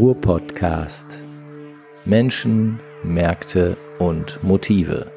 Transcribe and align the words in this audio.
Ruhr-Podcast. 0.00 1.22
Menschen, 2.06 2.80
Märkte 3.02 3.76
und 3.98 4.42
Motive. 4.42 5.12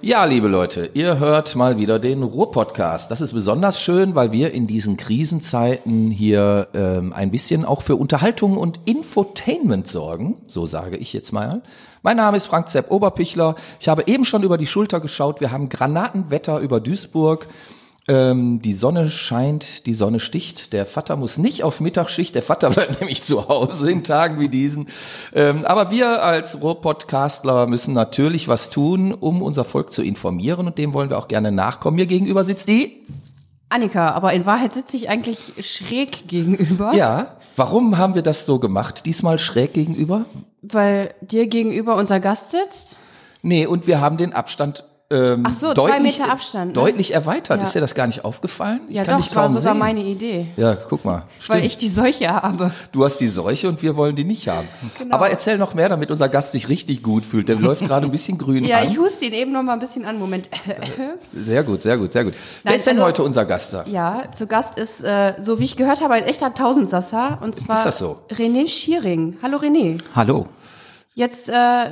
Ja, 0.00 0.24
liebe 0.24 0.48
Leute, 0.48 0.88
ihr 0.94 1.18
hört 1.18 1.54
mal 1.54 1.76
wieder 1.76 1.98
den 1.98 2.22
Ruhr-Podcast. 2.22 3.10
Das 3.10 3.20
ist 3.20 3.34
besonders 3.34 3.78
schön, 3.78 4.14
weil 4.14 4.32
wir 4.32 4.54
in 4.54 4.66
diesen 4.66 4.96
Krisenzeiten 4.96 6.10
hier 6.10 6.68
ähm, 6.72 7.12
ein 7.12 7.30
bisschen 7.30 7.66
auch 7.66 7.82
für 7.82 7.96
Unterhaltung 7.96 8.56
und 8.56 8.80
Infotainment 8.86 9.86
sorgen, 9.86 10.38
so 10.46 10.64
sage 10.64 10.96
ich 10.96 11.12
jetzt 11.12 11.34
mal. 11.34 11.60
Mein 12.02 12.16
Name 12.16 12.38
ist 12.38 12.46
Frank 12.46 12.70
Zepp 12.70 12.90
Oberpichler. 12.90 13.54
Ich 13.80 13.88
habe 13.88 14.04
eben 14.06 14.24
schon 14.24 14.44
über 14.44 14.56
die 14.56 14.66
Schulter 14.66 15.00
geschaut. 15.00 15.42
Wir 15.42 15.50
haben 15.50 15.68
Granatenwetter 15.68 16.58
über 16.60 16.80
Duisburg. 16.80 17.46
Ähm, 18.08 18.62
die 18.62 18.72
Sonne 18.72 19.10
scheint, 19.10 19.84
die 19.86 19.94
Sonne 19.94 20.20
sticht. 20.20 20.72
Der 20.72 20.86
Vater 20.86 21.16
muss 21.16 21.38
nicht 21.38 21.64
auf 21.64 21.80
Mittagsschicht, 21.80 22.34
der 22.36 22.42
Vater 22.42 22.70
bleibt 22.74 23.00
nämlich 23.00 23.24
zu 23.24 23.48
Hause 23.48 23.90
in 23.90 24.04
Tagen 24.04 24.38
wie 24.38 24.48
diesen. 24.48 24.88
Ähm, 25.34 25.64
aber 25.64 25.90
wir 25.90 26.22
als 26.22 26.60
Ruhr-Podcastler 26.60 27.66
müssen 27.66 27.94
natürlich 27.94 28.46
was 28.46 28.70
tun, 28.70 29.12
um 29.12 29.42
unser 29.42 29.64
Volk 29.64 29.92
zu 29.92 30.02
informieren 30.02 30.68
und 30.68 30.78
dem 30.78 30.92
wollen 30.92 31.10
wir 31.10 31.18
auch 31.18 31.28
gerne 31.28 31.50
nachkommen. 31.50 31.96
Mir 31.96 32.06
gegenüber 32.06 32.44
sitzt 32.44 32.68
die. 32.68 33.04
Annika, 33.68 34.10
aber 34.10 34.32
in 34.32 34.46
Wahrheit 34.46 34.74
sitze 34.74 34.96
ich 34.96 35.08
eigentlich 35.08 35.54
schräg 35.60 36.28
gegenüber. 36.28 36.94
Ja, 36.94 37.36
warum 37.56 37.98
haben 37.98 38.14
wir 38.14 38.22
das 38.22 38.46
so 38.46 38.60
gemacht? 38.60 39.04
Diesmal 39.06 39.40
schräg 39.40 39.72
gegenüber? 39.72 40.26
Weil 40.62 41.12
dir 41.20 41.48
gegenüber 41.48 41.96
unser 41.96 42.20
Gast 42.20 42.50
sitzt? 42.50 42.98
Nee, 43.42 43.66
und 43.66 43.88
wir 43.88 44.00
haben 44.00 44.16
den 44.16 44.32
Abstand 44.32 44.84
ähm, 45.08 45.44
Ach 45.46 45.52
so, 45.52 45.72
deutlich, 45.72 45.94
zwei 45.94 46.00
Meter 46.00 46.32
Abstand. 46.32 46.66
Ne? 46.68 46.72
Deutlich 46.72 47.14
erweitert. 47.14 47.58
Ja. 47.60 47.64
Ist 47.66 47.74
dir 47.76 47.80
das 47.80 47.94
gar 47.94 48.08
nicht 48.08 48.24
aufgefallen? 48.24 48.80
Ich 48.88 48.96
ja 48.96 49.04
kann 49.04 49.18
doch, 49.20 49.26
das 49.26 49.36
war 49.36 49.48
sogar 49.48 49.72
sehen. 49.74 49.78
meine 49.78 50.02
Idee. 50.02 50.46
Ja, 50.56 50.74
guck 50.74 51.04
mal. 51.04 51.22
Weil 51.46 51.58
Stimmt. 51.58 51.64
ich 51.64 51.78
die 51.78 51.88
Seuche 51.88 52.28
habe. 52.28 52.72
Du 52.90 53.04
hast 53.04 53.18
die 53.18 53.28
Seuche 53.28 53.68
und 53.68 53.80
wir 53.82 53.94
wollen 53.94 54.16
die 54.16 54.24
nicht 54.24 54.48
haben. 54.48 54.66
Genau. 54.98 55.14
Aber 55.14 55.30
erzähl 55.30 55.58
noch 55.58 55.74
mehr, 55.74 55.88
damit 55.88 56.10
unser 56.10 56.28
Gast 56.28 56.52
sich 56.52 56.68
richtig 56.68 57.04
gut 57.04 57.24
fühlt. 57.24 57.48
Der 57.48 57.54
läuft 57.56 57.84
gerade 57.86 58.04
ein 58.06 58.10
bisschen 58.10 58.36
grün 58.36 58.64
Ja, 58.66 58.78
an. 58.78 58.88
ich 58.88 58.98
huste 58.98 59.26
ihn 59.26 59.32
eben 59.32 59.52
noch 59.52 59.62
mal 59.62 59.74
ein 59.74 59.78
bisschen 59.80 60.04
an. 60.04 60.18
Moment. 60.18 60.48
Sehr 61.32 61.62
gut, 61.62 61.82
sehr 61.82 61.96
gut, 61.98 62.12
sehr 62.12 62.24
gut. 62.24 62.34
Wer 62.62 62.70
Nein, 62.72 62.74
ist 62.80 62.86
denn 62.86 62.96
also- 62.96 63.06
heute 63.06 63.22
unser 63.22 63.44
Gast 63.44 63.72
da? 63.72 63.84
ja, 63.86 64.24
zu 64.32 64.46
Gast 64.46 64.76
ist, 64.78 65.04
äh, 65.04 65.34
so 65.40 65.60
wie 65.60 65.64
ich 65.64 65.76
gehört 65.76 66.00
habe, 66.00 66.14
ein 66.14 66.24
echter 66.24 66.52
Tausendsasser. 66.52 67.38
Und 67.42 67.54
zwar 67.54 67.78
Ist 67.78 67.84
das 67.86 67.98
so? 68.00 68.20
René 68.30 68.66
Schiering. 68.68 69.36
Hallo 69.42 69.58
René. 69.58 69.98
Hallo. 70.14 70.46
Jetzt 71.18 71.48
äh, 71.48 71.90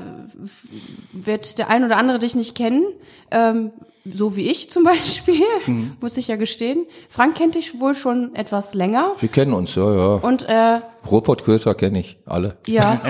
wird 1.15 1.57
der 1.59 1.71
ein 1.71 1.83
oder 1.83 1.97
andere 1.97 2.19
dich 2.19 2.35
nicht 2.35 2.55
kennen. 2.55 2.85
Ähm, 3.31 3.71
so 4.05 4.37
wie 4.37 4.51
ich 4.51 4.69
zum 4.69 4.85
Beispiel, 4.93 5.41
Mhm. 5.67 5.97
muss 5.99 6.19
ich 6.19 6.29
ja 6.29 6.37
gestehen. 6.37 6.85
Frank 7.09 7.35
kennt 7.37 7.55
dich 7.55 7.81
wohl 7.81 7.95
schon 7.95 8.35
etwas 8.35 8.75
länger. 8.75 9.13
Wir 9.21 9.31
kennen 9.31 9.55
uns, 9.55 9.75
ja, 9.77 9.95
ja. 9.97 10.15
Und 10.17 10.43
äh, 10.47 10.83
Ruhrpott-Köter 11.11 11.75
kenne 11.75 12.01
ich, 12.01 12.19
alle. 12.27 12.59
Ja. 12.67 13.01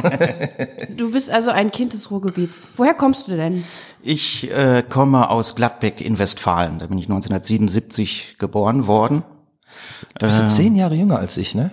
du 0.96 1.10
bist 1.10 1.30
also 1.30 1.50
ein 1.50 1.72
Kind 1.72 1.94
des 1.94 2.12
Ruhrgebiets. 2.12 2.68
Woher 2.76 2.94
kommst 2.94 3.26
du 3.26 3.36
denn? 3.36 3.64
Ich 4.00 4.48
äh, 4.52 4.84
komme 4.88 5.30
aus 5.30 5.56
Gladbeck 5.56 6.00
in 6.00 6.20
Westfalen. 6.20 6.78
Da 6.78 6.86
bin 6.86 6.98
ich 6.98 7.06
1977 7.06 8.36
geboren 8.38 8.86
worden. 8.86 9.24
Du 10.20 10.26
bist 10.26 10.40
jetzt 10.40 10.54
zehn 10.54 10.76
Jahre 10.76 10.94
jünger 10.94 11.18
als 11.18 11.36
ich, 11.38 11.56
ne? 11.56 11.72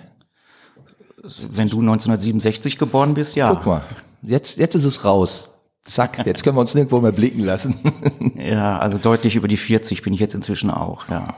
Wenn 1.51 1.69
du 1.69 1.79
1967 1.81 2.79
geboren 2.79 3.13
bist, 3.13 3.35
ja. 3.35 3.53
Guck 3.53 3.67
mal, 3.67 3.83
jetzt, 4.21 4.57
jetzt 4.57 4.75
ist 4.75 4.85
es 4.85 5.03
raus. 5.03 5.49
Zack, 5.83 6.25
jetzt 6.25 6.43
können 6.43 6.55
wir 6.55 6.61
uns 6.61 6.75
nirgendwo 6.75 6.99
mehr 7.01 7.11
blicken 7.11 7.41
lassen. 7.41 7.79
Ja, 8.35 8.79
also 8.79 8.97
deutlich 8.97 9.35
über 9.35 9.47
die 9.47 9.55
40 9.55 10.01
bin 10.01 10.13
ich 10.13 10.19
jetzt 10.19 10.33
inzwischen 10.33 10.71
auch, 10.71 11.07
ja. 11.09 11.35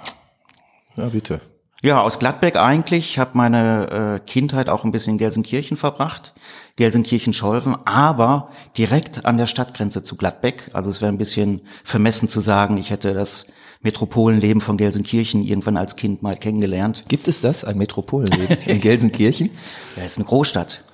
ja, 0.95 1.09
bitte. 1.09 1.41
Ja, 1.81 1.99
aus 2.01 2.17
Gladbeck 2.17 2.55
eigentlich. 2.55 3.09
Ich 3.09 3.19
habe 3.19 3.31
meine 3.33 4.21
äh, 4.21 4.25
Kindheit 4.25 4.69
auch 4.69 4.85
ein 4.85 4.93
bisschen 4.93 5.15
in 5.15 5.17
Gelsenkirchen 5.17 5.75
verbracht. 5.75 6.33
Gelsenkirchen-Scholven, 6.77 7.75
aber 7.83 8.51
direkt 8.77 9.25
an 9.25 9.37
der 9.37 9.47
Stadtgrenze 9.47 10.01
zu 10.01 10.15
Gladbeck. 10.15 10.69
Also 10.71 10.89
es 10.89 11.01
wäre 11.01 11.11
ein 11.11 11.17
bisschen 11.17 11.61
vermessen 11.83 12.29
zu 12.29 12.39
sagen, 12.39 12.77
ich 12.77 12.89
hätte 12.89 13.13
das 13.13 13.47
Metropolenleben 13.81 14.61
von 14.61 14.77
Gelsenkirchen 14.77 15.43
irgendwann 15.43 15.75
als 15.75 15.97
Kind 15.97 16.23
mal 16.23 16.37
kennengelernt. 16.37 17.03
Gibt 17.09 17.27
es 17.27 17.41
das, 17.41 17.65
ein 17.65 17.77
Metropolenleben 17.77 18.59
in 18.65 18.79
Gelsenkirchen? 18.79 19.49
Ja, 19.97 20.03
ist 20.03 20.17
eine 20.17 20.25
Großstadt. 20.25 20.85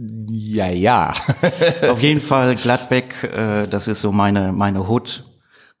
Ja, 0.00 0.68
ja. 0.68 1.12
Auf 1.90 2.00
jeden 2.02 2.20
Fall 2.20 2.54
Gladbeck, 2.54 3.24
äh, 3.24 3.66
das 3.66 3.88
ist 3.88 4.00
so 4.00 4.12
meine 4.12 4.52
meine 4.52 4.88
Hood. 4.88 5.24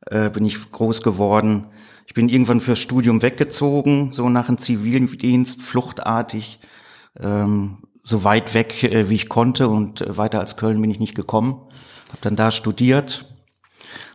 Äh, 0.06 0.30
bin 0.30 0.44
ich 0.44 0.72
groß 0.72 1.02
geworden. 1.02 1.66
Ich 2.06 2.14
bin 2.14 2.28
irgendwann 2.28 2.60
fürs 2.60 2.80
Studium 2.80 3.22
weggezogen, 3.22 4.12
so 4.12 4.28
nach 4.28 4.46
dem 4.46 4.58
Zivildienst, 4.58 5.62
fluchtartig, 5.62 6.58
ähm, 7.20 7.84
so 8.02 8.24
weit 8.24 8.54
weg 8.54 8.82
äh, 8.82 9.08
wie 9.08 9.14
ich 9.14 9.28
konnte 9.28 9.68
und 9.68 10.00
äh, 10.00 10.16
weiter 10.16 10.40
als 10.40 10.56
Köln 10.56 10.80
bin 10.80 10.90
ich 10.90 10.98
nicht 10.98 11.14
gekommen. 11.14 11.68
Habe 12.08 12.18
dann 12.22 12.34
da 12.34 12.50
studiert. 12.50 13.32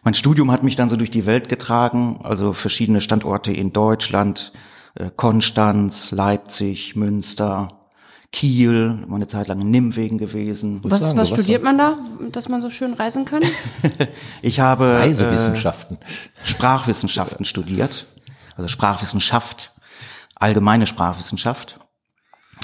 Mein 0.03 0.15
Studium 0.15 0.51
hat 0.51 0.63
mich 0.63 0.75
dann 0.75 0.89
so 0.89 0.97
durch 0.97 1.11
die 1.11 1.25
Welt 1.25 1.47
getragen, 1.47 2.19
also 2.23 2.51
verschiedene 2.51 2.99
Standorte 2.99 3.53
in 3.53 3.71
Deutschland, 3.71 4.51
äh, 4.95 5.09
Konstanz, 5.15 6.11
Leipzig, 6.11 6.97
Münster, 6.97 7.82
Kiel, 8.33 8.97
mal 9.07 9.17
eine 9.17 9.27
Zeit 9.27 9.47
lang 9.47 9.61
in 9.61 9.69
Nimwegen 9.69 10.17
gewesen. 10.17 10.81
Was, 10.83 11.01
sagen, 11.01 11.17
was 11.17 11.29
studiert 11.29 11.63
man 11.63 11.77
da, 11.77 11.99
dass 12.31 12.49
man 12.49 12.61
so 12.61 12.69
schön 12.69 12.93
reisen 12.93 13.25
kann? 13.25 13.43
Ich 14.41 14.59
habe 14.59 14.97
Reisewissenschaften. 14.99 15.97
Äh, 15.97 16.45
Sprachwissenschaften 16.47 17.45
studiert, 17.45 18.07
also 18.57 18.67
Sprachwissenschaft, 18.67 19.71
allgemeine 20.35 20.87
Sprachwissenschaft, 20.87 21.77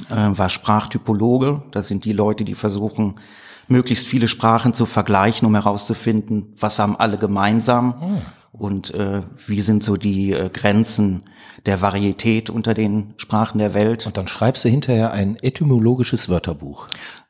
äh, 0.09 0.16
war 0.16 0.50
Sprachtypologe. 0.50 1.62
Das 1.72 1.88
sind 1.88 2.03
die 2.03 2.13
Leute, 2.13 2.44
die 2.44 2.56
versuchen, 2.56 3.19
möglichst 3.68 4.08
viele 4.08 4.28
Sprachen 4.28 4.74
zu 4.74 4.88
vergleichen, 4.88 5.46
um 5.46 5.53
herauszufinden, 5.53 6.56
was 6.59 6.79
haben 6.79 6.97
alle 6.97 7.18
gemeinsam 7.18 8.24
und 8.51 8.93
äh, 8.93 9.21
wie 9.47 9.61
sind 9.61 9.83
so 9.83 9.95
die 9.97 10.33
äh, 10.33 10.49
Grenzen 10.49 11.23
der 11.65 11.81
Varietät 11.81 12.49
unter 12.49 12.73
den 12.73 13.13
Sprachen 13.17 13.59
der 13.59 13.73
Welt. 13.73 14.05
Und 14.05 14.17
dann 14.17 14.27
schreibst 14.27 14.65
du 14.65 14.69
hinterher 14.69 15.11
ein 15.11 15.37
etymologisches 15.41 16.29
Wörterbuch. 16.29 16.87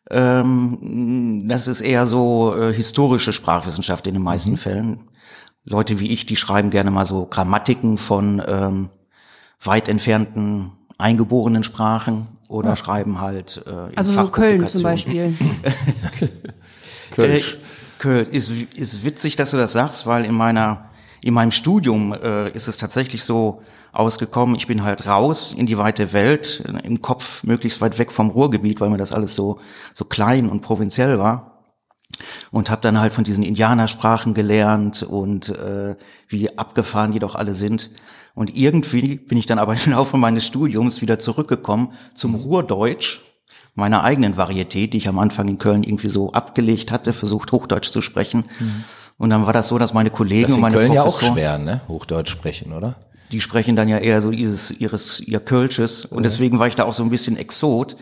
Ähm, 0.10 1.46
das 1.48 1.68
ist 1.68 1.82
eher 1.82 2.06
so 2.06 2.56
äh, 2.56 2.74
historische 2.74 3.34
Sprachwissenschaft 3.34 4.08
in 4.08 4.14
den 4.14 4.24
meisten 4.24 4.58
Fällen. 4.58 5.10
Leute 5.66 6.00
wie 6.00 6.10
ich, 6.10 6.26
die 6.26 6.36
schreiben 6.36 6.72
gerne 6.72 6.90
mal 6.90 7.06
so 7.06 7.26
Grammatiken 7.26 7.98
von 7.98 8.42
ähm, 8.46 8.90
weit 9.62 9.88
entfernten 9.88 10.72
eingeborenen 10.98 11.64
Sprachen 11.64 12.28
oder 12.48 12.76
schreiben 12.76 13.22
halt 13.22 13.64
äh, 13.68 13.92
in 13.92 13.98
Also 13.98 14.12
so 14.12 14.28
Köln 14.30 14.68
zum. 14.68 14.82
Beispiel. 14.82 15.36
Kölsch. 17.12 17.54
Äh, 17.54 17.58
Köln 18.00 18.28
ist, 18.32 18.50
ist 18.50 19.04
witzig, 19.04 19.36
dass 19.36 19.52
du 19.52 19.58
das 19.58 19.74
sagst, 19.74 20.08
weil 20.08 20.26
in 20.26 20.34
meiner 20.34 20.89
in 21.22 21.34
meinem 21.34 21.52
Studium 21.52 22.14
äh, 22.14 22.50
ist 22.52 22.68
es 22.68 22.78
tatsächlich 22.78 23.24
so 23.24 23.62
ausgekommen. 23.92 24.56
Ich 24.56 24.68
bin 24.68 24.84
halt 24.84 25.08
raus 25.08 25.54
in 25.58 25.66
die 25.66 25.78
weite 25.78 26.14
Welt, 26.14 26.64
äh, 26.66 26.86
im 26.86 27.02
Kopf 27.02 27.44
möglichst 27.44 27.82
weit 27.82 27.98
weg 27.98 28.12
vom 28.12 28.30
Ruhrgebiet, 28.30 28.80
weil 28.80 28.90
mir 28.90 28.98
das 28.98 29.14
alles 29.14 29.36
so 29.36 29.60
so 29.94 30.06
klein 30.06 30.50
und 30.50 30.62
provinziell 30.62 31.20
war. 31.20 31.66
Und 32.52 32.70
habe 32.70 32.82
dann 32.82 33.00
halt 33.00 33.14
von 33.14 33.24
diesen 33.24 33.44
Indianersprachen 33.44 34.34
gelernt 34.34 35.04
und 35.04 35.50
äh, 35.50 35.96
wie 36.28 36.58
abgefahren 36.58 37.12
die 37.12 37.20
doch 37.20 37.36
alle 37.36 37.54
sind. 37.54 37.92
Und 38.34 38.56
irgendwie 38.56 39.16
bin 39.16 39.38
ich 39.38 39.46
dann 39.46 39.60
aber 39.60 39.76
im 39.86 39.92
Laufe 39.92 40.18
meines 40.18 40.46
Studiums 40.46 41.02
wieder 41.02 41.20
zurückgekommen 41.20 41.94
zum 42.16 42.36
Ruhrdeutsch, 42.36 43.22
meiner 43.76 44.04
eigenen 44.04 44.38
Varietät, 44.38 44.94
die 44.94 44.98
ich 44.98 45.08
am 45.08 45.20
Anfang 45.20 45.48
in 45.48 45.58
Köln 45.58 45.84
irgendwie 45.84 46.10
so 46.10 46.34
abgelegt 46.34 46.92
hatte, 46.92 47.14
versucht 47.14 47.52
Hochdeutsch 47.52 47.92
zu 47.92 48.02
sprechen. 48.02 48.44
Und 49.20 49.30
dann 49.30 49.46
war 49.46 49.54
das 49.54 49.68
so, 49.68 49.78
dass 49.78 49.94
meine 49.94 50.10
Kollegen 50.10 50.44
Das 50.44 50.54
und 50.54 50.58
in 50.58 50.62
meine 50.62 50.76
Köln 50.78 50.94
ja 50.94 51.02
auch 51.02 51.06
Professoren, 51.06 51.34
schwer, 51.34 51.58
ne? 51.60 51.82
Hochdeutsch 51.88 52.32
sprechen, 52.32 52.74
oder? 52.74 52.96
die 53.32 53.42
sprechen 53.42 53.76
dann 53.76 53.88
ja 53.88 53.98
eher 53.98 54.22
so 54.22 54.32
ihres, 54.32 54.72
ihres, 54.72 55.20
ihr 55.20 55.40
Kölsches. 55.40 56.06
Und 56.06 56.24
deswegen 56.24 56.60
war 56.60 56.68
ich 56.68 56.76
da 56.76 56.86
auch 56.86 56.94
so 56.94 57.04
ein 57.04 57.10
bisschen 57.10 57.38
Exot. 57.38 57.96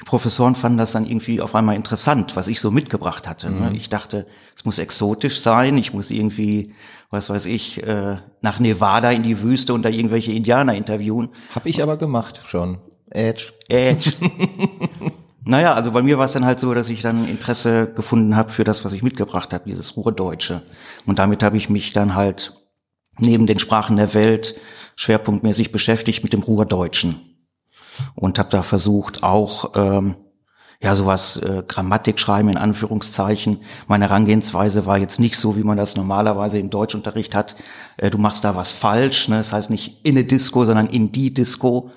Die 0.00 0.04
Professoren 0.04 0.54
fanden 0.54 0.78
das 0.78 0.92
dann 0.92 1.06
irgendwie 1.06 1.40
auf 1.40 1.54
einmal 1.54 1.74
interessant, 1.74 2.36
was 2.36 2.46
ich 2.46 2.60
so 2.60 2.70
mitgebracht 2.70 3.26
hatte. 3.28 3.50
Mhm. 3.50 3.60
ne? 3.60 3.72
Ich 3.74 3.88
dachte, 3.88 4.26
es 4.56 4.64
muss 4.64 4.78
exotisch 4.78 5.40
sein, 5.40 5.76
ich 5.76 5.92
muss 5.92 6.10
irgendwie, 6.10 6.74
was 7.10 7.28
weiß 7.28 7.46
ich, 7.46 7.82
äh, 7.82 8.18
nach 8.40 8.60
Nevada 8.60 9.10
in 9.10 9.24
die 9.24 9.42
Wüste 9.42 9.74
und 9.74 9.82
da 9.82 9.88
irgendwelche 9.88 10.32
Indianer 10.32 10.74
interviewen. 10.74 11.30
Hab 11.54 11.66
ich 11.66 11.82
aber 11.82 11.96
gemacht 11.96 12.42
schon. 12.44 12.78
Edge. 13.10 13.52
Edge. 13.68 14.12
naja, 15.48 15.72
also 15.72 15.92
bei 15.92 16.02
mir 16.02 16.18
war 16.18 16.26
es 16.26 16.32
dann 16.32 16.44
halt 16.44 16.60
so, 16.60 16.74
dass 16.74 16.90
ich 16.90 17.00
dann 17.00 17.26
Interesse 17.26 17.90
gefunden 17.90 18.36
habe 18.36 18.50
für 18.50 18.64
das, 18.64 18.84
was 18.84 18.92
ich 18.92 19.02
mitgebracht 19.02 19.54
habe, 19.54 19.64
dieses 19.66 19.96
Ruhrdeutsche. 19.96 20.60
Und 21.06 21.18
damit 21.18 21.42
habe 21.42 21.56
ich 21.56 21.70
mich 21.70 21.92
dann 21.92 22.14
halt 22.14 22.52
neben 23.16 23.46
den 23.46 23.58
Sprachen 23.58 23.96
der 23.96 24.12
Welt 24.12 24.56
schwerpunktmäßig 24.96 25.72
beschäftigt 25.72 26.22
mit 26.22 26.34
dem 26.34 26.42
Ruhrdeutschen. 26.42 27.20
Und 28.14 28.38
habe 28.38 28.50
da 28.50 28.62
versucht, 28.62 29.22
auch 29.22 29.72
ähm, 29.74 30.16
ja 30.82 30.94
sowas 30.94 31.38
äh, 31.38 31.62
Grammatik 31.66 32.20
schreiben 32.20 32.50
in 32.50 32.58
Anführungszeichen. 32.58 33.60
Meine 33.86 34.04
Herangehensweise 34.04 34.84
war 34.84 34.98
jetzt 34.98 35.18
nicht 35.18 35.36
so, 35.36 35.56
wie 35.56 35.64
man 35.64 35.78
das 35.78 35.96
normalerweise 35.96 36.58
im 36.58 36.68
Deutschunterricht 36.68 37.34
hat. 37.34 37.56
Äh, 37.96 38.10
du 38.10 38.18
machst 38.18 38.44
da 38.44 38.54
was 38.54 38.70
falsch, 38.70 39.28
ne? 39.28 39.38
das 39.38 39.54
heißt 39.54 39.70
nicht 39.70 40.04
in 40.04 40.18
eine 40.18 40.24
Disco, 40.24 40.66
sondern 40.66 40.88
in 40.88 41.10
die 41.10 41.32
Disco. 41.32 41.90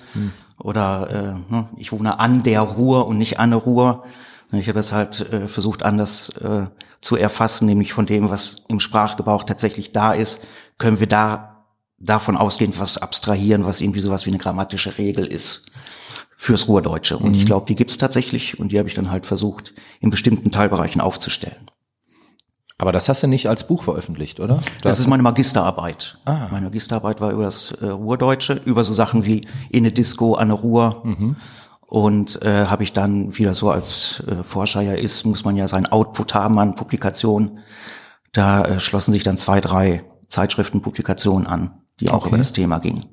Oder 0.62 1.42
äh, 1.50 1.52
ne, 1.52 1.68
ich 1.76 1.92
wohne 1.92 2.20
an 2.20 2.42
der 2.42 2.60
Ruhr 2.60 3.06
und 3.06 3.18
nicht 3.18 3.38
an 3.38 3.50
der 3.50 3.60
Ruhr. 3.60 4.04
Ich 4.52 4.68
habe 4.68 4.78
das 4.78 4.92
halt 4.92 5.20
äh, 5.32 5.48
versucht 5.48 5.82
anders 5.82 6.28
äh, 6.40 6.66
zu 7.00 7.16
erfassen, 7.16 7.66
nämlich 7.66 7.92
von 7.92 8.06
dem, 8.06 8.30
was 8.30 8.62
im 8.68 8.80
Sprachgebrauch 8.80 9.44
tatsächlich 9.44 9.92
da 9.92 10.12
ist, 10.12 10.40
können 10.78 11.00
wir 11.00 11.08
da 11.08 11.64
davon 11.98 12.36
ausgehend 12.36 12.78
was 12.78 12.98
abstrahieren, 12.98 13.64
was 13.64 13.80
irgendwie 13.80 14.00
sowas 14.00 14.26
wie 14.26 14.30
eine 14.30 14.38
grammatische 14.38 14.98
Regel 14.98 15.26
ist 15.26 15.64
fürs 16.36 16.68
Ruhrdeutsche. 16.68 17.16
Und 17.16 17.30
mhm. 17.30 17.38
ich 17.38 17.46
glaube, 17.46 17.66
die 17.66 17.76
gibt's 17.76 17.98
tatsächlich 17.98 18.58
und 18.58 18.72
die 18.72 18.78
habe 18.78 18.88
ich 18.88 18.94
dann 18.94 19.10
halt 19.10 19.26
versucht, 19.26 19.72
in 20.00 20.10
bestimmten 20.10 20.50
Teilbereichen 20.50 21.00
aufzustellen. 21.00 21.70
Aber 22.82 22.90
das 22.90 23.08
hast 23.08 23.22
du 23.22 23.28
nicht 23.28 23.48
als 23.48 23.64
Buch 23.68 23.84
veröffentlicht, 23.84 24.40
oder? 24.40 24.56
Du 24.56 24.62
das 24.82 24.98
ist 24.98 25.06
meine 25.06 25.22
Magisterarbeit. 25.22 26.18
Ah. 26.24 26.48
Meine 26.50 26.66
Magisterarbeit 26.66 27.20
war 27.20 27.30
über 27.30 27.44
das 27.44 27.70
äh, 27.80 27.86
Ruhrdeutsche, 27.86 28.54
über 28.64 28.82
so 28.82 28.92
Sachen 28.92 29.24
wie 29.24 29.46
Inne 29.70 29.92
Disco, 29.92 30.34
Anne 30.34 30.52
Ruhr. 30.52 31.00
Mhm. 31.04 31.36
Und 31.82 32.42
äh, 32.42 32.66
habe 32.66 32.82
ich 32.82 32.92
dann, 32.92 33.38
wie 33.38 33.44
das 33.44 33.58
so 33.58 33.70
als 33.70 34.24
äh, 34.26 34.42
Forscher 34.42 34.80
ja 34.80 34.94
ist, 34.94 35.24
muss 35.24 35.44
man 35.44 35.54
ja 35.56 35.68
sein 35.68 35.86
Output 35.86 36.34
haben 36.34 36.58
an 36.58 36.74
Publikationen. 36.74 37.60
Da 38.32 38.64
äh, 38.64 38.80
schlossen 38.80 39.12
sich 39.12 39.22
dann 39.22 39.38
zwei, 39.38 39.60
drei 39.60 40.02
Zeitschriftenpublikationen 40.26 41.46
an, 41.46 41.82
die 42.00 42.10
auch 42.10 42.22
okay. 42.22 42.30
über 42.30 42.38
das 42.38 42.52
Thema 42.52 42.80
gingen. 42.80 43.04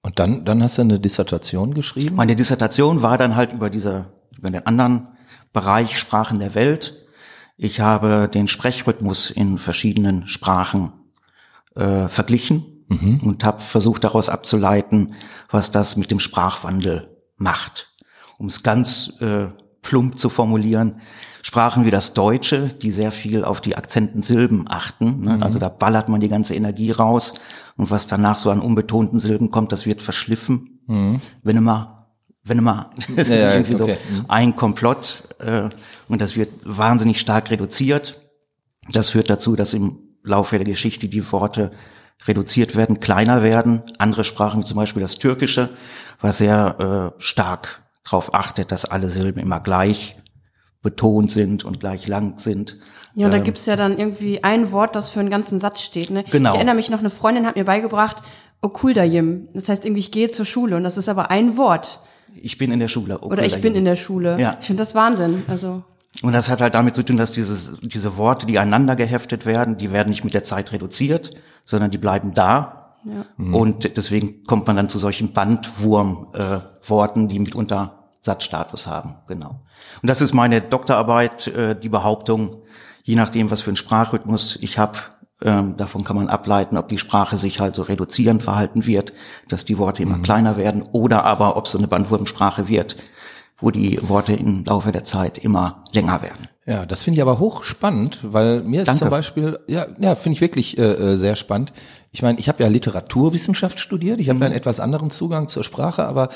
Und 0.00 0.18
dann, 0.18 0.46
dann 0.46 0.62
hast 0.62 0.78
du 0.78 0.82
eine 0.82 0.98
Dissertation 0.98 1.74
geschrieben? 1.74 2.16
Meine 2.16 2.36
Dissertation 2.36 3.02
war 3.02 3.18
dann 3.18 3.36
halt 3.36 3.52
über 3.52 3.68
diese, 3.68 4.06
über 4.34 4.48
den 4.50 4.66
anderen 4.66 5.08
Bereich 5.52 5.98
Sprachen 5.98 6.38
der 6.38 6.54
Welt. 6.54 6.94
Ich 7.58 7.80
habe 7.80 8.30
den 8.32 8.46
Sprechrhythmus 8.46 9.30
in 9.30 9.58
verschiedenen 9.58 10.28
Sprachen 10.28 10.92
äh, 11.74 12.08
verglichen 12.08 12.84
mhm. 12.88 13.20
und 13.22 13.44
habe 13.44 13.60
versucht 13.60 14.04
daraus 14.04 14.28
abzuleiten, 14.28 15.16
was 15.50 15.72
das 15.72 15.96
mit 15.96 16.12
dem 16.12 16.20
Sprachwandel 16.20 17.16
macht. 17.36 17.92
Um 18.38 18.46
es 18.46 18.62
ganz 18.62 19.20
äh, 19.20 19.48
plump 19.82 20.20
zu 20.20 20.28
formulieren, 20.28 21.00
Sprachen 21.42 21.84
wie 21.84 21.90
das 21.90 22.12
Deutsche, 22.12 22.68
die 22.68 22.92
sehr 22.92 23.10
viel 23.10 23.44
auf 23.44 23.60
die 23.60 23.76
akzenten 23.76 24.22
Silben 24.22 24.66
achten. 24.68 25.22
Ne? 25.22 25.36
Mhm. 25.36 25.42
Also 25.42 25.58
da 25.58 25.68
ballert 25.68 26.08
man 26.08 26.20
die 26.20 26.28
ganze 26.28 26.54
Energie 26.54 26.92
raus 26.92 27.34
und 27.76 27.90
was 27.90 28.06
danach 28.06 28.38
so 28.38 28.50
an 28.50 28.60
unbetonten 28.60 29.18
Silben 29.18 29.50
kommt, 29.50 29.72
das 29.72 29.84
wird 29.84 30.00
verschliffen. 30.00 30.80
Mhm. 30.86 31.20
Wenn 31.42 31.56
immer, 31.56 31.97
wenn 32.48 32.58
immer, 32.58 32.90
das 33.16 33.28
ja, 33.28 33.36
ist 33.36 33.42
irgendwie 33.42 33.82
okay. 33.82 33.98
so 34.08 34.14
mhm. 34.14 34.24
ein 34.28 34.56
Komplott 34.56 35.22
äh, 35.38 35.68
und 36.08 36.20
das 36.20 36.36
wird 36.36 36.50
wahnsinnig 36.64 37.20
stark 37.20 37.50
reduziert. 37.50 38.18
Das 38.92 39.10
führt 39.10 39.28
dazu, 39.30 39.56
dass 39.56 39.74
im 39.74 39.98
Laufe 40.22 40.56
der 40.56 40.64
Geschichte 40.64 41.08
die 41.08 41.30
Worte 41.32 41.72
reduziert 42.26 42.74
werden, 42.74 43.00
kleiner 43.00 43.42
werden. 43.42 43.82
Andere 43.98 44.24
Sprachen, 44.24 44.64
zum 44.64 44.76
Beispiel 44.76 45.02
das 45.02 45.18
Türkische, 45.18 45.70
was 46.20 46.38
sehr 46.38 47.14
äh, 47.18 47.22
stark 47.22 47.82
darauf 48.04 48.34
achtet, 48.34 48.72
dass 48.72 48.84
alle 48.84 49.08
Silben 49.08 49.40
immer 49.40 49.60
gleich 49.60 50.16
betont 50.82 51.30
sind 51.30 51.64
und 51.64 51.80
gleich 51.80 52.06
lang 52.06 52.38
sind. 52.38 52.76
Ja, 53.14 53.26
und 53.26 53.32
da 53.32 53.38
ähm, 53.38 53.44
gibt's 53.44 53.66
ja 53.66 53.76
dann 53.76 53.98
irgendwie 53.98 54.44
ein 54.44 54.70
Wort, 54.72 54.94
das 54.94 55.10
für 55.10 55.20
einen 55.20 55.30
ganzen 55.30 55.58
Satz 55.58 55.80
steht. 55.80 56.10
Ne? 56.10 56.24
Genau. 56.30 56.50
Ich 56.50 56.56
erinnere 56.56 56.76
mich 56.76 56.90
noch, 56.90 57.00
eine 57.00 57.10
Freundin 57.10 57.46
hat 57.46 57.56
mir 57.56 57.64
beigebracht, 57.64 58.22
Okuldayim. 58.60 59.48
Das 59.54 59.68
heißt 59.68 59.84
irgendwie, 59.84 60.00
ich 60.00 60.12
gehe 60.12 60.30
zur 60.30 60.44
Schule 60.44 60.76
und 60.76 60.84
das 60.84 60.96
ist 60.96 61.08
aber 61.08 61.30
ein 61.30 61.56
Wort. 61.56 62.00
Ich 62.34 62.58
bin 62.58 62.72
in 62.72 62.80
der 62.80 62.88
Schule. 62.88 63.16
Okuldayim. 63.16 63.48
Oder 63.48 63.56
ich 63.56 63.62
bin 63.62 63.74
in 63.74 63.84
der 63.84 63.96
Schule. 63.96 64.38
Ja. 64.40 64.56
Ich 64.60 64.66
finde 64.66 64.82
das 64.82 64.94
Wahnsinn. 64.94 65.44
Also 65.48 65.82
und 66.22 66.32
das 66.32 66.48
hat 66.48 66.60
halt 66.60 66.74
damit 66.74 66.94
zu 66.96 67.04
tun, 67.04 67.16
dass 67.16 67.32
dieses, 67.32 67.74
diese 67.80 68.16
Worte, 68.16 68.46
die 68.46 68.58
einander 68.58 68.96
geheftet 68.96 69.46
werden, 69.46 69.76
die 69.76 69.92
werden 69.92 70.08
nicht 70.08 70.24
mit 70.24 70.34
der 70.34 70.42
Zeit 70.42 70.72
reduziert, 70.72 71.30
sondern 71.64 71.90
die 71.90 71.98
bleiben 71.98 72.34
da. 72.34 72.96
Ja. 73.04 73.24
Mhm. 73.36 73.54
Und 73.54 73.96
deswegen 73.96 74.42
kommt 74.44 74.66
man 74.66 74.74
dann 74.76 74.88
zu 74.88 74.98
solchen 74.98 75.32
Bandwurm-Worten, 75.32 77.24
äh, 77.24 77.28
die 77.28 77.38
mitunter 77.38 78.08
Satzstatus 78.20 78.88
haben. 78.88 79.14
Genau. 79.28 79.60
Und 80.02 80.10
das 80.10 80.20
ist 80.20 80.34
meine 80.34 80.60
Doktorarbeit, 80.60 81.46
äh, 81.46 81.78
die 81.78 81.88
Behauptung, 81.88 82.62
je 83.04 83.14
nachdem, 83.14 83.52
was 83.52 83.62
für 83.62 83.70
ein 83.70 83.76
Sprachrhythmus 83.76 84.58
ich 84.60 84.76
habe, 84.78 84.98
ähm, 85.42 85.76
davon 85.76 86.04
kann 86.04 86.16
man 86.16 86.28
ableiten, 86.28 86.76
ob 86.76 86.88
die 86.88 86.98
Sprache 86.98 87.36
sich 87.36 87.60
halt 87.60 87.74
so 87.74 87.82
reduzierend 87.82 88.42
verhalten 88.42 88.86
wird, 88.86 89.12
dass 89.48 89.64
die 89.64 89.78
Worte 89.78 90.02
immer 90.02 90.18
mhm. 90.18 90.22
kleiner 90.22 90.56
werden, 90.56 90.82
oder 90.92 91.24
aber 91.24 91.56
ob 91.56 91.68
so 91.68 91.78
eine 91.78 91.88
Bandwurmsprache 91.88 92.68
wird, 92.68 92.96
wo 93.58 93.70
die 93.70 93.98
Worte 94.02 94.34
im 94.34 94.64
Laufe 94.64 94.92
der 94.92 95.04
Zeit 95.04 95.38
immer 95.38 95.84
länger 95.92 96.22
werden. 96.22 96.48
Ja, 96.68 96.84
das 96.84 97.02
finde 97.02 97.16
ich 97.16 97.22
aber 97.22 97.38
hochspannend, 97.38 98.18
weil 98.22 98.62
mir 98.62 98.82
ist 98.82 98.88
Danke. 98.88 98.98
zum 98.98 99.08
Beispiel, 99.08 99.58
ja, 99.68 99.86
ja, 99.98 100.14
finde 100.14 100.34
ich 100.34 100.42
wirklich 100.42 100.76
äh, 100.76 100.82
äh 100.82 101.16
sehr 101.16 101.34
spannend. 101.34 101.72
Ich 102.12 102.20
meine, 102.20 102.38
ich 102.38 102.46
habe 102.46 102.62
ja 102.62 102.68
Literaturwissenschaft 102.68 103.80
studiert, 103.80 104.20
ich 104.20 104.28
habe 104.28 104.36
mhm. 104.36 104.42
einen 104.42 104.54
etwas 104.54 104.78
anderen 104.78 105.10
Zugang 105.10 105.48
zur 105.48 105.64
Sprache, 105.64 106.04
aber 106.04 106.28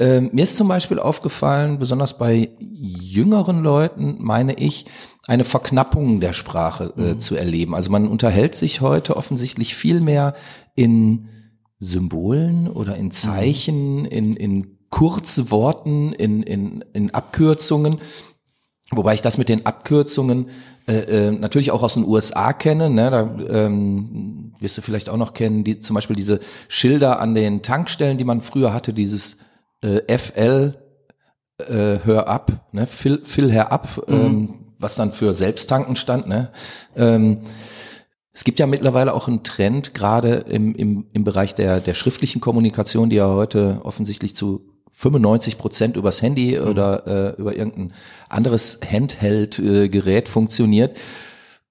äh, 0.00 0.22
mir 0.22 0.42
ist 0.42 0.56
zum 0.56 0.66
Beispiel 0.66 0.98
aufgefallen, 0.98 1.78
besonders 1.78 2.18
bei 2.18 2.50
jüngeren 2.58 3.62
Leuten, 3.62 4.16
meine 4.18 4.54
ich, 4.54 4.86
eine 5.28 5.44
Verknappung 5.44 6.18
der 6.18 6.32
Sprache 6.32 6.92
äh, 6.96 7.14
mhm. 7.14 7.20
zu 7.20 7.36
erleben. 7.36 7.72
Also 7.72 7.88
man 7.88 8.08
unterhält 8.08 8.56
sich 8.56 8.80
heute 8.80 9.16
offensichtlich 9.16 9.76
viel 9.76 10.00
mehr 10.00 10.34
in 10.74 11.28
Symbolen 11.78 12.68
oder 12.68 12.96
in 12.96 13.12
Zeichen, 13.12 14.04
in, 14.04 14.34
in 14.34 14.78
Kurzworten, 14.90 16.12
in, 16.12 16.42
in, 16.42 16.84
in 16.92 17.14
Abkürzungen. 17.14 17.98
Wobei 18.92 19.14
ich 19.14 19.22
das 19.22 19.36
mit 19.36 19.48
den 19.48 19.66
Abkürzungen 19.66 20.50
äh, 20.86 21.28
äh, 21.28 21.30
natürlich 21.32 21.72
auch 21.72 21.82
aus 21.82 21.94
den 21.94 22.04
USA 22.04 22.52
kenne. 22.52 22.88
Ne? 22.88 23.10
Da 23.10 23.36
ähm, 23.48 24.54
wirst 24.60 24.78
du 24.78 24.82
vielleicht 24.82 25.08
auch 25.08 25.16
noch 25.16 25.34
kennen, 25.34 25.64
die, 25.64 25.80
zum 25.80 25.94
Beispiel 25.94 26.14
diese 26.14 26.40
Schilder 26.68 27.18
an 27.20 27.34
den 27.34 27.62
Tankstellen, 27.62 28.18
die 28.18 28.24
man 28.24 28.42
früher 28.42 28.72
hatte, 28.72 28.92
dieses 28.92 29.36
äh, 29.82 30.16
FL, 30.16 30.74
äh, 31.58 31.98
hör 32.04 32.28
ab, 32.28 32.68
ne? 32.72 32.86
Fill, 32.86 33.22
fill 33.24 33.50
her 33.50 33.72
ab, 33.72 34.02
mhm. 34.06 34.14
ähm, 34.14 34.54
was 34.78 34.94
dann 34.94 35.12
für 35.12 35.34
Selbsttanken 35.34 35.96
stand. 35.96 36.28
Ne? 36.28 36.52
Ähm, 36.94 37.38
es 38.32 38.44
gibt 38.44 38.58
ja 38.60 38.66
mittlerweile 38.66 39.14
auch 39.14 39.26
einen 39.26 39.42
Trend, 39.42 39.94
gerade 39.94 40.34
im, 40.34 40.74
im, 40.74 41.06
im 41.12 41.24
Bereich 41.24 41.54
der, 41.54 41.80
der 41.80 41.94
schriftlichen 41.94 42.40
Kommunikation, 42.40 43.08
die 43.08 43.16
ja 43.16 43.26
heute 43.26 43.80
offensichtlich 43.82 44.36
zu 44.36 44.75
95 44.96 45.58
Prozent 45.58 45.96
übers 45.96 46.22
Handy 46.22 46.58
mhm. 46.58 46.66
oder 46.66 47.06
äh, 47.06 47.40
über 47.40 47.56
irgendein 47.56 47.92
anderes 48.28 48.80
Handheld-Gerät 48.90 50.28
funktioniert. 50.28 50.96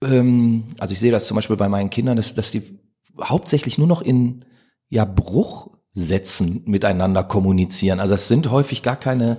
Ähm, 0.04 0.66
also 0.78 0.94
ich 0.94 1.00
sehe 1.00 1.12
das 1.12 1.26
zum 1.26 1.36
Beispiel 1.36 1.58
bei 1.58 1.68
meinen 1.68 1.90
Kindern, 1.90 2.18
dass, 2.18 2.36
dass 2.36 2.52
die 2.52 2.80
hauptsächlich 3.22 3.78
nur 3.78 3.88
noch 3.88 4.02
in 4.02 4.46
ja, 4.90 5.06
Bruchsätzen 5.06 6.64
miteinander 6.66 7.24
kommunizieren. 7.24 8.00
Also 8.00 8.14
es 8.14 8.28
sind 8.28 8.52
häufig 8.52 8.84
gar 8.84 8.96
keine 8.96 9.38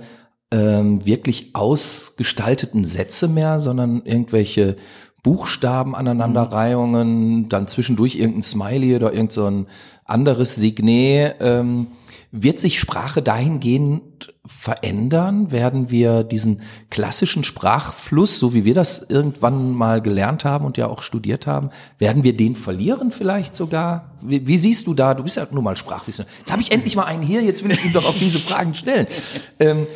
ähm, 0.51 1.05
wirklich 1.05 1.55
ausgestalteten 1.55 2.83
Sätze 2.83 3.29
mehr, 3.29 3.59
sondern 3.59 4.01
irgendwelche 4.03 4.75
Buchstaben 5.23 5.95
aneinanderreihungen, 5.95 7.37
mhm. 7.37 7.49
dann 7.49 7.67
zwischendurch 7.67 8.15
irgendein 8.15 8.43
Smiley 8.43 8.95
oder 8.97 9.13
irgend 9.13 9.31
so 9.31 9.65
anderes 10.03 10.55
Signet. 10.55 11.35
Ähm, 11.39 11.87
wird 12.31 12.59
sich 12.59 12.79
Sprache 12.79 13.21
dahingehend 13.21 14.33
verändern? 14.45 15.51
Werden 15.51 15.89
wir 15.89 16.23
diesen 16.23 16.61
klassischen 16.89 17.43
Sprachfluss, 17.43 18.37
so 18.37 18.53
wie 18.53 18.65
wir 18.65 18.73
das 18.73 19.01
irgendwann 19.01 19.71
mal 19.71 20.01
gelernt 20.01 20.43
haben 20.43 20.65
und 20.65 20.77
ja 20.77 20.87
auch 20.87 21.03
studiert 21.03 21.47
haben, 21.47 21.69
werden 21.99 22.23
wir 22.23 22.35
den 22.35 22.55
verlieren 22.55 23.11
vielleicht 23.11 23.55
sogar? 23.55 24.11
Wie, 24.21 24.45
wie 24.45 24.57
siehst 24.57 24.87
du 24.87 24.93
da, 24.93 25.13
du 25.13 25.23
bist 25.23 25.37
ja 25.37 25.47
nur 25.51 25.63
mal 25.63 25.77
Sprachwissenschaftler, 25.77 26.39
jetzt 26.39 26.51
habe 26.51 26.61
ich 26.61 26.71
endlich 26.71 26.95
mal 26.95 27.05
einen 27.05 27.23
hier, 27.23 27.41
jetzt 27.41 27.63
will 27.63 27.71
ich 27.71 27.85
ihm 27.85 27.93
doch 27.93 28.05
auch 28.05 28.17
diese 28.17 28.39
Fragen 28.39 28.75
stellen. 28.75 29.07
Ähm, 29.59 29.87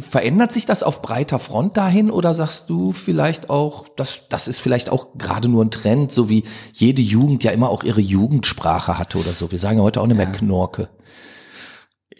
verändert 0.00 0.52
sich 0.52 0.66
das 0.66 0.84
auf 0.84 1.02
breiter 1.02 1.40
Front 1.40 1.76
dahin 1.76 2.12
oder 2.12 2.32
sagst 2.32 2.70
du 2.70 2.92
vielleicht 2.92 3.50
auch, 3.50 3.88
das, 3.96 4.20
das 4.28 4.46
ist 4.46 4.60
vielleicht 4.60 4.88
auch 4.88 5.18
gerade 5.18 5.48
nur 5.48 5.64
ein 5.64 5.72
Trend, 5.72 6.12
so 6.12 6.28
wie 6.28 6.44
jede 6.72 7.02
Jugend 7.02 7.42
ja 7.42 7.50
immer 7.50 7.70
auch 7.70 7.82
ihre 7.82 8.00
Jugendsprache 8.00 8.98
hatte 8.98 9.18
oder 9.18 9.32
so. 9.32 9.50
Wir 9.50 9.58
sagen 9.58 9.78
ja 9.78 9.82
heute 9.82 10.00
auch 10.00 10.06
nicht 10.06 10.16
mehr 10.16 10.30
Knorke 10.30 10.88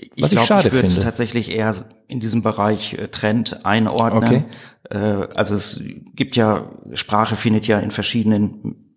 ich 0.00 0.22
Was 0.22 0.32
ich, 0.32 0.38
glaub, 0.46 0.64
ich 0.64 0.72
würde 0.72 0.86
es 0.86 0.98
tatsächlich 0.98 1.50
eher 1.50 1.74
in 2.08 2.20
diesem 2.20 2.42
Bereich 2.42 2.94
äh, 2.94 3.08
Trend 3.08 3.64
einordnen. 3.66 4.24
Okay. 4.24 4.44
Äh, 4.90 5.28
also 5.34 5.54
es 5.54 5.80
gibt 6.14 6.36
ja, 6.36 6.70
Sprache 6.94 7.36
findet 7.36 7.66
ja 7.66 7.78
in 7.80 7.90
verschiedenen 7.90 8.96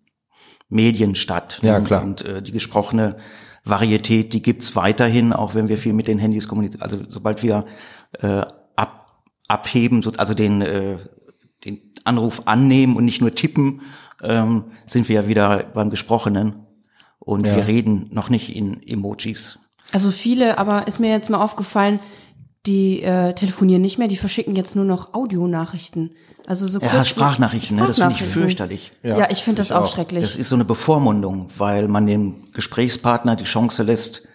Medien 0.68 1.14
statt. 1.14 1.60
Ja, 1.62 1.80
klar. 1.80 2.02
Und 2.02 2.24
äh, 2.24 2.42
die 2.42 2.52
gesprochene 2.52 3.16
Varietät, 3.64 4.32
die 4.32 4.42
gibt's 4.42 4.76
weiterhin, 4.76 5.32
auch 5.32 5.54
wenn 5.54 5.68
wir 5.68 5.78
viel 5.78 5.92
mit 5.92 6.08
den 6.08 6.18
Handys 6.18 6.48
kommunizieren. 6.48 6.82
Also 6.82 6.98
sobald 7.08 7.42
wir 7.42 7.66
äh, 8.20 8.42
ab, 8.76 9.22
abheben, 9.48 10.02
so, 10.02 10.12
also 10.16 10.34
den, 10.34 10.62
äh, 10.62 10.98
den 11.64 11.94
Anruf 12.04 12.42
annehmen 12.46 12.96
und 12.96 13.04
nicht 13.04 13.20
nur 13.20 13.34
tippen, 13.34 13.82
ähm, 14.22 14.64
sind 14.86 15.08
wir 15.08 15.22
ja 15.22 15.28
wieder 15.28 15.64
beim 15.74 15.90
Gesprochenen. 15.90 16.66
Und 17.18 17.46
ja. 17.46 17.56
wir 17.56 17.66
reden 17.66 18.08
noch 18.10 18.28
nicht 18.28 18.54
in 18.54 18.82
Emojis. 18.86 19.58
Also 19.94 20.10
viele, 20.10 20.58
aber 20.58 20.88
ist 20.88 20.98
mir 20.98 21.10
jetzt 21.10 21.30
mal 21.30 21.40
aufgefallen, 21.40 22.00
die 22.66 23.00
äh, 23.02 23.32
telefonieren 23.34 23.80
nicht 23.80 23.96
mehr, 23.96 24.08
die 24.08 24.16
verschicken 24.16 24.56
jetzt 24.56 24.74
nur 24.74 24.84
noch 24.84 25.14
Audionachrichten. 25.14 26.16
Also 26.46 26.66
so 26.66 26.80
ja, 26.80 27.04
Sprachnachrichten, 27.04 27.76
ne, 27.76 27.86
das 27.86 27.98
finde 27.98 28.14
ich 28.14 28.22
fürchterlich. 28.22 28.90
Ja, 29.04 29.18
ja 29.18 29.30
ich 29.30 29.44
finde 29.44 29.60
das 29.62 29.70
auch, 29.70 29.82
auch 29.82 29.94
schrecklich. 29.94 30.24
Das 30.24 30.34
ist 30.34 30.48
so 30.48 30.56
eine 30.56 30.64
Bevormundung, 30.64 31.48
weil 31.56 31.86
man 31.86 32.06
dem 32.06 32.50
Gesprächspartner 32.52 33.36
die 33.36 33.44
Chance 33.44 33.84
lässt, 33.84 34.26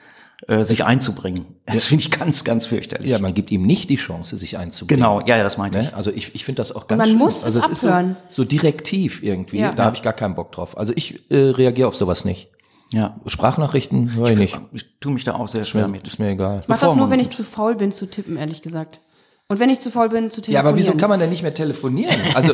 äh, 0.47 0.63
sich 0.63 0.85
einzubringen. 0.85 1.45
Das 1.65 1.87
finde 1.87 2.05
ich 2.05 2.11
ganz, 2.11 2.45
ganz 2.45 2.65
fürchterlich. 2.65 3.11
Ja, 3.11 3.19
man 3.19 3.33
gibt 3.33 3.51
ihm 3.51 3.63
nicht 3.63 3.89
die 3.89 3.97
Chance, 3.97 4.37
sich 4.37 4.57
einzubringen. 4.57 5.01
Genau, 5.01 5.19
ja, 5.25 5.35
ja, 5.35 5.43
das 5.43 5.57
meinte 5.57 5.79
ich. 5.79 5.85
Ne? 5.87 5.93
Also 5.93 6.09
ich, 6.11 6.33
ich 6.33 6.45
finde 6.45 6.61
das 6.61 6.71
auch 6.71 6.87
ganz 6.87 6.99
man 6.99 7.07
schlimm. 7.07 7.19
muss 7.19 7.37
es 7.39 7.43
also 7.43 7.59
ist 7.59 7.83
abhören. 7.83 8.15
so, 8.29 8.43
so 8.43 8.47
direktiv 8.47 9.21
irgendwie. 9.21 9.59
Ja. 9.59 9.73
Da 9.73 9.83
habe 9.83 9.97
ich 9.97 10.01
gar 10.01 10.13
keinen 10.13 10.35
Bock 10.35 10.53
drauf. 10.53 10.77
Also 10.77 10.93
ich 10.95 11.29
äh, 11.29 11.35
reagiere 11.35 11.89
auf 11.89 11.97
sowas 11.97 12.23
nicht. 12.23 12.49
Ja. 12.91 13.15
Sprachnachrichten 13.27 14.15
höre 14.15 14.31
ich 14.31 14.39
nicht. 14.39 14.59
Ich 14.71 14.85
tue 14.99 15.13
mich 15.13 15.23
da 15.23 15.35
auch 15.35 15.47
sehr 15.47 15.65
schwer 15.65 15.87
mit. 15.87 16.07
Ist 16.07 16.19
mir 16.19 16.29
egal. 16.29 16.61
Ich 16.61 16.67
mach 16.67 16.79
das 16.79 16.95
nur, 16.95 17.09
wenn 17.09 17.19
ich 17.19 17.29
zu 17.29 17.43
faul 17.43 17.75
bin 17.75 17.91
zu 17.91 18.07
tippen, 18.07 18.37
ehrlich 18.37 18.61
gesagt. 18.61 18.99
Und 19.47 19.59
wenn 19.59 19.69
ich 19.69 19.79
zu 19.79 19.91
faul 19.91 20.09
bin 20.09 20.29
zu 20.29 20.41
telefonieren. 20.41 20.53
Ja, 20.53 20.69
aber 20.69 20.77
wieso 20.77 20.93
kann 20.93 21.09
man 21.09 21.19
denn 21.19 21.29
nicht 21.29 21.41
mehr 21.41 21.53
telefonieren? 21.53 22.15
Also 22.35 22.53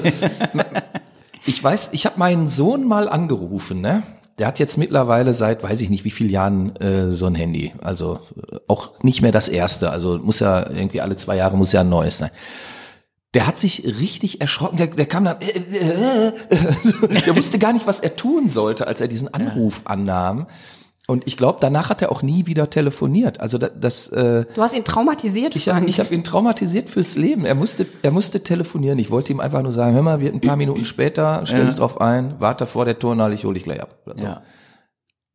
ich 1.46 1.64
weiß, 1.64 1.90
ich 1.92 2.06
habe 2.06 2.20
meinen 2.20 2.48
Sohn 2.48 2.88
mal 2.88 3.10
angerufen, 3.10 3.82
ne? 3.82 4.04
Der 4.38 4.48
hat 4.48 4.60
jetzt 4.60 4.78
mittlerweile 4.78 5.34
seit, 5.34 5.64
weiß 5.64 5.80
ich 5.80 5.90
nicht, 5.90 6.04
wie 6.04 6.12
vielen 6.12 6.30
Jahren 6.30 6.76
äh, 6.78 7.12
so 7.12 7.26
ein 7.26 7.36
Handy. 7.36 7.74
Also 7.82 8.20
äh, 8.52 8.58
auch 8.68 9.02
nicht 9.02 9.22
mehr 9.22 9.32
das 9.32 9.48
erste. 9.48 9.92
Also 9.92 10.18
muss 10.18 10.40
ja 10.40 10.70
irgendwie 10.70 11.00
alle 11.00 11.16
zwei 11.16 11.38
Jahre 11.38 11.56
muss 11.56 11.72
ja 11.72 11.82
ein 11.82 11.90
neues 11.90 12.18
sein. 12.18 12.32
Der 13.36 13.46
hat 13.46 13.60
sich 13.60 13.84
richtig 13.86 14.42
erschrocken. 14.42 14.78
Der, 14.78 14.88
der 14.88 15.06
kam 15.06 15.26
dann, 15.26 15.38
äh, 15.42 15.48
äh, 15.48 16.28
äh, 16.28 17.22
der 17.26 17.36
wusste 17.36 17.60
gar 17.60 17.74
nicht, 17.74 17.86
was 17.86 18.00
er 18.00 18.16
tun 18.16 18.50
sollte, 18.50 18.88
als 18.88 19.02
er 19.02 19.08
diesen 19.08 19.34
Anruf 19.34 19.82
annahm. 19.86 20.48
Und 21.08 21.28
ich 21.28 21.38
glaube, 21.38 21.60
danach 21.62 21.90
hat 21.90 22.02
er 22.02 22.12
auch 22.12 22.24
nie 22.24 22.48
wieder 22.48 22.70
telefoniert. 22.70 23.40
Also 23.40 23.60
das, 23.60 23.72
das 23.80 24.08
äh, 24.08 24.46
Du 24.56 24.62
hast 24.62 24.74
ihn 24.74 24.84
traumatisiert, 24.84 25.56
ich 25.56 25.70
habe 25.70 25.86
hab 25.86 26.12
ihn 26.12 26.24
traumatisiert 26.24 26.90
fürs 26.90 27.16
Leben. 27.16 27.46
Er 27.46 27.54
musste, 27.54 27.86
er 28.02 28.12
musste 28.12 28.42
telefonieren. 28.42 28.98
Ich 28.98 29.12
wollte 29.12 29.32
ihm 29.32 29.40
einfach 29.40 29.62
nur 29.62 29.72
sagen, 29.72 29.94
hör 29.94 30.02
mal, 30.02 30.20
wird 30.20 30.34
ein 30.34 30.42
paar 30.42 30.56
Minuten 30.56 30.86
später, 30.86 31.42
stell 31.46 31.68
dich 31.68 31.76
drauf 31.76 32.02
ein, 32.02 32.36
warte 32.40 32.66
vor 32.66 32.86
der 32.86 32.98
Turnhalle, 32.98 33.36
ich 33.36 33.44
hole 33.44 33.54
dich 33.54 33.66
gleich 33.66 33.82
ab. 33.82 34.00
So. 34.06 34.14
Ja. 34.16 34.42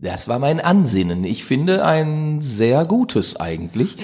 Das 0.03 0.29
war 0.29 0.39
mein 0.39 0.61
Ansinnen. 0.61 1.25
Ich 1.25 1.45
finde 1.45 1.85
ein 1.85 2.41
sehr 2.41 2.87
gutes 2.87 3.37
eigentlich. 3.37 3.97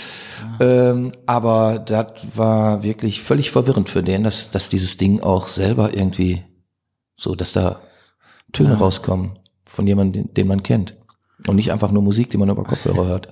Ähm, 0.60 1.12
aber 1.24 1.78
das 1.78 2.06
war 2.34 2.82
wirklich 2.82 3.22
völlig 3.22 3.50
verwirrend 3.50 3.88
für 3.88 4.02
den, 4.02 4.22
dass, 4.22 4.50
dass 4.50 4.68
dieses 4.68 4.98
Ding 4.98 5.20
auch 5.20 5.46
selber 5.46 5.96
irgendwie 5.96 6.44
so, 7.16 7.34
dass 7.34 7.52
da 7.52 7.80
Töne 8.52 8.76
rauskommen 8.76 9.38
von 9.64 9.86
jemandem, 9.86 10.32
den, 10.34 10.46
man 10.46 10.62
kennt. 10.62 10.94
Und 11.46 11.56
nicht 11.56 11.72
einfach 11.72 11.90
nur 11.90 12.02
Musik, 12.02 12.30
die 12.30 12.36
man 12.36 12.50
über 12.50 12.64
Kopfhörer 12.64 13.06
hört. 13.06 13.28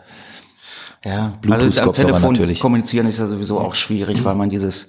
Ja, 1.04 1.38
Bluetooth-Kopfhörer 1.42 1.78
also 1.78 1.83
am 1.83 1.92
Telefon 1.92 2.33
natürlich. 2.33 2.61
kommunizieren 2.61 3.06
ist 3.06 3.18
ja 3.18 3.26
sowieso 3.26 3.59
auch 3.59 3.75
schwierig, 3.75 4.25
weil 4.25 4.35
man 4.35 4.49
dieses, 4.49 4.88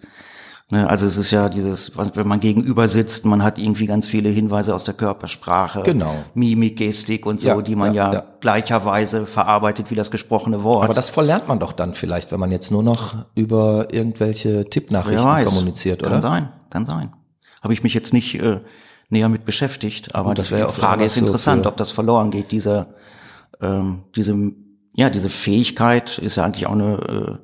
also 0.72 1.06
es 1.06 1.16
ist 1.16 1.30
ja 1.30 1.48
dieses, 1.48 1.92
wenn 2.16 2.28
man 2.28 2.40
gegenüber 2.40 2.88
sitzt, 2.88 3.24
man 3.26 3.44
hat 3.44 3.60
irgendwie 3.60 3.86
ganz 3.86 4.08
viele 4.08 4.30
Hinweise 4.30 4.74
aus 4.74 4.84
der 4.84 4.96
Körpersprache, 4.96 5.84
Genau. 5.84 6.16
Mimik, 6.34 6.78
Gestik 6.78 7.26
und 7.28 7.40
so, 7.40 7.50
Ja, 7.50 7.62
die 7.62 7.76
man 7.76 7.94
ja, 7.94 8.08
ja, 8.08 8.14
ja. 8.16 8.24
gleicherweise 8.42 9.28
verarbeitet 9.28 9.92
wie 9.92 9.96
das 9.96 10.10
gesprochene 10.10 10.64
Wort. 10.64 10.86
Aber 10.86 10.94
das 10.96 11.10
verlernt 11.12 11.48
man 11.48 11.60
doch 11.60 11.72
dann 11.72 11.94
vielleicht, 11.94 12.32
wenn 12.32 12.40
man 12.40 12.52
jetzt 12.52 12.72
nur 12.72 12.82
noch 12.82 13.14
über 13.36 13.94
irgendwelche 13.94 14.66
Tippnachrichten 14.66 15.24
weiß, 15.24 15.50
kommuniziert, 15.50 16.02
kann 16.02 16.14
oder? 16.14 16.22
sein, 16.22 16.50
kann 16.72 16.86
sein. 16.88 17.14
Habe 17.62 17.74
ich 17.74 17.84
mich 17.84 17.94
jetzt 17.94 18.12
nicht 18.12 18.34
äh, 18.42 18.62
näher 19.10 19.30
mit 19.30 19.46
beschäftigt, 19.46 20.16
aber 20.16 20.30
Gut, 20.30 20.40
das 20.40 20.48
die 20.50 20.56
ja 20.56 20.68
Frage 20.70 21.06
ist 21.06 21.14
so 21.14 21.20
interessant, 21.22 21.64
für- 21.64 21.70
ob 21.70 21.78
das 21.78 21.92
verloren 21.92 22.32
geht, 22.32 22.52
diese, 22.52 22.88
ähm, 23.62 24.00
diese, 24.16 24.36
ja, 24.96 25.12
diese 25.12 25.30
Fähigkeit 25.30 26.18
ist 26.18 26.38
ja 26.38 26.44
eigentlich 26.44 26.66
auch 26.66 26.72
eine 26.74 27.40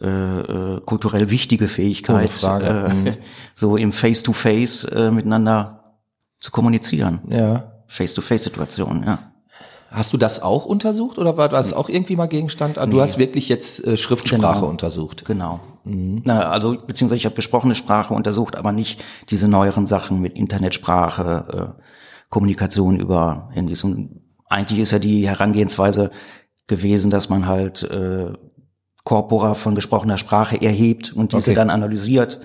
äh, 0.00 0.06
äh, 0.06 0.76
äh, 0.76 0.80
kulturell 0.86 1.30
wichtige 1.30 1.68
Fähigkeit, 1.68 2.30
Frage. 2.30 2.92
Mhm. 2.94 3.06
Äh, 3.06 3.12
so 3.54 3.76
im 3.76 3.92
Face-to-Face 3.92 4.84
äh, 4.84 5.10
miteinander 5.10 5.96
zu 6.38 6.50
kommunizieren. 6.52 7.20
Ja. 7.28 7.72
Face-to-Face-Situationen, 7.86 9.04
ja. 9.04 9.18
Hast 9.90 10.12
du 10.12 10.16
das 10.16 10.40
auch 10.40 10.66
untersucht 10.66 11.18
oder 11.18 11.36
war 11.36 11.48
das 11.48 11.72
auch 11.72 11.88
irgendwie 11.88 12.14
mal 12.14 12.28
Gegenstand? 12.28 12.78
Ah, 12.78 12.86
Du 12.86 13.00
hast 13.00 13.18
wirklich 13.18 13.48
jetzt 13.48 13.84
äh, 13.84 13.96
Schriftsprache 13.96 14.60
Genau. 14.60 14.66
untersucht. 14.68 15.24
Genau. 15.24 15.58
Na, 15.82 16.50
also 16.50 16.76
beziehungsweise 16.86 17.16
ich 17.16 17.24
habe 17.24 17.34
gesprochene 17.34 17.74
Sprache 17.74 18.14
untersucht, 18.14 18.56
aber 18.56 18.70
nicht 18.70 19.02
diese 19.30 19.48
neueren 19.48 19.86
Sachen 19.86 20.20
mit 20.20 20.36
Internetsprache, 20.36 21.74
äh, 21.76 21.82
Kommunikation 22.28 23.00
über 23.00 23.48
Handys. 23.52 23.82
Und 23.82 24.20
eigentlich 24.48 24.78
ist 24.78 24.92
ja 24.92 24.98
die 25.00 25.26
Herangehensweise 25.26 26.10
gewesen, 26.68 27.10
dass 27.10 27.28
man 27.28 27.46
halt 27.46 27.82
äh, 27.82 28.32
Corpora 29.04 29.54
von 29.54 29.74
gesprochener 29.74 30.18
Sprache 30.18 30.60
erhebt 30.60 31.12
und 31.12 31.32
diese 31.32 31.50
Okay. 31.50 31.54
dann 31.56 31.70
analysiert. 31.70 32.40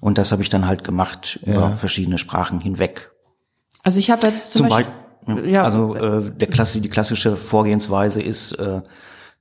Und 0.00 0.16
das 0.18 0.30
habe 0.32 0.42
ich 0.42 0.48
dann 0.48 0.66
halt 0.66 0.84
gemacht 0.84 1.38
über 1.42 1.52
Ja. 1.70 1.76
verschiedene 1.76 2.18
Sprachen 2.18 2.60
hinweg. 2.60 3.10
also 3.82 3.98
ich 3.98 4.10
habe 4.10 4.26
jetzt 4.28 4.52
zum, 4.52 4.62
Zum 4.62 4.68
Beispiel, 4.68 4.92
Beispiel, 5.26 5.50
ja. 5.50 5.62
also 5.64 5.94
äh, 5.94 6.30
der 6.30 6.48
Klasse, 6.48 6.80
die 6.80 6.88
klassische 6.88 7.36
Vorgehensweise 7.36 8.20
ist 8.22 8.52
äh, 8.52 8.80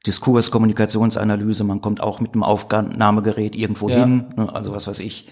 Diskurs, 0.06 0.52
Kommunikationsanalyse. 0.52 1.64
Man 1.64 1.82
kommt 1.82 2.02
auch 2.02 2.20
mit 2.20 2.34
einem 2.34 2.44
Aufnahmegerät 2.44 3.56
irgendwo 3.56 3.90
Ja. 3.90 3.98
hin. 4.00 4.26
Ne? 4.36 4.54
Also 4.54 4.72
was 4.74 4.88
weiß 4.88 5.00
ich. 5.00 5.28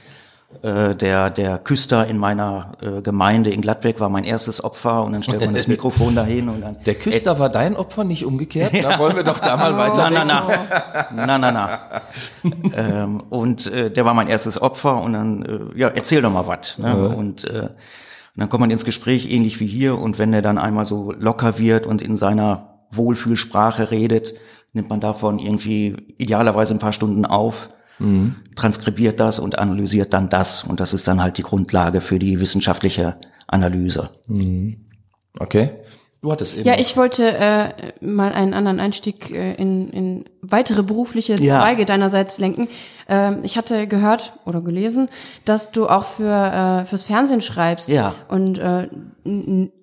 Äh, 0.62 0.96
der 0.96 1.30
der 1.32 1.58
Küster 1.58 2.08
in 2.08 2.18
meiner 2.18 2.78
äh, 2.82 3.02
Gemeinde 3.02 3.50
in 3.50 3.62
Gladbeck 3.62 4.00
war 4.00 4.10
mein 4.10 4.24
erstes 4.24 4.64
Opfer 4.64 5.04
und 5.04 5.12
dann 5.14 5.24
stellt 5.24 5.44
man 5.44 5.54
das 5.54 5.68
Mikrofon 5.76 6.16
dahin 6.16 6.50
und 6.50 6.62
dann 6.62 6.78
Der 6.86 6.96
Küster 6.96 7.40
war 7.40 7.50
dein 7.50 7.76
Opfer, 7.76 8.04
nicht 8.04 8.26
umgekehrt? 8.26 8.74
Da 8.82 8.98
wollen 9.00 9.16
wir 9.16 9.24
doch 9.24 9.40
da 9.40 9.58
mal 9.58 9.76
weiter. 9.78 10.10
na, 10.10 10.24
na, 10.24 10.48
na, 11.14 11.38
na, 11.38 11.52
na. 11.52 11.80
ähm, 12.76 13.22
und 13.30 13.68
äh, 13.68 13.92
der 13.92 14.06
war 14.06 14.14
mein 14.14 14.28
erstes 14.28 14.62
Opfer 14.62 15.02
und 15.02 15.14
dann, 15.14 15.44
äh, 15.76 15.80
ja, 15.80 15.90
erzähl 15.90 16.22
doch 16.22 16.32
mal 16.32 16.48
was. 16.48 16.78
Ne? 16.78 16.96
Und, 17.10 17.44
äh, 17.46 17.62
und 17.62 17.72
dann 18.36 18.50
kommt 18.50 18.62
man 18.62 18.72
ins 18.72 18.86
Gespräch, 18.86 19.30
ähnlich 19.30 19.60
wie 19.60 19.68
hier. 19.68 19.98
Und 20.00 20.20
wenn 20.20 20.32
er 20.32 20.42
dann 20.42 20.58
einmal 20.58 20.86
so 20.86 21.12
locker 21.18 21.58
wird 21.58 21.86
und 21.86 22.02
in 22.02 22.18
seiner 22.18 22.86
Wohlfühlsprache 22.92 23.92
redet, 23.92 24.34
nimmt 24.74 24.90
man 24.90 25.00
davon 25.00 25.40
irgendwie 25.40 25.96
idealerweise 26.18 26.74
ein 26.74 26.80
paar 26.80 26.94
Stunden 26.94 27.26
auf, 27.26 27.70
transkribiert 28.56 29.20
das 29.20 29.40
und 29.40 29.58
analysiert 29.58 30.14
dann 30.14 30.30
das. 30.30 30.64
Und 30.64 30.80
das 30.80 30.94
ist 30.94 31.08
dann 31.08 31.22
halt 31.22 31.38
die 31.38 31.44
Grundlage 31.44 32.02
für 32.02 32.20
die 32.20 32.40
wissenschaftliche 32.40 33.18
Analyse. 33.48 34.10
Okay. 35.40 35.72
Du 36.22 36.32
hattest 36.32 36.56
eben. 36.56 36.68
Ja, 36.68 36.80
ich 36.80 36.98
wollte 36.98 37.38
äh, 37.38 37.94
mal 38.02 38.32
einen 38.32 38.54
anderen 38.54 38.80
Einstieg 38.80 39.30
äh, 39.32 39.54
in, 39.56 39.90
in 39.92 40.26
weitere 40.42 40.82
berufliche 40.82 41.36
Ja. 41.36 41.60
Zweige 41.60 41.86
deinerseits 41.86 42.40
lenken. 42.40 42.68
Ähm, 43.08 43.40
ich 43.44 43.58
hatte 43.58 43.86
gehört 43.88 44.34
oder 44.46 44.62
gelesen, 44.62 45.10
dass 45.44 45.72
du 45.72 45.88
auch 45.88 46.06
für 46.06 46.84
äh, 46.84 46.86
fürs 46.86 47.04
Fernsehen 47.04 47.42
schreibst. 47.42 47.90
Ja. 47.90 48.16
Und 48.28 48.58
äh, 48.58 48.88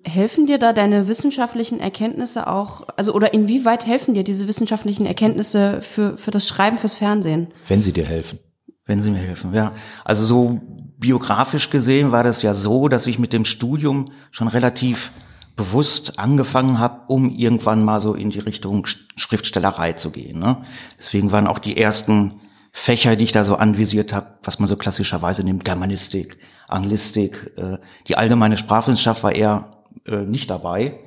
helfen 0.03 0.45
dir 0.45 0.57
da 0.57 0.73
deine 0.73 1.07
wissenschaftlichen 1.07 1.79
Erkenntnisse 1.79 2.47
auch, 2.47 2.87
also 2.97 3.13
oder 3.13 3.33
inwieweit 3.33 3.85
helfen 3.85 4.13
dir 4.13 4.23
diese 4.23 4.47
wissenschaftlichen 4.47 5.05
Erkenntnisse 5.05 5.81
für 5.81 6.17
für 6.17 6.31
das 6.31 6.47
Schreiben 6.47 6.77
fürs 6.77 6.95
Fernsehen? 6.95 7.47
Wenn 7.67 7.81
sie 7.81 7.93
dir 7.93 8.05
helfen. 8.05 8.39
Wenn 8.85 9.01
Sie 9.01 9.11
mir 9.11 9.19
helfen, 9.19 9.53
ja. 9.53 9.71
Also 10.03 10.25
so 10.25 10.59
biografisch 10.97 11.69
gesehen 11.69 12.11
war 12.11 12.23
das 12.23 12.41
ja 12.41 12.53
so, 12.53 12.89
dass 12.89 13.07
ich 13.07 13.17
mit 13.17 13.31
dem 13.31 13.45
Studium 13.45 14.11
schon 14.31 14.49
relativ 14.49 15.13
bewusst 15.55 16.17
angefangen 16.19 16.79
habe, 16.79 17.01
um 17.07 17.29
irgendwann 17.29 17.83
mal 17.85 18.01
so 18.01 18.13
in 18.15 18.29
die 18.31 18.39
Richtung 18.39 18.85
Sch- 18.85 18.97
Schriftstellerei 19.15 19.93
zu 19.93 20.09
gehen. 20.11 20.39
Ne? 20.39 20.57
Deswegen 20.97 21.31
waren 21.31 21.47
auch 21.47 21.59
die 21.59 21.77
ersten 21.77 22.39
Fächer, 22.71 23.15
die 23.15 23.25
ich 23.25 23.31
da 23.33 23.43
so 23.43 23.55
anvisiert 23.55 24.13
habe, 24.13 24.27
was 24.43 24.57
man 24.59 24.67
so 24.67 24.75
klassischerweise 24.75 25.43
nimmt, 25.43 25.63
Germanistik, 25.63 26.37
Anglistik, 26.67 27.51
äh, 27.57 27.77
die 28.07 28.17
allgemeine 28.17 28.57
Sprachwissenschaft 28.57 29.21
war 29.23 29.33
eher 29.35 29.69
äh, 30.07 30.17
nicht 30.23 30.49
dabei. 30.49 30.99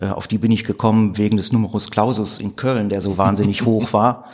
Äh, 0.00 0.08
auf 0.08 0.26
die 0.26 0.38
bin 0.38 0.50
ich 0.50 0.64
gekommen 0.64 1.16
wegen 1.16 1.36
des 1.36 1.52
Numerus 1.52 1.90
Clausus 1.92 2.40
in 2.40 2.56
Köln, 2.56 2.88
der 2.88 3.00
so 3.00 3.16
wahnsinnig 3.16 3.62
hoch 3.64 3.92
war. 3.92 4.24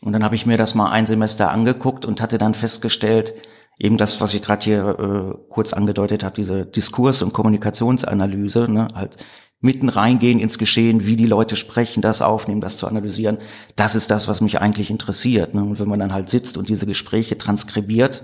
Und 0.00 0.12
dann 0.12 0.22
habe 0.22 0.36
ich 0.36 0.46
mir 0.46 0.56
das 0.56 0.74
mal 0.76 0.90
ein 0.90 1.06
Semester 1.06 1.50
angeguckt 1.50 2.04
und 2.04 2.22
hatte 2.22 2.38
dann 2.38 2.54
festgestellt, 2.54 3.34
eben 3.80 3.96
das, 3.96 4.20
was 4.20 4.34
ich 4.34 4.42
gerade 4.42 4.62
hier 4.62 4.98
äh, 4.98 5.38
kurz 5.48 5.72
angedeutet 5.72 6.22
habe, 6.22 6.36
diese 6.36 6.66
Diskurs- 6.66 7.22
und 7.22 7.32
Kommunikationsanalyse, 7.32 8.70
ne, 8.70 8.88
halt 8.94 9.16
mitten 9.60 9.88
reingehen 9.88 10.38
ins 10.38 10.58
Geschehen, 10.58 11.06
wie 11.06 11.16
die 11.16 11.26
Leute 11.26 11.56
sprechen, 11.56 12.00
das 12.00 12.22
aufnehmen, 12.22 12.60
das 12.60 12.76
zu 12.76 12.86
analysieren, 12.86 13.38
das 13.76 13.94
ist 13.94 14.10
das, 14.10 14.28
was 14.28 14.40
mich 14.40 14.60
eigentlich 14.60 14.90
interessiert. 14.90 15.54
Ne? 15.54 15.62
Und 15.62 15.78
wenn 15.78 15.88
man 15.88 15.98
dann 15.98 16.14
halt 16.14 16.30
sitzt 16.30 16.56
und 16.56 16.68
diese 16.68 16.86
Gespräche 16.86 17.36
transkribiert, 17.36 18.22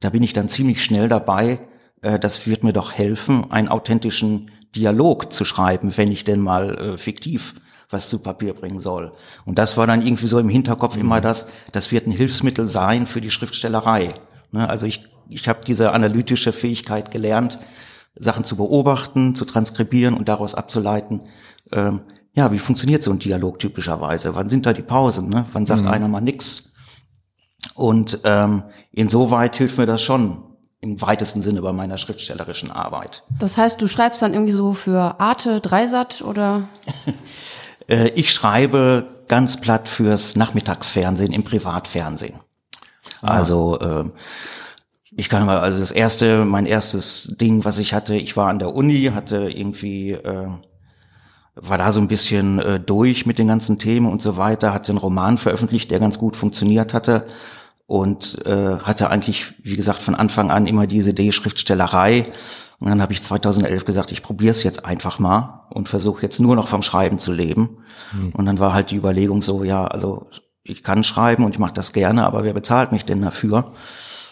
da 0.00 0.10
bin 0.10 0.22
ich 0.22 0.32
dann 0.32 0.48
ziemlich 0.48 0.82
schnell 0.82 1.08
dabei, 1.08 1.60
äh, 2.02 2.18
das 2.18 2.46
wird 2.46 2.64
mir 2.64 2.72
doch 2.72 2.92
helfen, 2.92 3.50
einen 3.50 3.68
authentischen 3.68 4.50
Dialog 4.74 5.32
zu 5.32 5.44
schreiben, 5.44 5.96
wenn 5.96 6.10
ich 6.10 6.24
denn 6.24 6.40
mal 6.40 6.76
äh, 6.76 6.98
fiktiv 6.98 7.54
was 7.88 8.08
zu 8.08 8.18
Papier 8.18 8.52
bringen 8.52 8.80
soll. 8.80 9.12
Und 9.44 9.58
das 9.58 9.76
war 9.76 9.86
dann 9.86 10.04
irgendwie 10.04 10.26
so 10.26 10.40
im 10.40 10.48
Hinterkopf 10.48 10.96
immer 10.96 11.20
das, 11.20 11.46
das 11.70 11.92
wird 11.92 12.08
ein 12.08 12.12
Hilfsmittel 12.12 12.66
sein 12.66 13.06
für 13.06 13.20
die 13.20 13.30
Schriftstellerei. 13.30 14.14
Ne? 14.52 14.68
Also 14.68 14.86
ich, 14.86 15.08
ich 15.28 15.48
habe 15.48 15.60
diese 15.66 15.92
analytische 15.92 16.52
Fähigkeit 16.52 17.10
gelernt, 17.10 17.58
Sachen 18.14 18.44
zu 18.44 18.56
beobachten, 18.56 19.34
zu 19.34 19.44
transkribieren 19.44 20.14
und 20.14 20.28
daraus 20.28 20.54
abzuleiten, 20.54 21.22
ähm, 21.72 22.00
ja, 22.34 22.52
wie 22.52 22.58
funktioniert 22.58 23.02
so 23.02 23.10
ein 23.10 23.18
Dialog 23.18 23.58
typischerweise? 23.58 24.34
Wann 24.34 24.50
sind 24.50 24.66
da 24.66 24.74
die 24.74 24.82
Pausen? 24.82 25.30
Ne? 25.30 25.46
Wann 25.52 25.64
sagt 25.64 25.86
einer 25.86 26.06
mal 26.06 26.20
nix? 26.20 26.70
Und 27.74 28.20
ähm, 28.24 28.64
insoweit 28.92 29.56
hilft 29.56 29.78
mir 29.78 29.86
das 29.86 30.02
schon 30.02 30.42
im 30.80 31.00
weitesten 31.00 31.40
Sinne 31.40 31.62
bei 31.62 31.72
meiner 31.72 31.96
schriftstellerischen 31.96 32.70
Arbeit. 32.70 33.22
Das 33.38 33.56
heißt, 33.56 33.80
du 33.80 33.88
schreibst 33.88 34.20
dann 34.20 34.34
irgendwie 34.34 34.52
so 34.52 34.74
für 34.74 35.18
Arte, 35.18 35.62
Dreisat 35.62 36.20
oder 36.20 36.68
Äh, 37.88 38.08
ich 38.10 38.32
schreibe 38.32 39.06
ganz 39.28 39.60
platt 39.60 39.88
fürs 39.88 40.36
Nachmittagsfernsehen 40.36 41.32
im 41.32 41.44
Privatfernsehen. 41.44 42.34
Also 43.22 43.78
äh, 43.80 44.04
ich 45.18 45.28
kann 45.28 45.46
mal, 45.46 45.60
also 45.60 45.80
das 45.80 45.92
erste, 45.92 46.44
mein 46.44 46.66
erstes 46.66 47.34
Ding, 47.40 47.64
was 47.64 47.78
ich 47.78 47.94
hatte, 47.94 48.14
ich 48.16 48.36
war 48.36 48.48
an 48.48 48.58
der 48.58 48.74
Uni, 48.74 49.10
hatte 49.14 49.48
irgendwie, 49.50 50.12
äh, 50.12 50.48
war 51.54 51.78
da 51.78 51.90
so 51.90 52.00
ein 52.00 52.08
bisschen 52.08 52.58
äh, 52.58 52.78
durch 52.78 53.24
mit 53.24 53.38
den 53.38 53.48
ganzen 53.48 53.78
Themen 53.78 54.10
und 54.10 54.20
so 54.20 54.36
weiter, 54.36 54.74
hatte 54.74 54.92
einen 54.92 54.98
Roman 54.98 55.38
veröffentlicht, 55.38 55.90
der 55.90 56.00
ganz 56.00 56.18
gut 56.18 56.36
funktioniert 56.36 56.92
hatte 56.92 57.26
und 57.86 58.44
äh, 58.44 58.78
hatte 58.80 59.08
eigentlich, 59.08 59.54
wie 59.62 59.76
gesagt, 59.76 60.02
von 60.02 60.14
Anfang 60.14 60.50
an 60.50 60.66
immer 60.66 60.86
diese 60.86 61.10
Idee 61.10 61.32
Schriftstellerei. 61.32 62.26
Und 62.78 62.90
dann 62.90 63.00
habe 63.00 63.14
ich 63.14 63.22
2011 63.22 63.86
gesagt, 63.86 64.12
ich 64.12 64.22
probiere 64.22 64.50
es 64.50 64.62
jetzt 64.62 64.84
einfach 64.84 65.18
mal 65.18 65.66
und 65.70 65.88
versuche 65.88 66.20
jetzt 66.20 66.40
nur 66.40 66.56
noch 66.56 66.68
vom 66.68 66.82
Schreiben 66.82 67.18
zu 67.18 67.32
leben. 67.32 67.78
Hm. 68.10 68.32
Und 68.32 68.44
dann 68.44 68.58
war 68.58 68.74
halt 68.74 68.90
die 68.90 68.96
Überlegung 68.96 69.40
so, 69.40 69.64
ja, 69.64 69.86
also 69.86 70.26
ich 70.68 70.82
kann 70.82 71.04
schreiben 71.04 71.44
und 71.44 71.52
ich 71.52 71.58
mache 71.58 71.74
das 71.74 71.92
gerne, 71.92 72.24
aber 72.24 72.44
wer 72.44 72.52
bezahlt 72.52 72.92
mich 72.92 73.04
denn 73.04 73.22
dafür? 73.22 73.72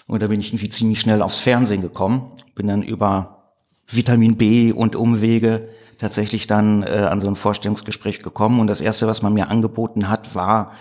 Und 0.06 0.22
da 0.22 0.26
bin 0.26 0.40
ich 0.40 0.48
irgendwie 0.48 0.68
ziemlich 0.68 1.00
schnell 1.00 1.22
aufs 1.22 1.38
Fernsehen 1.38 1.80
gekommen, 1.80 2.32
bin 2.54 2.68
dann 2.68 2.82
über 2.82 3.52
Vitamin 3.86 4.36
B 4.36 4.72
und 4.72 4.96
Umwege 4.96 5.68
tatsächlich 5.98 6.46
dann 6.46 6.82
äh, 6.82 7.08
an 7.10 7.20
so 7.20 7.28
ein 7.28 7.36
Vorstellungsgespräch 7.36 8.18
gekommen. 8.18 8.60
Und 8.60 8.66
das 8.66 8.80
Erste, 8.80 9.06
was 9.06 9.22
man 9.22 9.32
mir 9.32 9.48
angeboten 9.48 10.08
hat, 10.08 10.34
war 10.34 10.72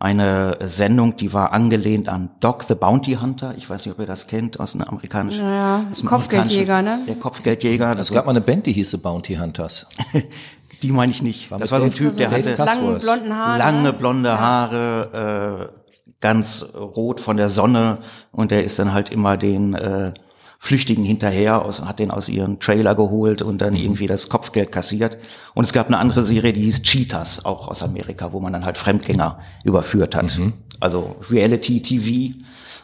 eine 0.00 0.58
Sendung, 0.62 1.16
die 1.16 1.32
war 1.32 1.52
angelehnt 1.52 2.08
an 2.08 2.30
Doc 2.40 2.64
the 2.68 2.74
Bounty 2.74 3.14
Hunter. 3.14 3.54
Ich 3.56 3.68
weiß 3.68 3.84
nicht, 3.84 3.94
ob 3.94 3.98
ihr 3.98 4.06
das 4.06 4.28
kennt 4.28 4.60
aus 4.60 4.74
einem 4.74 4.84
amerikanischen. 4.84 5.44
Ja, 5.44 5.86
Kopfgeldjäger, 6.04 6.82
ne? 6.82 7.00
Der 7.08 7.16
Kopfgeldjäger. 7.16 7.98
Es 7.98 8.12
gab 8.12 8.26
mal 8.26 8.30
eine 8.30 8.40
Band, 8.40 8.66
die 8.66 8.72
hieß 8.72 8.92
The 8.92 8.96
Bounty 8.98 9.36
Hunters. 9.36 9.86
die 10.82 10.92
meine 10.92 11.12
ich 11.12 11.22
nicht. 11.22 11.50
War 11.50 11.58
das 11.58 11.70
war 11.70 11.80
so 11.80 11.86
ein 11.86 11.92
Typ, 11.92 12.16
der 12.16 12.30
hatte 12.30 12.54
lange 12.54 12.98
blonden 12.98 13.34
Haare. 13.34 13.58
lange 13.58 13.92
blonde 13.92 14.40
Haare, 14.40 15.70
äh, 15.72 15.78
ganz 16.20 16.64
rot 16.74 17.20
von 17.20 17.36
der 17.36 17.48
Sonne 17.48 17.98
und 18.32 18.50
der 18.50 18.64
ist 18.64 18.78
dann 18.78 18.92
halt 18.92 19.10
immer 19.10 19.36
den 19.36 19.74
äh, 19.74 20.12
Flüchtigen 20.60 21.04
hinterher, 21.04 21.64
aus, 21.64 21.80
hat 21.80 22.00
den 22.00 22.10
aus 22.10 22.28
ihren 22.28 22.58
Trailer 22.58 22.96
geholt 22.96 23.42
und 23.42 23.58
dann 23.58 23.76
irgendwie 23.76 24.08
das 24.08 24.28
Kopfgeld 24.28 24.72
kassiert. 24.72 25.18
Und 25.54 25.64
es 25.64 25.72
gab 25.72 25.86
eine 25.86 25.98
andere 25.98 26.24
Serie, 26.24 26.52
die 26.52 26.62
hieß 26.62 26.82
Cheetahs, 26.82 27.44
auch 27.44 27.68
aus 27.68 27.82
Amerika, 27.82 28.32
wo 28.32 28.40
man 28.40 28.52
dann 28.52 28.64
halt 28.64 28.76
Fremdgänger 28.76 29.38
überführt 29.62 30.16
hat. 30.16 30.36
Also 30.80 31.16
Reality 31.30 31.80
TV. 31.80 32.34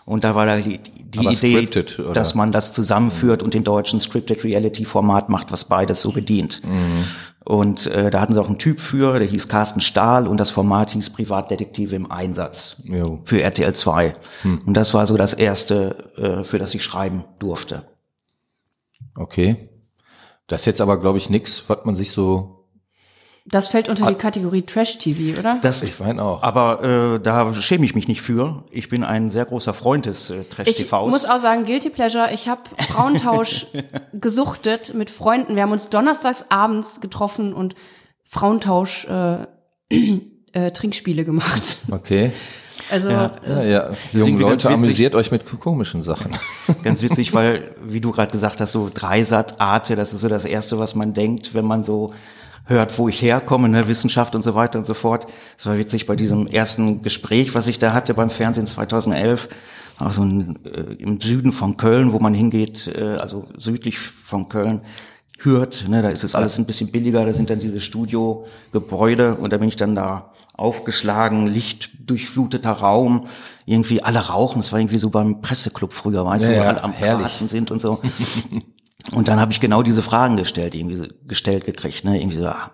Und 0.07 0.23
da 0.23 0.35
war 0.35 0.47
da 0.47 0.59
die, 0.59 0.79
die 0.79 1.27
Idee, 1.27 1.35
scripted, 1.35 1.99
oder? 1.99 2.13
dass 2.13 2.35
man 2.35 2.53
das 2.53 2.73
zusammenführt 2.73 3.43
und 3.43 3.55
den 3.55 3.65
deutschen 3.65 4.01
Scripted 4.01 4.45
Reality 4.45 4.85
Format 4.85 5.29
macht, 5.29 5.51
was 5.51 5.65
beides 5.65 6.01
so 6.01 6.13
bedient. 6.13 6.61
Und 7.45 7.87
äh, 7.87 8.11
da 8.11 8.21
hatten 8.21 8.33
sie 8.33 8.41
auch 8.41 8.49
einen 8.49 8.59
Typ 8.59 8.81
für, 8.81 9.19
der 9.19 9.29
hieß 9.29 9.49
Carsten 9.49 9.83
Stahl 9.83 10.27
und 10.27 10.39
das 10.39 10.51
Format 10.51 10.93
hieß 10.93 11.11
Privatdetektive 11.11 11.95
im 11.95 12.11
Einsatz 12.11 12.77
Jo. 12.85 13.21
für 13.25 13.43
RTL 13.43 13.75
2. 13.75 14.15
Und 14.67 14.75
das 14.75 14.95
war 14.95 15.07
so 15.07 15.19
das 15.19 15.35
erste, 15.35 16.13
äh, 16.17 16.45
für 16.45 16.59
das 16.59 16.75
ich 16.75 16.83
schreiben 16.83 17.25
durfte. 17.39 17.87
Okay. 19.15 19.69
Das 20.47 20.63
ist 20.63 20.67
jetzt 20.67 20.81
aber, 20.81 20.99
glaube 20.99 21.19
ich, 21.19 21.29
nix, 21.29 21.65
was 21.69 21.85
man 21.85 21.97
sich 21.97 22.13
so. 22.13 22.64
Das 23.47 23.69
fällt 23.69 23.91
unter 23.91 24.07
die 24.07 24.15
Kategorie 24.15 24.63
Trash-TV, 24.63 25.39
oder? 25.39 25.59
Das, 25.61 25.83
Ich 25.83 26.01
meine 26.01 26.23
auch. 26.23 26.43
aber 26.43 27.17
äh, 27.17 27.21
da 27.21 27.53
schäme 27.53 27.85
ich 27.85 27.95
mich 27.95 28.09
nicht 28.09 28.23
für. 28.23 28.65
Ich 28.71 28.89
bin 28.89 29.05
ein 29.05 29.29
sehr 29.29 29.45
großer 29.45 29.75
Freund 29.75 30.07
des 30.07 30.31
äh, 30.31 30.41
Ich 30.41 30.49
Trash-TVs. 30.49 31.11
muss 31.11 31.25
auch 31.27 31.39
sagen, 31.39 31.67
Guilty 31.67 31.91
Pleasure, 31.91 32.33
ich 32.33 32.49
habe 32.49 32.63
Frauentausch 32.89 33.67
gesuchtet 34.15 34.95
mit 34.95 35.11
Freunden. 35.11 35.57
Wir 35.57 35.63
haben 35.63 35.73
uns 35.73 35.91
donnerstags 35.91 36.47
abends 36.49 37.03
getroffen 37.03 37.53
und 37.53 37.75
Frauentausch 38.25 39.07
äh, 39.09 39.47
äh, 40.53 40.71
Trinkspiele 40.71 41.25
gemacht. 41.25 41.77
Okay. 41.91 42.33
Also 42.91 43.11
Ja. 43.11 43.33
Ja, 43.47 43.63
ja. 43.63 43.91
Junge 44.13 44.41
Leute, 44.41 44.71
amüsiert 44.71 45.15
euch 45.15 45.31
mit 45.31 45.45
komischen 45.61 46.03
Sachen. 46.03 46.33
Ganz 46.83 47.03
witzig, 47.03 47.35
weil, 47.35 47.75
wie 47.85 48.01
du 48.01 48.11
gerade 48.11 48.33
gesagt 48.33 48.61
hast, 48.63 48.73
so 48.73 48.91
Dreisat, 48.93 49.61
Arte, 49.61 49.97
das 49.97 50.15
ist 50.15 50.23
so 50.23 50.29
das 50.29 50.47
Erste, 50.47 50.79
was 50.79 50.95
man 50.95 51.13
denkt, 51.13 51.53
wenn 51.55 51.67
man 51.67 51.85
so 51.85 52.15
hört, 52.65 52.99
wo 52.99 53.09
ich 53.09 53.21
herkomme, 53.21 53.69
ne, 53.69 53.89
Wissenschaft 53.89 54.35
und 54.35 54.43
so 54.43 54.55
weiter 54.55 54.79
und 54.79 54.87
so 54.87 54.95
fort. 54.95 55.27
Es 55.59 55.67
war 55.67 55.77
witzig 55.79 56.07
bei 56.07 56.17
diesem 56.17 56.47
ersten 56.47 57.03
Gespräch, 57.03 57.55
was 57.55 57.67
ich 57.67 57.79
da 57.79 57.93
hatte 57.93 58.15
beim 58.15 58.31
Fernsehen 58.31 58.67
2011, 58.67 59.49
auch 59.99 60.13
so 60.13 60.23
ein, 60.23 60.59
äh, 60.65 60.95
im 60.95 61.21
Süden 61.21 61.53
von 61.53 61.77
Köln, 61.77 62.13
wo 62.13 62.19
man 62.19 62.35
hingeht, 62.35 62.87
äh, 62.89 63.17
also 63.17 63.47
südlich 63.59 63.99
von 63.99 64.49
Köln, 64.49 64.81
hört, 65.41 65.87
ne, 65.89 66.01
da 66.03 66.09
ist 66.09 66.25
es 66.25 66.35
alles 66.35 66.59
ein 66.59 66.65
bisschen 66.67 66.91
billiger, 66.91 67.25
da 67.27 67.33
sind 67.33 67.51
dann 67.51 67.61
diese 67.61 67.81
Studiogebäude 67.81 69.35
und 69.37 69.53
da 69.53 69.59
bin 69.59 69.69
ich 69.69 69.77
dann 69.77 69.95
da 69.95 70.33
aufgeschlagen, 70.55 71.47
lichtdurchfluteter 71.49 72.71
Raum, 72.71 73.27
irgendwie 73.67 74.03
alle 74.03 74.21
rauchen, 74.21 74.61
es 74.61 74.73
war 74.73 74.79
irgendwie 74.79 74.99
so 74.99 75.11
beim 75.11 75.43
Presseclub 75.43 75.93
früher, 75.93 76.25
weißt 76.25 76.47
Ja, 76.47 76.51
du, 76.53 76.59
wo 76.59 76.63
ja, 76.63 76.69
alle 76.69 76.83
am 76.83 76.93
herrlich. 76.93 77.27
Pratzen 77.27 77.49
sind 77.49 77.71
und 77.71 77.81
so. 77.81 78.01
Und 79.13 79.29
dann 79.29 79.39
habe 79.41 79.53
ich 79.53 79.61
genau 79.61 79.83
diese 79.83 80.03
Fragen 80.03 80.37
gestellt, 80.37 80.75
irgendwie 80.75 80.97
so, 80.97 81.05
gestellt 81.27 81.65
gekriegt, 81.65 82.05
ne, 82.05 82.21
irgendwie 82.21 82.39
so 82.39 82.47
ah, 82.47 82.71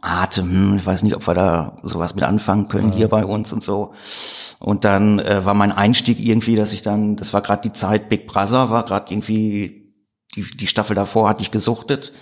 Atem, 0.00 0.50
hm, 0.50 0.76
ich 0.78 0.86
weiß 0.86 1.02
nicht, 1.02 1.14
ob 1.14 1.26
wir 1.26 1.34
da 1.34 1.76
sowas 1.82 2.14
mit 2.14 2.24
anfangen 2.24 2.68
können 2.68 2.92
hier 2.92 3.08
bei 3.08 3.24
uns 3.24 3.52
und 3.52 3.62
so. 3.62 3.92
Und 4.58 4.84
dann 4.84 5.18
äh, 5.18 5.44
war 5.44 5.54
mein 5.54 5.72
Einstieg 5.72 6.18
irgendwie, 6.18 6.56
dass 6.56 6.72
ich 6.72 6.82
dann, 6.82 7.16
das 7.16 7.32
war 7.32 7.42
gerade 7.42 7.62
die 7.62 7.72
Zeit, 7.72 8.08
Big 8.08 8.26
Brother 8.26 8.70
war 8.70 8.84
gerade 8.84 9.12
irgendwie 9.12 9.86
die, 10.34 10.42
die 10.42 10.66
Staffel 10.66 10.94
davor 10.94 11.28
hatte 11.28 11.42
ich 11.42 11.50
gesuchtet, 11.50 12.12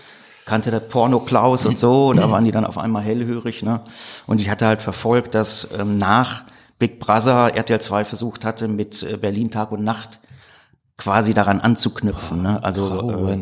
kannte 0.45 0.71
der 0.71 0.81
Porno 0.81 1.21
Klaus 1.21 1.67
und 1.67 1.79
so, 1.79 2.09
und 2.09 2.19
da 2.19 2.31
waren 2.31 2.45
die 2.45 2.53
dann 2.53 2.67
auf 2.67 2.79
einmal 2.79 3.03
hellhörig, 3.03 3.63
ne? 3.63 3.81
Und 4.27 4.41
ich 4.41 4.51
hatte 4.51 4.67
halt 4.67 4.83
verfolgt, 4.83 5.35
dass 5.35 5.69
ähm, 5.77 5.97
nach 5.97 6.45
Big 6.79 7.01
Brother 7.01 7.55
RTL 7.55 7.81
2 7.81 8.05
versucht 8.05 8.45
hatte, 8.45 8.69
mit 8.69 9.03
äh, 9.03 9.17
Berlin 9.17 9.51
Tag 9.51 9.73
und 9.73 9.83
Nacht 9.83 10.21
quasi 10.97 11.35
daran 11.35 11.61
anzuknüpfen, 11.61 12.43
ne? 12.43 12.63
Also 12.63 13.11
äh, 13.11 13.37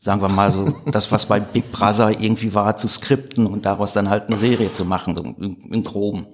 sagen 0.00 0.20
wir 0.20 0.28
mal 0.28 0.50
so, 0.50 0.74
das, 0.86 1.12
was 1.12 1.26
bei 1.26 1.38
Big 1.38 1.70
Brother 1.70 2.10
irgendwie 2.10 2.54
war, 2.54 2.76
zu 2.76 2.88
skripten 2.88 3.46
und 3.46 3.66
daraus 3.66 3.92
dann 3.92 4.10
halt 4.10 4.28
eine 4.28 4.36
Serie 4.36 4.72
zu 4.72 4.84
machen, 4.84 5.14
so 5.14 5.22
im, 5.22 5.58
im 5.70 5.82
Groben. 5.84 6.26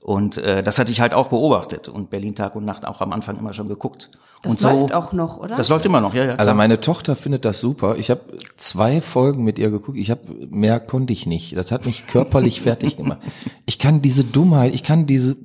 Und 0.00 0.38
äh, 0.38 0.62
das 0.62 0.78
hatte 0.78 0.92
ich 0.92 1.00
halt 1.00 1.12
auch 1.12 1.28
beobachtet 1.28 1.88
und 1.88 2.10
Berlin 2.10 2.36
Tag 2.36 2.54
und 2.54 2.64
Nacht 2.64 2.86
auch 2.86 3.00
am 3.00 3.12
Anfang 3.12 3.36
immer 3.38 3.54
schon 3.54 3.66
geguckt. 3.66 4.08
Das 4.42 4.52
und 4.52 4.60
so, 4.60 4.68
läuft 4.70 4.94
auch 4.94 5.12
noch, 5.12 5.38
oder? 5.38 5.56
Das 5.56 5.68
läuft 5.68 5.84
immer 5.84 6.00
noch, 6.00 6.14
ja, 6.14 6.24
ja. 6.24 6.30
Also 6.32 6.44
klar. 6.44 6.54
meine 6.54 6.80
Tochter 6.80 7.16
findet 7.16 7.44
das 7.44 7.58
super. 7.58 7.96
Ich 7.96 8.08
habe 8.10 8.20
zwei 8.56 9.00
Folgen 9.00 9.42
mit 9.42 9.58
ihr 9.58 9.70
geguckt. 9.70 9.98
Ich 9.98 10.12
habe 10.12 10.20
mehr 10.48 10.78
konnte 10.78 11.12
ich 11.12 11.26
nicht. 11.26 11.56
Das 11.56 11.72
hat 11.72 11.86
mich 11.86 12.06
körperlich 12.06 12.60
fertig 12.62 12.96
gemacht. 12.96 13.18
Ich 13.64 13.80
kann 13.80 14.00
diese 14.00 14.22
Dummheit, 14.22 14.74
ich 14.74 14.84
kann 14.84 15.06
diese 15.06 15.36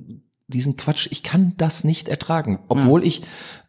diesen 0.52 0.76
Quatsch, 0.76 1.08
ich 1.10 1.22
kann 1.22 1.54
das 1.56 1.82
nicht 1.84 2.08
ertragen, 2.08 2.60
obwohl 2.68 3.04
ich 3.04 3.22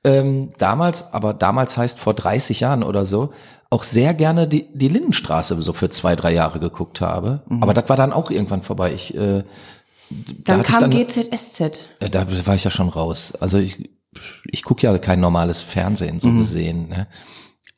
ähm, 0.03 0.51
damals, 0.57 1.13
aber 1.13 1.33
damals 1.33 1.77
heißt 1.77 1.97
vor 1.99 2.13
30 2.13 2.59
Jahren 2.59 2.83
oder 2.83 3.05
so, 3.05 3.31
auch 3.69 3.83
sehr 3.83 4.13
gerne 4.13 4.47
die, 4.47 4.67
die 4.73 4.87
Lindenstraße 4.89 5.59
so 5.63 5.73
für 5.73 5.89
zwei, 5.89 6.15
drei 6.15 6.31
Jahre 6.33 6.59
geguckt 6.59 7.01
habe. 7.01 7.41
Aber 7.61 7.73
das 7.73 7.89
war 7.89 7.95
dann 7.97 8.13
auch 8.13 8.29
irgendwann 8.29 8.61
vorbei. 8.61 8.93
Ich, 8.93 9.15
äh, 9.15 9.43
da 10.09 10.23
dann 10.45 10.61
ich 10.61 10.67
kam 10.67 10.81
dann- 10.81 10.91
GZSZ. 10.91 11.79
äh, 11.99 12.09
Da 12.11 12.27
war 12.45 12.53
ich 12.55 12.63
ja 12.65 12.69
schon 12.69 12.89
raus. 12.89 13.33
Also 13.39 13.57
ich, 13.57 13.89
ich 14.45 14.61
gucke 14.63 14.83
ja 14.83 14.95
kein 14.99 15.19
normales 15.19 15.61
Fernsehen 15.63 16.19
so 16.19 16.31
gesehen. 16.31 16.89
Ne? 16.89 17.07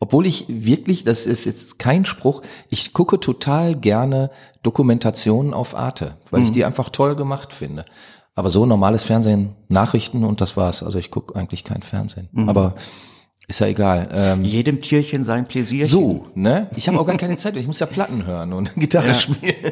Obwohl 0.01 0.25
ich 0.25 0.43
wirklich, 0.49 1.05
das 1.05 1.25
ist 1.25 1.45
jetzt 1.45 1.79
kein 1.79 2.03
Spruch, 2.03 2.41
ich 2.69 2.91
gucke 2.91 3.17
total 3.21 3.75
gerne 3.75 4.31
Dokumentationen 4.63 5.53
auf 5.53 5.75
Arte, 5.77 6.17
weil 6.31 6.41
ich 6.43 6.51
die 6.51 6.65
einfach 6.65 6.89
toll 6.89 7.15
gemacht 7.15 7.53
finde. 7.53 7.85
Aber 8.35 8.49
so 8.49 8.65
normales 8.65 9.03
Fernsehen, 9.03 9.55
Nachrichten 9.69 10.23
und 10.25 10.41
das 10.41 10.57
war's. 10.57 10.83
Also 10.83 10.99
ich 10.99 11.09
gucke 11.09 11.35
eigentlich 11.35 11.63
kein 11.63 11.81
Fernsehen. 11.81 12.27
Aber 12.49 12.75
ist 13.47 13.59
ja 13.59 13.67
egal. 13.67 14.09
Ähm, 14.11 14.43
Jedem 14.43 14.81
Tierchen 14.81 15.23
sein 15.23 15.45
Pläsier. 15.45 15.87
so, 15.87 16.27
ne? 16.33 16.69
Ich 16.75 16.87
habe 16.87 16.99
auch 16.99 17.05
gar 17.05 17.17
keine 17.17 17.37
Zeit. 17.37 17.55
Ich 17.55 17.67
muss 17.67 17.79
ja 17.79 17.85
Platten 17.85 18.25
hören 18.25 18.53
und 18.53 18.73
Gitarre 18.75 19.13
spielen. 19.15 19.71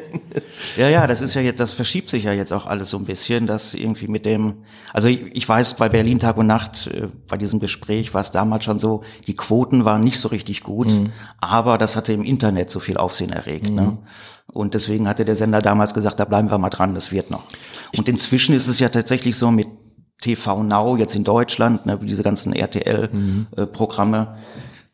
Ja, 0.78 0.90
ja, 0.90 1.08
das 1.08 1.22
ist 1.22 1.34
ja 1.34 1.42
jetzt, 1.42 1.60
das 1.60 1.72
verschiebt 1.72 2.10
sich 2.10 2.24
ja 2.24 2.34
jetzt 2.34 2.54
auch 2.54 2.68
alles 2.68 2.90
so 2.90 2.98
ein 2.98 3.06
bisschen, 3.06 3.48
dass 3.48 3.74
irgendwie 3.74 4.08
mit 4.08 4.26
dem, 4.26 4.64
also 4.94 5.08
ich, 5.08 5.22
ich 5.34 5.48
weiß, 5.48 5.76
bei 5.76 5.90
Berlin 5.90 6.20
Tag 6.20 6.38
und 6.38 6.48
Nacht, 6.48 6.88
äh, 6.88 7.08
bei 7.28 7.38
diesem 7.38 7.60
Gespräch 7.60 8.14
war 8.14 8.22
es 8.22 8.32
damals 8.32 8.64
schon 8.64 8.80
so, 8.80 9.04
die 9.28 9.36
Quoten 9.36 9.86
waren 9.86 10.04
nicht 10.04 10.20
so 10.20 10.28
richtig 10.28 10.62
gut, 10.64 10.88
aber 11.40 11.78
das 11.78 11.96
hatte 11.96 12.14
im 12.14 12.24
Internet 12.24 12.70
so 12.70 12.80
viel 12.80 12.98
Aufsehen 12.98 13.32
erregt. 13.32 13.70
Ne? 13.70 13.98
Und 14.52 14.74
deswegen 14.74 15.08
hatte 15.08 15.26
der 15.26 15.36
Sender 15.36 15.62
damals 15.62 15.94
gesagt, 15.94 16.20
da 16.20 16.26
bleiben 16.26 16.52
wir 16.52 16.58
mal 16.60 16.70
dran, 16.70 16.94
das 16.94 17.12
wird 17.12 17.32
noch. 17.32 17.44
Und 17.98 18.08
inzwischen 18.08 18.54
ist 18.54 18.68
es 18.68 18.80
ja 18.80 18.90
tatsächlich 18.90 19.36
so 19.36 19.50
mit 19.50 19.68
TV 20.24 20.64
Now 20.64 20.96
jetzt 20.98 21.16
in 21.16 21.24
Deutschland, 21.24 21.86
ne, 21.86 22.00
diese 22.02 22.24
ganzen 22.24 22.54
RTL-Programme, 22.54 24.36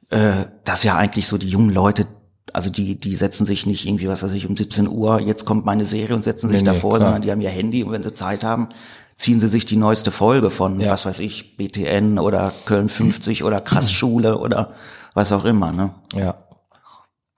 äh, 0.10 0.32
dass 0.64 0.84
ja 0.84 0.96
eigentlich 0.98 1.28
so 1.28 1.38
die 1.38 1.48
jungen 1.50 1.70
Leute, 1.74 2.08
also 2.52 2.70
die, 2.72 2.96
die 3.00 3.16
setzen 3.16 3.46
sich 3.46 3.66
nicht 3.66 3.86
irgendwie, 3.86 4.08
was 4.08 4.24
weiß 4.24 4.34
ich, 4.34 4.50
um 4.50 4.58
17 4.58 4.88
Uhr, 4.88 5.20
jetzt 5.22 5.46
kommt 5.46 5.66
meine 5.66 5.86
Serie 5.86 6.16
und 6.16 6.24
setzen 6.24 6.50
sich 6.50 6.64
Nee, 6.64 6.70
nee, 6.70 6.74
davor, 6.76 6.98
klar. 6.98 7.10
sondern 7.10 7.22
die 7.22 7.32
haben 7.32 7.42
ihr 7.42 7.50
Handy 7.50 7.84
und 7.84 7.92
wenn 7.92 8.02
sie 8.04 8.14
Zeit 8.14 8.44
haben, 8.44 8.70
ziehen 9.16 9.40
sie 9.40 9.50
sich 9.50 9.66
die 9.66 9.76
neueste 9.76 10.12
Folge 10.12 10.50
von, 10.50 10.80
Ja. 10.80 10.92
was 10.92 11.06
weiß 11.06 11.20
ich, 11.20 11.58
BTN 11.58 12.18
oder 12.18 12.54
Köln 12.66 12.90
50 12.90 13.44
oder 13.44 13.62
Krassschule 13.62 14.38
oder 14.40 14.74
was 15.14 15.32
auch 15.32 15.46
immer, 15.46 15.72
ne? 15.72 15.92
Ja. 16.14 16.36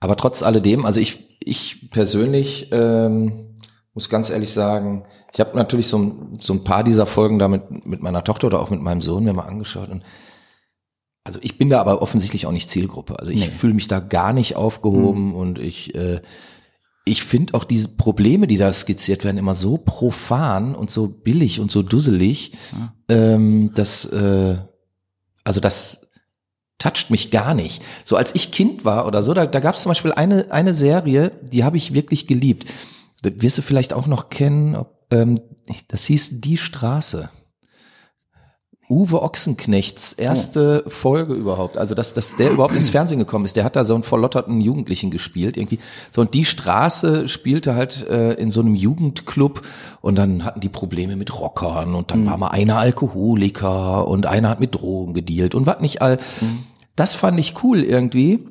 Aber 0.00 0.16
trotz 0.16 0.42
alledem, 0.42 0.86
also 0.86 0.98
ich, 0.98 1.36
ich 1.40 1.90
persönlich 1.90 2.68
ähm, 2.72 3.56
muss 3.94 4.08
ganz 4.08 4.30
ehrlich 4.30 4.52
sagen, 4.52 5.04
ich 5.32 5.40
habe 5.40 5.56
natürlich 5.56 5.88
so, 5.88 5.98
ein- 5.98 6.38
so 6.40 6.52
ein 6.52 6.64
paar 6.64 6.84
dieser 6.84 7.06
Folgen 7.06 7.38
da 7.38 7.48
mit, 7.48 7.86
mit 7.86 8.02
meiner 8.02 8.22
Tochter 8.24 8.46
oder 8.48 8.60
auch 8.60 8.70
mit 8.70 8.80
meinem 8.82 9.00
Sohn 9.02 9.24
mir 9.24 9.32
mal 9.32 9.46
angeschaut 9.46 9.88
und 9.88 10.02
also 11.24 11.38
ich 11.42 11.56
bin 11.56 11.70
da 11.70 11.80
aber 11.80 12.02
offensichtlich 12.02 12.46
auch 12.46 12.52
nicht 12.52 12.68
Zielgruppe. 12.68 13.16
Also 13.18 13.30
ich 13.30 13.40
Nee. 13.42 13.50
fühle 13.52 13.74
mich 13.74 13.86
da 13.86 14.00
gar 14.00 14.32
nicht 14.32 14.56
aufgehoben 14.56 15.34
und 15.34 15.58
ich 15.58 15.94
äh, 15.94 16.20
ich 17.04 17.22
finde 17.24 17.54
auch 17.54 17.64
diese 17.64 17.88
Probleme, 17.88 18.46
die 18.46 18.56
da 18.56 18.72
skizziert 18.72 19.24
werden, 19.24 19.36
immer 19.38 19.54
so 19.54 19.76
profan 19.76 20.74
und 20.76 20.90
so 20.90 21.08
billig 21.08 21.58
und 21.60 21.70
so 21.72 21.82
dusselig, 21.82 22.52
ähm, 23.08 23.72
dass 23.74 24.04
äh, 24.04 24.58
also 25.44 25.60
das 25.60 26.06
toucht 26.78 27.10
mich 27.10 27.30
gar 27.30 27.54
nicht. 27.54 27.82
So 28.04 28.16
als 28.16 28.34
ich 28.34 28.50
Kind 28.52 28.84
war 28.84 29.06
oder 29.06 29.22
so, 29.24 29.34
da, 29.34 29.46
da 29.46 29.60
gab 29.60 29.74
es 29.76 29.82
zum 29.82 29.90
Beispiel 29.90 30.12
eine, 30.12 30.50
eine 30.52 30.74
Serie, 30.74 31.32
die 31.42 31.62
habe 31.64 31.76
ich 31.76 31.92
wirklich 31.94 32.26
geliebt. 32.26 32.66
Das 33.22 33.32
wirst 33.36 33.58
du 33.58 33.62
vielleicht 33.62 33.92
auch 33.92 34.06
noch 34.08 34.30
kennen. 34.30 34.74
Ob, 34.76 34.91
ähm, 35.12 35.40
das 35.88 36.04
hieß 36.04 36.40
Die 36.40 36.56
Straße. 36.56 37.30
Uwe 38.92 39.22
Ochsenknechts 39.22 40.12
erste 40.12 40.84
Folge 40.86 41.32
überhaupt, 41.32 41.78
also 41.78 41.94
dass, 41.94 42.12
dass 42.12 42.36
der 42.36 42.50
überhaupt 42.50 42.76
ins 42.76 42.90
Fernsehen 42.90 43.18
gekommen 43.18 43.46
ist, 43.46 43.56
der 43.56 43.64
hat 43.64 43.74
da 43.74 43.84
so 43.84 43.94
einen 43.94 44.02
verlotterten 44.02 44.60
Jugendlichen 44.60 45.10
gespielt 45.10 45.56
irgendwie. 45.56 45.78
So 46.10 46.20
und 46.20 46.34
die 46.34 46.44
Straße 46.44 47.26
spielte 47.26 47.74
halt 47.74 48.06
äh, 48.06 48.34
in 48.34 48.50
so 48.50 48.60
einem 48.60 48.74
Jugendclub 48.74 49.62
und 50.02 50.16
dann 50.16 50.44
hatten 50.44 50.60
die 50.60 50.68
Probleme 50.68 51.16
mit 51.16 51.38
Rockern 51.38 51.94
und 51.94 52.10
dann 52.10 52.26
war 52.26 52.36
mal 52.36 52.48
einer 52.48 52.76
Alkoholiker 52.76 54.06
und 54.06 54.26
einer 54.26 54.50
hat 54.50 54.60
mit 54.60 54.74
Drogen 54.74 55.14
gedealt 55.14 55.54
und 55.54 55.64
was 55.64 55.80
nicht 55.80 56.02
all. 56.02 56.18
Das 56.94 57.14
fand 57.14 57.38
ich 57.38 57.62
cool 57.62 57.82
irgendwie, 57.82 58.46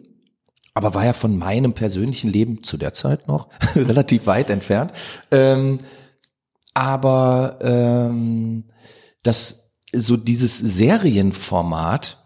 aber 0.73 0.95
war 0.95 1.05
ja 1.05 1.13
von 1.13 1.37
meinem 1.37 1.73
persönlichen 1.73 2.31
Leben 2.31 2.63
zu 2.63 2.77
der 2.77 2.93
Zeit 2.93 3.27
noch 3.27 3.49
relativ 3.75 4.25
weit 4.25 4.49
entfernt. 4.49 4.91
Ähm, 5.29 5.81
aber 6.73 7.59
ähm, 7.61 8.65
das 9.23 9.71
so 9.93 10.17
dieses 10.17 10.57
Serienformat 10.57 12.23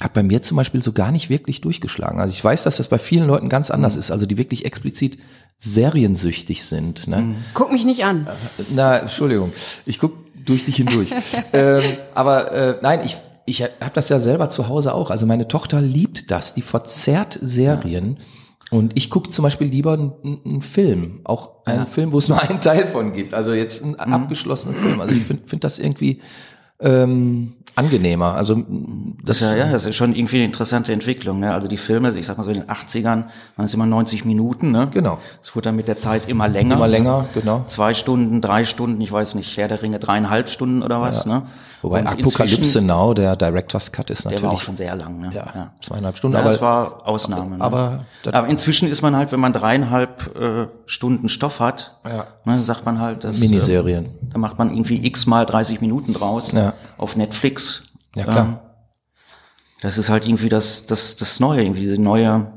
hat 0.00 0.12
bei 0.12 0.24
mir 0.24 0.42
zum 0.42 0.56
Beispiel 0.56 0.82
so 0.82 0.92
gar 0.92 1.12
nicht 1.12 1.30
wirklich 1.30 1.60
durchgeschlagen. 1.60 2.20
Also 2.20 2.32
ich 2.32 2.42
weiß, 2.42 2.64
dass 2.64 2.78
das 2.78 2.88
bei 2.88 2.98
vielen 2.98 3.28
Leuten 3.28 3.48
ganz 3.48 3.70
anders 3.70 3.94
ist, 3.94 4.10
also 4.10 4.26
die 4.26 4.36
wirklich 4.36 4.64
explizit 4.64 5.18
seriensüchtig 5.58 6.64
sind. 6.64 7.06
Ne? 7.06 7.36
Guck 7.54 7.70
mich 7.70 7.84
nicht 7.84 8.04
an. 8.04 8.26
Na, 8.70 8.98
Entschuldigung, 8.98 9.52
ich 9.86 10.00
guck 10.00 10.14
durch 10.44 10.64
dich 10.64 10.76
hindurch. 10.76 11.10
ähm, 11.52 11.96
aber 12.14 12.52
äh, 12.52 12.78
nein, 12.82 13.00
ich 13.04 13.16
ich 13.46 13.62
habe 13.62 13.90
das 13.92 14.08
ja 14.08 14.18
selber 14.18 14.50
zu 14.50 14.68
Hause 14.68 14.94
auch. 14.94 15.10
Also 15.10 15.26
meine 15.26 15.48
Tochter 15.48 15.80
liebt 15.80 16.30
das, 16.30 16.54
die 16.54 16.62
verzerrt 16.62 17.38
Serien. 17.42 18.18
Und 18.74 18.96
ich 18.96 19.08
gucke 19.08 19.30
zum 19.30 19.44
Beispiel 19.44 19.68
lieber 19.68 19.92
einen, 19.92 20.40
einen 20.44 20.60
Film, 20.60 21.20
auch 21.22 21.64
einen 21.64 21.86
Film, 21.86 22.10
wo 22.10 22.18
es 22.18 22.28
nur 22.28 22.42
einen 22.42 22.60
Teil 22.60 22.88
von 22.88 23.12
gibt. 23.12 23.32
Also 23.32 23.52
jetzt 23.52 23.84
einen 23.84 23.94
abgeschlossenen 23.94 24.76
Film. 24.76 25.00
Also 25.00 25.14
ich 25.14 25.22
finde 25.22 25.46
find 25.46 25.62
das 25.62 25.78
irgendwie 25.78 26.20
ähm, 26.80 27.54
angenehmer. 27.76 28.34
Also 28.34 28.62
das, 29.24 29.40
ist 29.40 29.50
ja, 29.50 29.56
ja, 29.56 29.72
das 29.72 29.86
ist 29.86 29.96
schon 29.96 30.14
irgendwie 30.14 30.36
eine 30.36 30.44
interessante 30.44 30.92
Entwicklung. 30.92 31.40
Ne? 31.40 31.52
Also 31.52 31.66
die 31.66 31.76
Filme, 31.76 32.10
ich 32.16 32.26
sag 32.26 32.38
mal 32.38 32.44
so 32.44 32.50
in 32.50 32.60
den 32.60 32.68
80ern, 32.70 33.24
waren 33.56 33.64
es 33.64 33.74
immer 33.74 33.86
90 33.86 34.24
Minuten. 34.24 34.70
Ne? 34.70 34.88
Genau. 34.92 35.18
Es 35.42 35.54
wurde 35.56 35.66
dann 35.66 35.76
mit 35.76 35.88
der 35.88 35.98
Zeit 35.98 36.28
immer 36.28 36.48
länger. 36.48 36.76
immer 36.76 36.88
länger, 36.88 37.26
genau. 37.34 37.64
Zwei 37.66 37.94
Stunden, 37.94 38.40
drei 38.40 38.64
Stunden, 38.64 39.00
ich 39.00 39.10
weiß 39.10 39.34
nicht, 39.34 39.56
Herr 39.56 39.68
der 39.68 39.82
Ringe, 39.82 39.98
dreieinhalb 39.98 40.48
Stunden 40.48 40.82
oder 40.82 41.00
was. 41.00 41.26
Ne? 41.26 41.42
Wobei 41.82 42.00
Und 42.00 42.06
Apokalypse 42.06 42.80
Now, 42.80 43.12
der 43.12 43.36
Director's 43.36 43.92
Cut 43.92 44.08
ist 44.08 44.24
Der 44.24 44.30
natürlich 44.30 44.42
war 44.42 44.52
auch 44.52 44.60
schon 44.60 44.76
sehr 44.76 44.96
lang. 44.96 45.20
Ne? 45.20 45.30
ja, 45.34 45.72
zweieinhalb 45.82 46.16
Stunden. 46.16 46.36
Ja, 46.36 46.42
aber 46.42 46.52
das 46.52 46.60
war 46.62 47.06
Ausnahme. 47.06 47.58
Ne? 47.58 47.62
aber 47.64 48.04
aber 48.32 48.48
inzwischen 48.48 48.88
ist 48.88 49.02
man 49.02 49.14
halt, 49.16 49.32
wenn 49.32 49.40
man 49.40 49.52
dreieinhalb 49.52 50.34
äh, 50.34 50.66
Stunden 50.86 51.28
Stoff 51.28 51.60
hat, 51.60 51.98
Ja. 52.06 52.26
ne, 52.46 52.62
sagt 52.64 52.86
man 52.86 53.00
halt, 53.00 53.24
das, 53.24 53.38
Miniserien. 53.38 54.06
Äh, 54.06 54.08
da 54.32 54.38
macht 54.38 54.58
man 54.58 54.70
irgendwie 54.70 55.04
x 55.04 55.26
mal 55.26 55.44
30 55.44 55.82
Minuten 55.82 56.14
draus 56.14 56.52
Ja. 56.52 56.63
Auf 56.96 57.16
Netflix. 57.16 57.84
Ja, 58.16 58.24
klar. 58.24 58.38
Ähm, 58.46 58.56
das 59.82 59.98
ist 59.98 60.08
halt 60.08 60.26
irgendwie 60.26 60.48
das, 60.48 60.86
das, 60.86 61.16
das 61.16 61.40
Neue, 61.40 61.62
irgendwie 61.62 61.82
diese 61.82 62.00
neue 62.00 62.52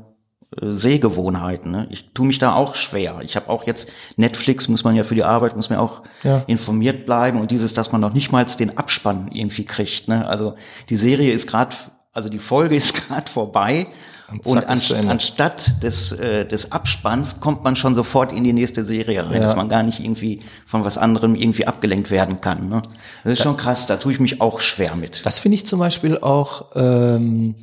äh, 0.60 0.66
Sehgewohnheiten. 0.70 1.70
Ne? 1.70 1.86
Ich 1.90 2.12
tue 2.14 2.26
mich 2.26 2.38
da 2.38 2.54
auch 2.54 2.74
schwer. 2.74 3.18
Ich 3.22 3.36
habe 3.36 3.50
auch 3.50 3.66
jetzt 3.66 3.88
Netflix, 4.16 4.68
muss 4.68 4.84
man 4.84 4.96
ja 4.96 5.04
für 5.04 5.14
die 5.14 5.24
Arbeit, 5.24 5.54
muss 5.56 5.68
man 5.68 5.78
auch 5.78 6.02
Ja. 6.22 6.38
informiert 6.46 7.04
bleiben 7.04 7.40
und 7.40 7.50
dieses, 7.50 7.74
dass 7.74 7.92
man 7.92 8.00
noch 8.00 8.14
nicht 8.14 8.32
mal 8.32 8.44
den 8.46 8.78
Abspann 8.78 9.28
irgendwie 9.32 9.64
kriegt. 9.64 10.08
Ne? 10.08 10.26
Also 10.26 10.54
die 10.88 10.96
Serie 10.96 11.32
ist 11.32 11.46
gerade, 11.48 11.76
also 12.12 12.28
die 12.30 12.38
Folge 12.38 12.76
ist 12.82 12.94
gerade 12.94 13.30
vorbei 13.30 13.88
Und 14.44 14.68
anst 14.68 14.92
anstatt 14.92 15.82
des, 15.82 16.12
äh, 16.12 16.44
des 16.46 16.70
Abspanns 16.70 17.40
kommt 17.40 17.64
man 17.64 17.76
schon 17.76 17.94
sofort 17.94 18.30
in 18.30 18.44
die 18.44 18.52
nächste 18.52 18.84
Serie 18.84 19.24
rein, 19.24 19.34
Ja. 19.34 19.40
dass 19.40 19.56
man 19.56 19.70
gar 19.70 19.82
nicht 19.82 20.00
irgendwie 20.00 20.40
von 20.66 20.84
was 20.84 20.98
anderem 20.98 21.34
irgendwie 21.34 21.66
abgelenkt 21.66 22.10
werden 22.10 22.42
kann. 22.42 22.68
Ne? 22.68 22.82
Das 23.24 23.34
ist 23.34 23.42
schon 23.42 23.56
krass, 23.56 23.86
da 23.86 23.96
tue 23.96 24.12
ich 24.12 24.20
mich 24.20 24.42
auch 24.42 24.60
schwer 24.60 24.96
mit. 24.96 25.24
Das 25.24 25.38
finde 25.38 25.54
ich 25.54 25.66
zum 25.66 25.78
Beispiel 25.78 26.18
auch 26.18 26.72
ähm, 26.74 27.54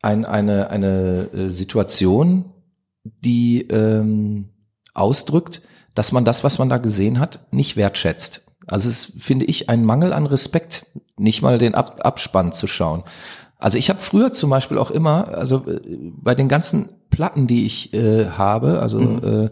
ein, 0.00 0.24
eine, 0.24 0.70
eine 0.70 1.28
äh, 1.34 1.50
Situation, 1.50 2.52
die 3.02 3.62
ähm, 3.62 4.50
ausdrückt, 4.94 5.62
dass 5.96 6.12
man 6.12 6.24
das, 6.24 6.44
was 6.44 6.58
man 6.60 6.68
da 6.68 6.78
gesehen 6.78 7.18
hat, 7.18 7.40
nicht 7.50 7.76
wertschätzt. 7.76 8.42
Also 8.68 8.88
es 8.88 9.08
ist, 9.08 9.22
finde 9.22 9.46
ich, 9.46 9.68
ein 9.68 9.84
Mangel 9.84 10.12
an 10.12 10.26
Respekt, 10.26 10.86
nicht 11.16 11.42
mal 11.42 11.58
den 11.58 11.74
Ab 11.74 12.00
Abspann 12.04 12.52
zu 12.52 12.66
schauen. 12.66 13.02
Also 13.58 13.78
ich 13.78 13.88
habe 13.88 14.00
früher 14.00 14.32
zum 14.32 14.50
Beispiel 14.50 14.78
auch 14.78 14.90
immer, 14.90 15.28
also 15.28 15.64
äh, 15.66 15.80
bei 16.00 16.34
den 16.34 16.48
ganzen 16.48 16.90
Platten, 17.10 17.46
die 17.46 17.64
ich 17.66 17.94
äh, 17.94 18.26
habe, 18.26 18.80
also 18.80 19.00
äh, 19.00 19.50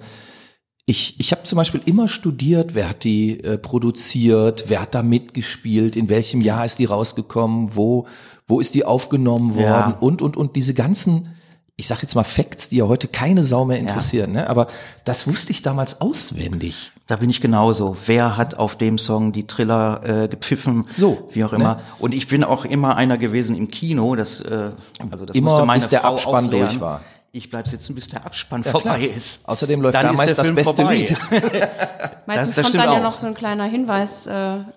ich, 0.86 1.18
ich 1.18 1.32
habe 1.32 1.44
zum 1.44 1.56
Beispiel 1.56 1.80
immer 1.86 2.08
studiert, 2.08 2.74
wer 2.74 2.90
hat 2.90 3.04
die 3.04 3.40
äh, 3.40 3.56
produziert, 3.56 4.64
wer 4.68 4.82
hat 4.82 4.94
da 4.94 5.02
mitgespielt, 5.02 5.96
in 5.96 6.10
welchem 6.10 6.42
Jahr 6.42 6.66
ist 6.66 6.78
die 6.78 6.84
rausgekommen, 6.84 7.74
wo, 7.74 8.06
wo 8.46 8.60
ist 8.60 8.74
die 8.74 8.84
aufgenommen 8.84 9.54
worden 9.54 9.92
Ja. 9.92 9.96
und, 10.00 10.20
und, 10.20 10.36
und 10.36 10.56
diese 10.56 10.74
ganzen, 10.74 11.33
ich 11.76 11.88
sag 11.88 12.02
jetzt 12.02 12.14
mal 12.14 12.24
Facts, 12.24 12.68
die 12.68 12.76
ja 12.76 12.86
heute 12.86 13.08
keine 13.08 13.42
Sau 13.42 13.64
mehr 13.64 13.78
interessieren, 13.78 14.32
ne? 14.32 14.48
aber 14.48 14.68
das 15.04 15.26
wusste 15.26 15.50
ich 15.50 15.62
damals 15.62 16.00
auswendig. 16.00 16.92
Da 17.08 17.16
bin 17.16 17.28
ich 17.30 17.40
genauso. 17.40 17.96
Wer 18.06 18.36
hat 18.36 18.56
auf 18.56 18.76
dem 18.76 18.96
Song 18.96 19.32
die 19.32 19.46
Triller 19.46 20.00
äh, 20.04 20.28
gepfiffen? 20.28 20.86
So, 20.90 21.28
Wie 21.32 21.42
auch 21.42 21.50
ne? 21.50 21.58
immer. 21.58 21.80
Und 21.98 22.14
ich 22.14 22.28
bin 22.28 22.44
auch 22.44 22.64
immer 22.64 22.96
einer 22.96 23.18
gewesen 23.18 23.56
im 23.56 23.68
Kino, 23.68 24.14
das, 24.14 24.40
äh, 24.40 24.70
also 25.10 25.26
das 25.26 25.34
Immer, 25.34 25.50
musste 25.50 25.66
meine 25.66 25.80
bis 25.80 25.88
der 25.90 26.02
Frau 26.02 26.14
Abspann 26.14 26.50
durch 26.50 26.80
war. 26.80 27.00
Ich 27.36 27.50
bleib 27.50 27.66
sitzen, 27.66 27.96
bis 27.96 28.06
der 28.06 28.24
Abspann 28.24 28.62
Ja, 28.64 28.70
vorbei 28.70 28.98
klar. 28.98 29.16
ist. 29.16 29.40
Außerdem 29.48 29.82
läuft 29.82 29.96
Dann 29.96 30.04
da 30.04 30.10
ist 30.12 30.16
meist 30.16 30.28
der 30.30 30.36
das 30.36 30.46
Film 30.46 30.54
beste 30.54 30.74
vorbei. 30.76 30.94
Lied. 30.98 31.16
Meistens 32.26 32.54
das 32.54 32.54
kommt 32.54 32.68
stimmt 32.68 32.84
dann 32.84 32.92
ja 32.92 32.98
auch. 32.98 33.02
noch 33.02 33.14
so 33.14 33.26
ein 33.26 33.34
kleiner 33.34 33.64
Hinweis 33.64 34.26
äh, 34.26 34.30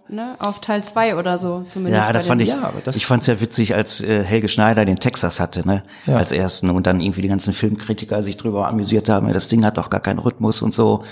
ne, 0.10 0.36
auf 0.39 0.60
Teil 0.60 0.84
2 0.84 1.15
oder 1.17 1.38
so, 1.38 1.63
zumindest. 1.67 2.04
Ja, 2.08 2.12
das 2.12 2.26
fand 2.26 2.41
ich. 2.41 2.48
Ja, 2.50 2.63
aber 2.63 2.82
das- 2.84 2.96
ich 2.96 3.06
fand's 3.06 3.28
ja 3.28 3.39
witzig, 3.39 3.76
als 3.76 4.02
äh, 4.02 4.24
Helge 4.24 4.48
Schneider 4.50 4.86
den 4.86 4.96
Texas 4.96 5.39
hatte, 5.39 5.67
ne, 5.67 5.84
Ja. 6.08 6.17
als 6.17 6.32
ersten 6.32 6.72
und 6.72 6.88
dann 6.88 7.00
irgendwie 7.00 7.22
die 7.22 7.28
ganzen 7.28 7.54
Filmkritiker 7.54 8.24
sich 8.24 8.38
drüber 8.38 8.67
amüsiert 8.67 9.08
haben. 9.08 9.28
ja, 9.28 9.34
Das 9.34 9.50
Ding 9.50 9.63
hat 9.63 9.78
doch 9.78 9.91
gar 9.91 10.02
keinen 10.02 10.17
Rhythmus 10.20 10.63
und 10.63 10.74
so. 10.74 11.04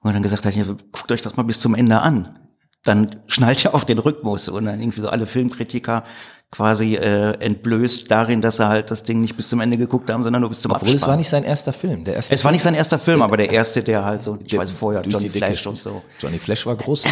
Und 0.00 0.14
dann 0.14 0.22
gesagt 0.22 0.46
hat, 0.46 0.54
ja, 0.56 0.64
guckt 0.92 1.12
euch 1.12 1.20
das 1.20 1.36
mal 1.36 1.42
bis 1.42 1.60
zum 1.60 1.74
Ende 1.74 2.00
an. 2.00 2.38
Dann 2.84 3.16
schnallt 3.26 3.62
ja 3.62 3.74
auch 3.74 3.84
den 3.84 3.98
Rhythmus 3.98 4.48
und 4.48 4.64
dann 4.64 4.80
irgendwie 4.80 5.00
so 5.02 5.08
alle 5.10 5.26
Filmkritiker 5.26 6.04
quasi 6.50 6.94
äh, 6.94 7.32
entblößt 7.40 8.10
darin, 8.10 8.40
dass 8.40 8.56
sie 8.56 8.66
halt 8.66 8.90
das 8.90 9.02
Ding 9.02 9.20
nicht 9.20 9.36
bis 9.36 9.50
zum 9.50 9.60
Ende 9.60 9.76
geguckt 9.76 10.10
haben, 10.10 10.24
sondern 10.24 10.40
nur 10.40 10.48
bis 10.48 10.62
zum 10.62 10.72
Obwohl 10.72 10.88
es 10.88 10.94
Abspann. 10.94 11.10
war 11.10 11.16
nicht 11.18 11.28
sein 11.28 11.44
erster 11.44 11.74
Film. 11.74 12.04
Der 12.04 12.14
erste 12.14 12.34
es 12.34 12.42
war 12.42 12.52
nicht 12.52 12.62
sein 12.62 12.74
erster 12.74 12.98
Film, 12.98 13.20
aber 13.20 13.36
der 13.36 13.50
erste, 13.50 13.82
der 13.82 14.04
halt 14.04 14.22
so, 14.22 14.38
ich 14.42 14.56
weiß 14.56 14.70
vorher, 14.70 15.02
Johnny 15.02 15.28
Flash 15.28 15.66
und 15.66 15.78
so. 15.78 16.02
Johnny 16.18 16.38
Flash 16.38 16.64
war 16.64 16.74
groß. 16.74 17.04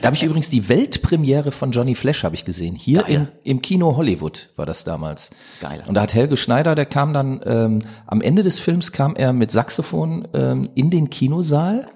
da 0.00 0.06
habe 0.06 0.16
ich 0.16 0.24
übrigens 0.24 0.50
die 0.50 0.68
Weltpremiere 0.68 1.52
von 1.52 1.70
Johnny 1.70 1.94
Flash 1.94 2.24
habe 2.24 2.34
ich 2.34 2.44
gesehen. 2.44 2.74
Hier 2.74 3.02
Geil. 3.02 3.14
im, 3.14 3.28
im 3.44 3.62
Kino 3.62 3.96
Hollywood 3.96 4.50
war 4.56 4.66
das 4.66 4.82
damals. 4.82 5.30
Geil. 5.60 5.84
Und 5.86 5.94
da 5.94 6.02
hat 6.02 6.12
Helge 6.12 6.36
Schneider, 6.36 6.74
der 6.74 6.86
kam 6.86 7.12
dann 7.12 7.40
ähm, 7.44 7.82
am 8.06 8.20
Ende 8.20 8.42
des 8.42 8.58
Films 8.58 8.90
kam 8.90 9.14
er 9.14 9.32
mit 9.32 9.52
Saxophon 9.52 10.26
ähm, 10.34 10.70
in 10.74 10.90
den 10.90 11.10
Kinosaal. 11.10 11.88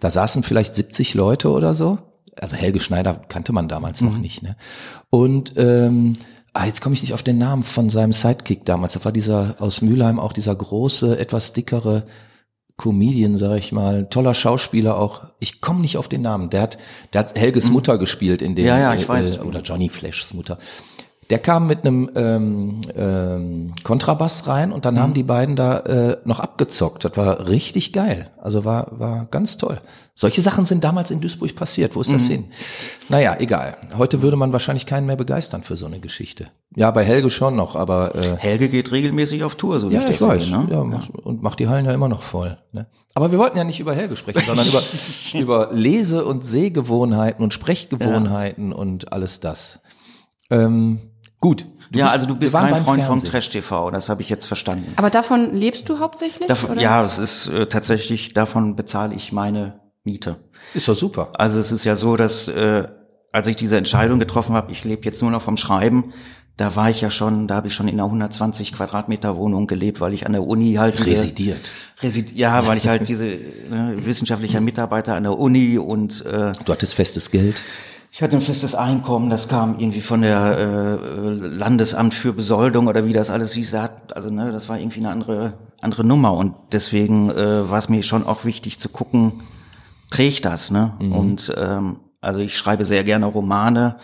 Da 0.00 0.10
saßen 0.10 0.42
vielleicht 0.42 0.74
70 0.74 1.14
Leute 1.14 1.50
oder 1.50 1.72
so. 1.72 1.98
Also 2.40 2.56
Helge 2.56 2.80
Schneider 2.80 3.14
kannte 3.28 3.52
man 3.52 3.68
damals 3.68 4.00
Mhm. 4.00 4.08
noch 4.08 4.18
nicht. 4.18 4.42
Ne? 4.42 4.56
Und 5.10 5.52
ähm, 5.56 6.16
ah, 6.52 6.66
jetzt 6.66 6.80
komme 6.80 6.94
ich 6.94 7.02
nicht 7.02 7.14
auf 7.14 7.22
den 7.22 7.38
Namen 7.38 7.62
von 7.64 7.90
seinem 7.90 8.12
Sidekick 8.12 8.64
damals. 8.64 8.92
Das 8.94 9.04
war 9.04 9.12
dieser 9.12 9.56
aus 9.58 9.82
Mülheim 9.82 10.18
auch 10.18 10.32
dieser 10.32 10.54
große, 10.54 11.18
etwas 11.18 11.52
dickere 11.52 12.06
Comedian, 12.78 13.38
sag 13.38 13.56
ich 13.58 13.72
mal, 13.72 14.06
toller 14.10 14.34
Schauspieler 14.34 14.98
auch. 14.98 15.22
Ich 15.40 15.62
komme 15.62 15.80
nicht 15.80 15.96
auf 15.96 16.08
den 16.08 16.20
Namen. 16.20 16.50
Der 16.50 16.60
hat, 16.62 16.78
der 17.14 17.20
hat 17.20 17.38
Helges 17.38 17.70
Mutter 17.70 17.96
gespielt 17.96 18.42
in 18.42 18.54
dem, 18.54 18.64
Mhm. 18.64 18.68
Ja, 18.68 18.78
ja, 18.78 18.94
ich 18.94 19.08
weiß. 19.08 19.36
Äh, 19.36 19.40
oder 19.40 19.62
Johnny 19.62 19.88
Flashs 19.88 20.34
Mutter. 20.34 20.58
Der 21.30 21.40
kam 21.40 21.66
mit 21.66 21.84
einem 21.84 22.08
ähm, 22.14 22.80
ähm, 22.94 23.74
Kontrabass 23.82 24.46
rein 24.46 24.70
und 24.70 24.84
dann 24.84 25.00
haben 25.00 25.12
die 25.12 25.24
beiden 25.24 25.56
da 25.56 25.78
äh, 25.80 26.16
noch 26.24 26.38
abgezockt. 26.38 27.04
Das 27.04 27.16
war 27.16 27.48
richtig 27.48 27.92
geil. 27.92 28.30
Also 28.40 28.64
war 28.64 28.92
war 28.98 29.26
ganz 29.30 29.56
toll. 29.56 29.80
Solche 30.14 30.40
Sachen 30.40 30.66
sind 30.66 30.84
damals 30.84 31.10
in 31.10 31.20
Duisburg 31.20 31.54
passiert. 31.56 31.96
Wo 31.96 32.00
ist 32.00 32.12
das 32.12 32.26
hin? 32.26 32.46
Naja, 33.08 33.36
egal. 33.38 33.76
Heute 33.98 34.22
würde 34.22 34.36
man 34.36 34.52
wahrscheinlich 34.52 34.86
keinen 34.86 35.06
mehr 35.06 35.16
begeistern 35.16 35.62
für 35.62 35.76
so 35.76 35.84
eine 35.84 36.00
Geschichte. 36.00 36.46
Ja, 36.74 36.90
bei 36.90 37.04
Helge 37.04 37.28
schon 37.28 37.56
noch, 37.56 37.76
aber 37.76 38.14
äh, 38.14 38.36
Helge 38.36 38.68
geht 38.68 38.92
regelmäßig 38.92 39.44
auf 39.44 39.56
Tour, 39.56 39.80
so 39.80 39.90
wie 39.90 39.94
ja, 39.94 40.02
ich 40.02 40.18
das 40.18 40.22
weiß. 40.22 40.44
sehe. 40.44 40.56
Ne? 40.56 40.68
Ja, 40.70 40.84
macht, 40.84 41.10
und 41.10 41.42
macht 41.42 41.58
die 41.58 41.68
Hallen 41.68 41.84
ja 41.84 41.92
immer 41.92 42.08
noch 42.08 42.22
voll. 42.22 42.56
Ne? 42.72 42.86
Aber 43.14 43.32
wir 43.32 43.38
wollten 43.38 43.58
ja 43.58 43.64
nicht 43.64 43.80
über 43.80 43.94
Helge 43.94 44.16
sprechen, 44.16 44.42
sondern 44.46 44.68
über, 44.68 44.82
über 45.34 45.70
Lese- 45.72 46.24
und 46.24 46.46
Sehgewohnheiten 46.46 47.42
und 47.42 47.52
Sprechgewohnheiten 47.52 48.72
und 48.72 49.12
alles 49.12 49.40
das. 49.40 49.80
Ähm, 50.50 51.00
gut. 51.48 51.66
ja, 51.92 52.04
bist- 52.06 52.14
also 52.14 52.26
du 52.26 52.36
bist 52.36 52.54
kein 52.54 52.70
Freund 52.84 53.02
vom 53.04 53.20
Fernsehen. 53.20 53.30
Trash-TV, 53.30 53.90
das 53.90 54.08
habe 54.08 54.22
ich 54.22 54.28
jetzt 54.28 54.46
verstanden. 54.46 54.92
Aber 54.96 55.10
davon 55.10 55.54
lebst 55.54 55.88
du 55.88 55.98
hauptsächlich? 56.00 56.48
Davon, 56.48 56.70
oder? 56.72 56.80
ja, 56.80 57.04
es 57.04 57.18
ist 57.18 57.46
äh, 57.48 57.66
tatsächlich, 57.66 58.34
davon 58.34 58.74
bezahle 58.76 59.14
ich 59.14 59.32
meine 59.32 59.80
Miete. 60.04 60.36
Ist 60.74 60.88
doch 60.88 60.96
super. 60.96 61.30
Also 61.34 61.58
es 61.58 61.70
ist 61.72 61.84
ja 61.84 61.94
so, 61.96 62.16
dass 62.16 62.48
äh, 62.48 62.88
als 63.32 63.46
ich 63.46 63.56
diese 63.56 63.76
Entscheidung 63.76 64.18
getroffen 64.18 64.54
habe, 64.54 64.72
ich 64.72 64.82
lebe 64.84 65.04
jetzt 65.04 65.22
nur 65.22 65.30
noch 65.30 65.42
vom 65.42 65.56
Schreiben, 65.56 66.12
da 66.56 66.74
war 66.74 66.88
ich 66.88 67.02
ja 67.02 67.10
schon, 67.10 67.46
da 67.48 67.56
habe 67.56 67.68
ich 67.68 67.74
schon 67.74 67.86
in 67.86 67.94
einer 67.96 68.04
120 68.04 68.72
Quadratmeter 68.72 69.36
Wohnung 69.36 69.66
gelebt, 69.66 70.00
weil 70.00 70.14
ich 70.14 70.24
an 70.24 70.32
der 70.32 70.42
Uni 70.42 70.74
halt 70.74 70.98
diese, 70.98 71.10
Residiert. 71.10 71.60
Resid 72.02 72.32
ja, 72.32 72.66
weil 72.66 72.78
ich 72.78 72.88
halt 72.88 73.06
diese 73.08 73.26
ne, 73.26 73.94
wissenschaftlicher 73.98 74.62
Mitarbeiter 74.62 75.14
an 75.16 75.24
der 75.24 75.38
Uni 75.38 75.76
und 75.76 76.24
äh, 76.24 76.52
Du 76.64 76.72
hattest 76.72 76.94
festes 76.94 77.30
Geld. 77.30 77.62
Ich 78.10 78.22
hatte 78.22 78.36
ein 78.36 78.42
festes 78.42 78.74
Einkommen, 78.74 79.30
das 79.30 79.48
kam 79.48 79.78
irgendwie 79.78 80.00
von 80.00 80.22
der 80.22 80.58
äh, 80.58 81.34
Landesamt 81.34 82.14
für 82.14 82.32
Besoldung 82.32 82.86
oder 82.86 83.06
wie 83.06 83.12
das 83.12 83.30
alles 83.30 83.52
hieß. 83.52 83.74
Also 84.14 84.30
ne, 84.30 84.52
das 84.52 84.68
war 84.68 84.78
irgendwie 84.78 85.00
eine 85.00 85.10
andere 85.10 85.54
andere 85.80 86.04
Nummer 86.04 86.34
und 86.34 86.54
deswegen 86.72 87.30
äh, 87.30 87.70
war 87.70 87.78
es 87.78 87.88
mir 87.88 88.02
schon 88.02 88.26
auch 88.26 88.44
wichtig 88.44 88.78
zu 88.78 88.88
gucken, 88.88 89.42
trägt 90.10 90.44
das, 90.44 90.70
ne? 90.70 90.94
Und 90.98 91.54
ähm, 91.56 92.00
also 92.20 92.40
ich 92.40 92.56
schreibe 92.56 92.84
sehr 92.84 93.04
gerne 93.04 93.26
Romane 93.26 93.96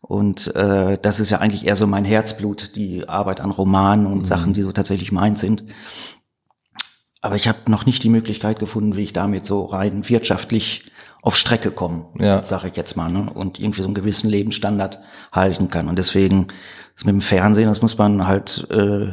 und 0.00 0.54
äh, 0.54 0.98
das 1.00 1.20
ist 1.20 1.30
ja 1.30 1.38
eigentlich 1.38 1.66
eher 1.66 1.76
so 1.76 1.86
mein 1.86 2.04
Herzblut, 2.04 2.76
die 2.76 3.08
Arbeit 3.08 3.40
an 3.40 3.50
Romanen 3.50 4.06
und 4.06 4.26
Sachen, 4.26 4.52
die 4.52 4.62
so 4.62 4.72
tatsächlich 4.72 5.12
meins 5.12 5.40
sind. 5.40 5.64
Aber 7.22 7.34
ich 7.36 7.48
habe 7.48 7.58
noch 7.68 7.86
nicht 7.86 8.04
die 8.04 8.08
Möglichkeit 8.08 8.58
gefunden, 8.58 8.96
wie 8.96 9.02
ich 9.02 9.12
damit 9.12 9.46
so 9.46 9.64
rein 9.64 10.08
wirtschaftlich 10.08 10.90
auf 11.26 11.36
Strecke 11.36 11.72
komme, 11.72 12.06
Ja. 12.20 12.44
sage 12.44 12.68
ich 12.68 12.76
jetzt 12.76 12.96
mal, 12.96 13.10
ne? 13.10 13.28
und 13.34 13.58
irgendwie 13.58 13.80
so 13.80 13.88
einen 13.88 13.94
gewissen 13.96 14.30
Lebensstandard 14.30 15.00
halten 15.32 15.70
kann. 15.70 15.88
Und 15.88 15.98
deswegen 15.98 16.46
ist 16.94 17.04
mit 17.04 17.14
dem 17.14 17.20
Fernsehen, 17.20 17.66
das 17.68 17.82
muss 17.82 17.98
man 17.98 18.28
halt 18.28 18.64
äh, 18.70 19.08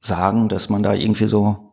sagen, 0.00 0.48
dass 0.48 0.68
man 0.68 0.84
da 0.84 0.94
irgendwie 0.94 1.26
so, 1.26 1.72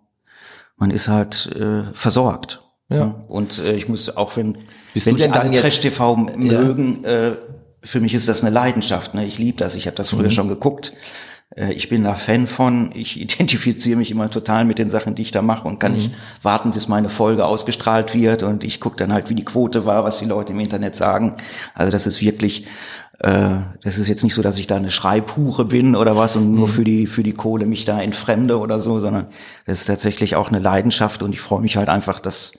man 0.76 0.90
ist 0.90 1.08
halt 1.08 1.52
äh, 1.56 1.84
versorgt. 1.94 2.64
Ja. 2.90 3.06
ne? 3.06 3.26
Und 3.28 3.60
äh, 3.60 3.74
ich 3.76 3.88
muss 3.88 4.10
auch 4.18 4.36
wenn 4.38 4.58
Bist 4.96 5.06
wenn 5.06 5.18
ich 5.18 5.32
alle 5.32 5.52
Trash-TV 5.62 6.16
mögen, 6.36 7.04
äh, 7.04 7.36
für 7.84 8.00
mich 8.02 8.16
ist 8.16 8.28
das 8.28 8.42
eine 8.42 8.50
Leidenschaft. 8.50 9.14
Ne? 9.14 9.24
Ich 9.26 9.38
liebe 9.38 9.60
das. 9.60 9.76
Ich 9.76 9.86
habe 9.86 9.96
das 9.96 10.12
Mhm. 10.12 10.18
früher 10.18 10.32
schon 10.32 10.48
geguckt. 10.50 10.94
Äh, 11.56 11.74
Ich 11.74 11.90
bin 11.90 12.04
da 12.04 12.16
Fan 12.16 12.48
von. 12.48 12.92
Ich 12.94 13.20
identifiziere 13.22 13.98
mich 13.98 14.12
immer 14.12 14.30
total 14.30 14.66
mit 14.66 14.78
den 14.80 14.90
Sachen, 14.90 15.16
die 15.16 15.22
ich 15.24 15.32
da 15.32 15.42
mache 15.42 15.68
und 15.68 15.80
kann 15.80 15.94
Mhm. 15.94 15.98
nicht 15.98 16.12
warten, 16.44 16.72
bis 16.72 16.88
meine 16.88 17.10
Folge 17.10 17.46
ausgestrahlt 17.46 18.14
wird. 18.14 18.44
Und 18.44 18.64
ich 18.64 18.80
gucke 18.80 18.98
dann 18.98 19.14
halt, 19.14 19.30
wie 19.30 19.36
die 19.36 19.46
Quote 19.46 19.86
war, 19.86 20.04
was 20.04 20.20
die 20.20 20.26
Leute 20.26 20.54
im 20.54 20.60
Internet 20.60 20.96
sagen. 20.96 21.36
Also 21.74 21.92
das 21.92 22.08
ist 22.08 22.22
wirklich, 22.22 22.68
äh, 23.20 23.50
das 23.84 23.98
ist 23.98 24.08
jetzt 24.08 24.24
nicht 24.24 24.34
so, 24.34 24.42
dass 24.42 24.58
ich 24.60 24.68
da 24.68 24.76
eine 24.76 24.92
Schreibhure 24.92 25.66
bin 25.66 25.96
oder 25.96 26.18
was 26.18 26.36
und 26.36 26.50
Mhm. 26.52 26.56
nur 26.58 26.68
für 26.68 26.84
die 26.84 27.08
für 27.08 27.24
die 27.24 27.34
Kohle 27.34 27.66
mich 27.66 27.86
da 27.86 28.02
entfremde 28.02 28.60
oder 28.60 28.80
so, 28.80 29.00
sondern 29.00 29.28
das 29.66 29.80
ist 29.82 29.86
tatsächlich 29.86 30.36
auch 30.36 30.50
eine 30.50 30.60
Leidenschaft 30.60 31.24
und 31.24 31.34
ich 31.34 31.40
freue 31.42 31.62
mich 31.62 31.78
halt 31.78 31.88
einfach, 31.90 32.20
dass 32.20 32.52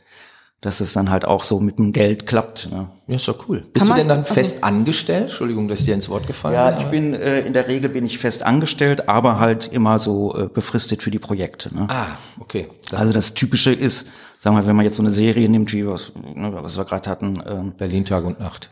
dass 0.63 0.81
es 0.81 0.93
dann 0.95 1.11
halt 1.11 1.25
auch 1.25 1.45
so 1.45 1.61
mit 1.61 1.79
dem 1.79 1.93
Geld 1.93 2.27
klappt. 2.27 2.71
Ne? 2.71 2.89
Ja, 3.07 3.15
ist 3.17 3.29
doch 3.29 3.49
cool. 3.49 3.63
Bist 3.73 3.85
du 3.85 3.89
man- 3.91 3.99
denn 3.99 4.09
dann 4.09 4.21
also- 4.21 4.35
fest 4.35 4.65
angestellt? 4.65 5.25
Entschuldigung, 5.25 5.69
dass 5.69 5.81
ich 5.81 5.87
dir 5.87 5.95
ins 5.95 6.09
Wort 6.09 6.27
gefallen 6.27 6.55
Ja, 6.55 6.71
bin. 6.71 6.81
ich 6.81 6.91
bin 6.91 7.15
äh, 7.15 7.41
in 7.41 7.53
der 7.53 7.69
Regel 7.69 7.91
bin 7.91 8.05
ich 8.07 8.19
fest 8.19 8.43
angestellt, 8.43 9.09
aber 9.09 9.39
halt 9.39 9.71
immer 9.73 9.99
so 9.99 10.35
äh, 10.37 10.49
befristet 10.49 11.03
für 11.03 11.11
die 11.11 11.19
Projekte. 11.19 11.75
Ne? 11.75 11.87
Ah, 11.91 12.07
okay. 12.41 12.69
Das 12.91 13.01
Also 13.01 13.13
das 13.13 13.35
Typische 13.35 13.73
ist, 13.73 14.09
sagen 14.41 14.57
wir, 14.57 14.67
wenn 14.67 14.75
man 14.77 14.85
jetzt 14.87 14.97
so 14.97 15.03
eine 15.03 15.13
Serie 15.13 15.49
nimmt, 15.49 15.73
wie 15.73 15.87
was, 15.87 16.13
ne, 16.15 16.51
was 16.53 16.77
wir 16.79 16.85
gerade 16.85 17.09
hatten, 17.11 17.43
ähm, 17.47 17.75
Berlin 17.77 18.05
Tag 18.05 18.25
und 18.25 18.41
Nacht. 18.41 18.71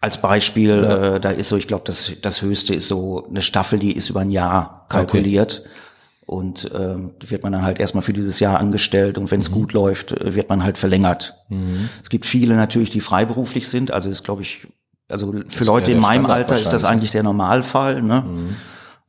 als 0.00 0.20
Beispiel, 0.20 0.82
äh, 0.84 1.20
da 1.20 1.30
ist 1.30 1.48
so, 1.48 1.56
ich 1.56 1.66
glaube, 1.68 1.84
das, 1.86 2.12
das 2.22 2.42
Höchste 2.42 2.74
ist 2.74 2.88
so 2.88 3.26
eine 3.28 3.40
Staffel, 3.42 3.78
die 3.78 3.92
ist 3.92 4.10
über 4.10 4.20
ein 4.20 4.30
Jahr 4.30 4.86
kalkuliert. 4.88 5.64
Und 6.26 6.64
die 7.22 7.30
wird 7.30 7.42
man 7.42 7.52
dann 7.52 7.62
halt 7.62 7.80
erstmal 7.80 8.02
für 8.02 8.14
dieses 8.14 8.40
Jahr 8.40 8.58
angestellt 8.58 9.18
und 9.18 9.30
wenn 9.30 9.40
es 9.40 9.50
gut 9.50 9.72
läuft, 9.74 10.12
äh, 10.12 10.34
wird 10.34 10.48
man 10.48 10.64
halt 10.64 10.78
verlängert. 10.78 11.36
Es 12.02 12.08
gibt 12.08 12.24
viele 12.24 12.56
natürlich, 12.56 12.88
die 12.90 13.00
freiberuflich 13.00 13.68
sind, 13.68 13.90
also 13.90 14.08
ist, 14.08 14.24
glaube 14.24 14.42
ich, 14.42 14.66
also 15.08 15.34
für 15.48 15.64
Leute 15.64 15.90
eher 15.90 15.96
in 15.96 16.02
meinem 16.02 16.24
Standard 16.24 16.50
Alter 16.50 16.62
ist 16.62 16.72
das 16.72 16.84
eigentlich 16.84 17.10
der 17.10 17.22
Normalfall. 17.22 18.00
Ne? 18.02 18.24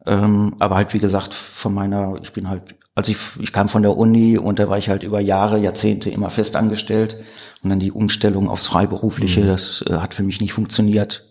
Ähm, 0.06 0.56
aber 0.60 0.76
halt, 0.76 0.94
wie 0.94 1.00
gesagt, 1.00 1.34
von 1.34 1.74
meiner, 1.74 2.20
ich 2.22 2.34
bin 2.34 2.50
halt, 2.50 2.76
als 2.96 3.08
ich, 3.08 3.18
ich 3.40 3.54
kam 3.54 3.70
von 3.70 3.82
der 3.82 3.96
Uni 3.96 4.38
und 4.38 4.60
da 4.60 4.70
war 4.70 4.78
ich 4.78 4.90
halt 4.90 5.04
über 5.04 5.22
Jahre, 5.22 5.58
Jahrzehnte 5.58 6.10
immer 6.10 6.30
fest 6.30 6.56
angestellt. 6.58 7.16
Und 7.64 7.70
dann 7.70 7.80
die 7.80 7.92
Umstellung 7.92 8.50
aufs 8.50 8.68
Freiberufliche, 8.68 9.42
das 9.48 9.84
äh, 9.90 9.94
hat 9.94 10.14
für 10.14 10.24
mich 10.24 10.42
nicht 10.42 10.54
funktioniert. 10.54 11.24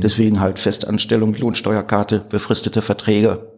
Deswegen 0.00 0.38
halt 0.38 0.60
Festanstellung, 0.60 1.34
Lohnsteuerkarte, 1.34 2.20
befristete 2.20 2.80
Verträge. 2.82 3.48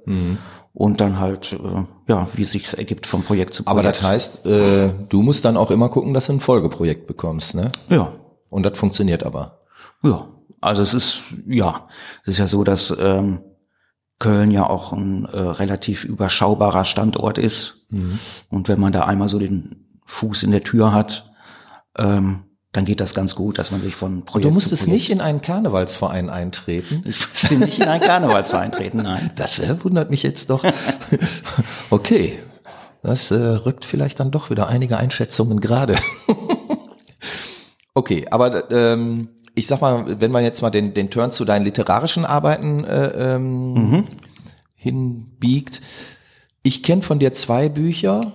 Und 0.76 1.00
dann 1.00 1.20
halt, 1.20 1.52
äh, 1.52 1.84
ja, 2.08 2.26
wie 2.34 2.42
es 2.42 2.50
sich 2.50 2.76
ergibt 2.76 3.06
vom 3.06 3.22
Projekt 3.22 3.54
zu 3.54 3.62
Aber 3.66 3.80
Projekt. 3.80 3.98
das 3.98 4.04
heißt, 4.04 4.46
äh, 4.46 4.92
du 5.08 5.22
musst 5.22 5.44
dann 5.44 5.56
auch 5.56 5.70
immer 5.70 5.88
gucken, 5.88 6.12
dass 6.14 6.26
du 6.26 6.32
ein 6.32 6.40
Folgeprojekt 6.40 7.06
bekommst, 7.06 7.54
ne? 7.54 7.70
Ja, 7.88 8.12
Und 8.50 8.64
das 8.64 8.76
funktioniert 8.76 9.22
aber. 9.22 9.60
Ja, 10.02 10.26
also 10.60 10.82
es 10.82 10.92
ist, 10.92 11.20
ja, 11.46 11.86
es 12.24 12.32
ist 12.32 12.38
ja 12.38 12.48
so, 12.48 12.64
dass 12.64 12.92
ähm, 12.98 13.40
Köln 14.18 14.50
ja 14.50 14.68
auch 14.68 14.92
ein 14.92 15.26
äh, 15.26 15.38
relativ 15.38 16.04
überschaubarer 16.04 16.84
Standort 16.84 17.38
ist. 17.38 17.86
Und 18.50 18.66
wenn 18.68 18.80
man 18.80 18.92
da 18.92 19.04
einmal 19.04 19.28
so 19.28 19.38
den 19.38 20.00
Fuß 20.06 20.42
in 20.42 20.50
der 20.50 20.64
Tür 20.64 20.92
hat, 20.92 21.30
ähm, 21.96 22.42
dann 22.74 22.84
geht 22.84 23.00
das 23.00 23.14
ganz 23.14 23.36
gut, 23.36 23.58
dass 23.58 23.70
man 23.70 23.80
sich 23.80 23.94
von 23.94 24.24
Projekt 24.24 24.44
Du 24.44 24.50
musstest 24.50 24.82
Projekt- 24.82 24.94
nicht 24.94 25.10
in 25.10 25.20
einen 25.20 25.40
Karnevalsverein 25.40 26.28
eintreten. 26.28 27.04
Ich 27.06 27.28
musste 27.28 27.54
nicht 27.54 27.78
in 27.78 27.88
einen 27.88 28.02
Karnevalsverein 28.02 28.72
treten, 28.72 28.98
nein. 28.98 29.30
Das 29.36 29.60
äh, 29.60 29.76
wundert 29.84 30.10
mich 30.10 30.24
jetzt 30.24 30.50
doch. 30.50 30.64
okay. 31.90 32.40
Das 33.02 33.30
äh, 33.30 33.36
rückt 33.36 33.84
vielleicht 33.84 34.18
dann 34.18 34.32
doch 34.32 34.50
wieder 34.50 34.66
einige 34.66 34.98
Einschätzungen 34.98 35.60
gerade. 35.60 35.94
okay, 37.94 38.26
aber 38.30 38.70
ähm, 38.72 39.28
ich 39.54 39.68
sag 39.68 39.80
mal, 39.80 40.20
wenn 40.20 40.32
man 40.32 40.42
jetzt 40.42 40.60
mal 40.60 40.70
den, 40.70 40.94
den 40.94 41.10
Turn 41.10 41.30
zu 41.30 41.44
deinen 41.44 41.64
literarischen 41.64 42.24
Arbeiten 42.24 42.82
äh, 42.82 43.34
ähm, 43.36 44.04
hinbiegt, 44.74 45.80
ich 46.64 46.82
kenne 46.82 47.02
von 47.02 47.20
dir 47.20 47.34
zwei 47.34 47.68
Bücher, 47.68 48.32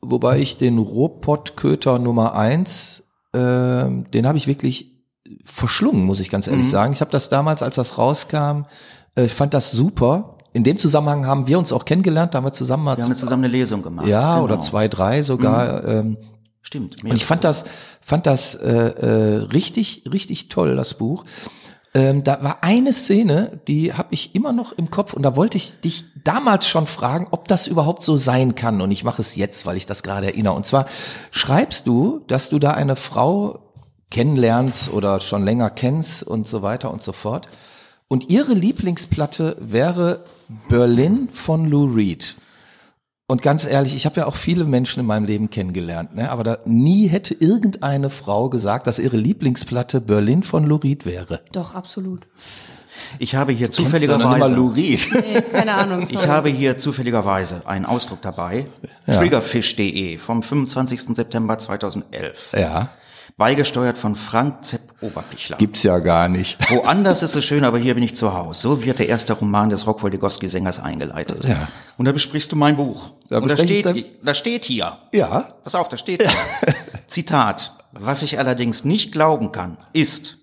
wobei 0.00 0.38
ich 0.38 0.56
den 0.56 0.78
Ruhrpott-Köter 0.78 1.98
Nummer 1.98 2.36
eins, 2.36 3.01
ähm, 3.32 4.10
den 4.10 4.26
habe 4.26 4.38
ich 4.38 4.46
wirklich 4.46 4.92
verschlungen, 5.44 6.04
muss 6.04 6.20
ich 6.20 6.30
ganz 6.30 6.46
ehrlich 6.46 6.68
sagen. 6.68 6.92
Ich 6.92 7.00
habe 7.00 7.10
das 7.10 7.28
damals, 7.28 7.62
als 7.62 7.76
das 7.76 7.96
rauskam, 7.98 8.64
äh, 9.14 9.24
ich 9.24 9.34
fand 9.34 9.54
das 9.54 9.70
super. 9.72 10.36
In 10.52 10.64
dem 10.64 10.76
Zusammenhang 10.78 11.26
haben 11.26 11.46
wir 11.46 11.58
uns 11.58 11.72
auch 11.72 11.84
kennengelernt, 11.86 12.34
da 12.34 12.38
haben 12.38 12.44
wir 12.44 12.52
zusammen 12.52 12.84
mal 12.84 12.96
Wir 12.98 13.04
haben 13.04 13.14
zusammen 13.16 13.44
eine 13.44 13.52
Lesung 13.52 13.82
gemacht. 13.82 14.06
ja 14.06 14.34
Genau. 14.34 14.44
oder 14.44 14.60
zwei, 14.60 14.88
drei 14.88 15.22
sogar. 15.22 15.84
Ähm, 15.84 16.18
Stimmt. 16.60 17.02
und 17.02 17.14
ich 17.14 17.24
fand 17.24 17.42
das, 17.44 17.64
fand 18.02 18.26
das 18.26 18.54
äh, 18.54 18.70
äh, 18.70 19.36
richtig, 19.44 20.04
richtig 20.12 20.48
toll, 20.48 20.76
das 20.76 20.94
Buch. 20.94 21.24
Ähm, 21.94 22.24
da 22.24 22.42
war 22.42 22.62
eine 22.62 22.92
Szene, 22.92 23.60
die 23.68 23.92
habe 23.92 24.14
ich 24.14 24.34
immer 24.34 24.52
noch 24.52 24.72
im 24.72 24.90
Kopf 24.90 25.12
und 25.12 25.22
da 25.22 25.36
wollte 25.36 25.58
ich 25.58 25.80
dich 25.80 26.04
damals 26.24 26.66
schon 26.66 26.86
fragen, 26.86 27.28
ob 27.30 27.48
das 27.48 27.66
überhaupt 27.66 28.02
so 28.02 28.16
sein 28.16 28.54
kann. 28.54 28.80
Und 28.80 28.90
ich 28.90 29.04
mache 29.04 29.20
es 29.20 29.36
jetzt, 29.36 29.66
weil 29.66 29.76
ich 29.76 29.84
das 29.84 30.02
gerade 30.02 30.28
erinnere. 30.28 30.54
Und 30.54 30.64
zwar 30.64 30.86
schreibst 31.30 31.86
du, 31.86 32.22
dass 32.28 32.48
du 32.48 32.58
da 32.58 32.70
eine 32.70 32.96
Frau 32.96 33.58
kennenlernst 34.10 34.92
oder 34.92 35.20
schon 35.20 35.44
länger 35.44 35.68
kennst 35.68 36.22
und 36.22 36.46
so 36.46 36.62
weiter 36.62 36.90
und 36.90 37.02
so 37.02 37.12
fort. 37.12 37.48
Und 38.08 38.30
ihre 38.30 38.54
Lieblingsplatte 38.54 39.56
wäre 39.58 40.24
Berlin 40.68 41.28
von 41.32 41.66
Lou 41.66 41.86
Reed. 41.86 42.36
Und 43.32 43.40
ganz 43.40 43.66
ehrlich, 43.66 43.96
ich 43.96 44.04
habe 44.04 44.20
ja 44.20 44.26
auch 44.26 44.36
viele 44.36 44.64
Menschen 44.64 45.00
in 45.00 45.06
meinem 45.06 45.24
Leben 45.24 45.48
kennengelernt, 45.48 46.14
ne? 46.14 46.30
aber 46.30 46.44
da 46.44 46.58
nie 46.66 47.08
hätte 47.08 47.32
irgendeine 47.32 48.10
Frau 48.10 48.50
gesagt, 48.50 48.86
dass 48.86 48.98
ihre 48.98 49.16
Lieblingsplatte 49.16 50.02
Berlin 50.02 50.42
von 50.42 50.66
Lou 50.66 50.76
Reed 50.76 51.06
wäre. 51.06 51.40
Doch, 51.50 51.74
absolut. 51.74 52.26
Ich 53.18 53.34
habe 53.34 53.52
hier 53.52 53.70
zufälligerweise. 53.70 54.54
Lou 54.54 54.68
Reed? 54.68 55.08
Nee, 55.14 55.40
keine 55.50 55.72
Ahnung. 55.72 56.02
Ich 56.02 56.10
sorry. 56.10 56.26
habe 56.26 56.48
hier 56.50 56.76
zufälligerweise 56.76 57.62
einen 57.66 57.86
Ausdruck 57.86 58.20
dabei. 58.20 58.66
Triggerfish.de 59.06 60.18
vom 60.18 60.42
25. 60.42 61.16
September 61.16 61.56
2011. 61.56 62.36
ja. 62.54 62.90
Beigesteuert 63.36 63.98
von 63.98 64.16
Frank 64.16 64.64
Zepp 64.64 64.80
Oberpichler. 65.00 65.56
Gibt's 65.56 65.82
ja 65.82 65.98
gar 65.98 66.28
nicht. 66.28 66.58
Woanders 66.70 67.22
ist 67.22 67.34
es 67.34 67.44
schön, 67.44 67.64
aber 67.64 67.78
hier 67.78 67.94
bin 67.94 68.02
ich 68.02 68.14
zu 68.14 68.32
Hause. 68.34 68.60
So 68.60 68.84
wird 68.84 68.98
der 68.98 69.08
erste 69.08 69.32
Roman 69.32 69.70
des 69.70 69.86
Rockwell-Degowski-Sängers 69.86 70.78
eingeleitet. 70.80 71.44
Ja. 71.44 71.68
Und 71.96 72.04
da 72.04 72.12
besprichst 72.12 72.52
du 72.52 72.56
mein 72.56 72.76
Buch. 72.76 73.10
Da 73.28 73.38
Und 73.38 73.48
da 73.50 73.56
steht, 73.56 73.86
da 74.22 74.34
steht 74.34 74.64
hier, 74.64 74.98
Ja. 75.12 75.54
pass 75.64 75.74
auf, 75.74 75.88
da 75.88 75.96
steht 75.96 76.22
hier, 76.22 76.30
Zitat, 77.08 77.72
was 77.92 78.22
ich 78.22 78.38
allerdings 78.38 78.84
nicht 78.84 79.12
glauben 79.12 79.52
kann, 79.52 79.76
ist, 79.92 80.38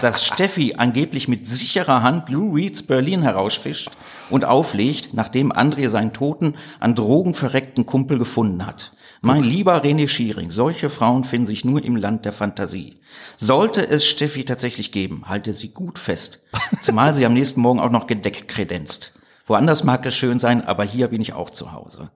dass 0.00 0.24
Steffi 0.24 0.74
angeblich 0.76 1.26
mit 1.28 1.48
sicherer 1.48 2.02
Hand 2.02 2.28
Lou 2.28 2.54
Reeds 2.54 2.82
Berlin 2.84 3.22
herausfischt 3.22 3.90
und 4.30 4.44
auflegt, 4.44 5.12
nachdem 5.12 5.52
André 5.52 5.88
seinen 5.90 6.12
toten, 6.12 6.54
an 6.80 6.94
Drogen 6.94 7.34
verreckten 7.34 7.84
Kumpel 7.86 8.18
gefunden 8.18 8.64
hat. 8.66 8.92
Mein 9.24 9.42
lieber 9.42 9.82
René 9.82 10.06
Schiering, 10.06 10.50
solche 10.50 10.90
Frauen 10.90 11.24
finden 11.24 11.46
sich 11.46 11.64
nur 11.64 11.82
im 11.82 11.96
Land 11.96 12.26
der 12.26 12.34
Fantasie. 12.34 13.00
Sollte 13.38 13.88
es 13.88 14.04
Steffi 14.04 14.44
tatsächlich 14.44 14.92
geben, 14.92 15.24
halte 15.26 15.54
sie 15.54 15.68
gut 15.68 15.98
fest. 15.98 16.42
Zumal 16.82 17.14
sie 17.14 17.24
am 17.24 17.32
nächsten 17.32 17.62
Morgen 17.62 17.80
auch 17.80 17.90
noch 17.90 18.06
gedeckt 18.06 18.48
kredenzt. 18.48 19.14
Woanders 19.46 19.82
mag 19.82 20.04
es 20.04 20.14
schön 20.14 20.38
sein, 20.38 20.60
aber 20.60 20.84
hier 20.84 21.08
bin 21.08 21.22
ich 21.22 21.32
auch 21.32 21.48
zu 21.48 21.72
Hause. 21.72 22.10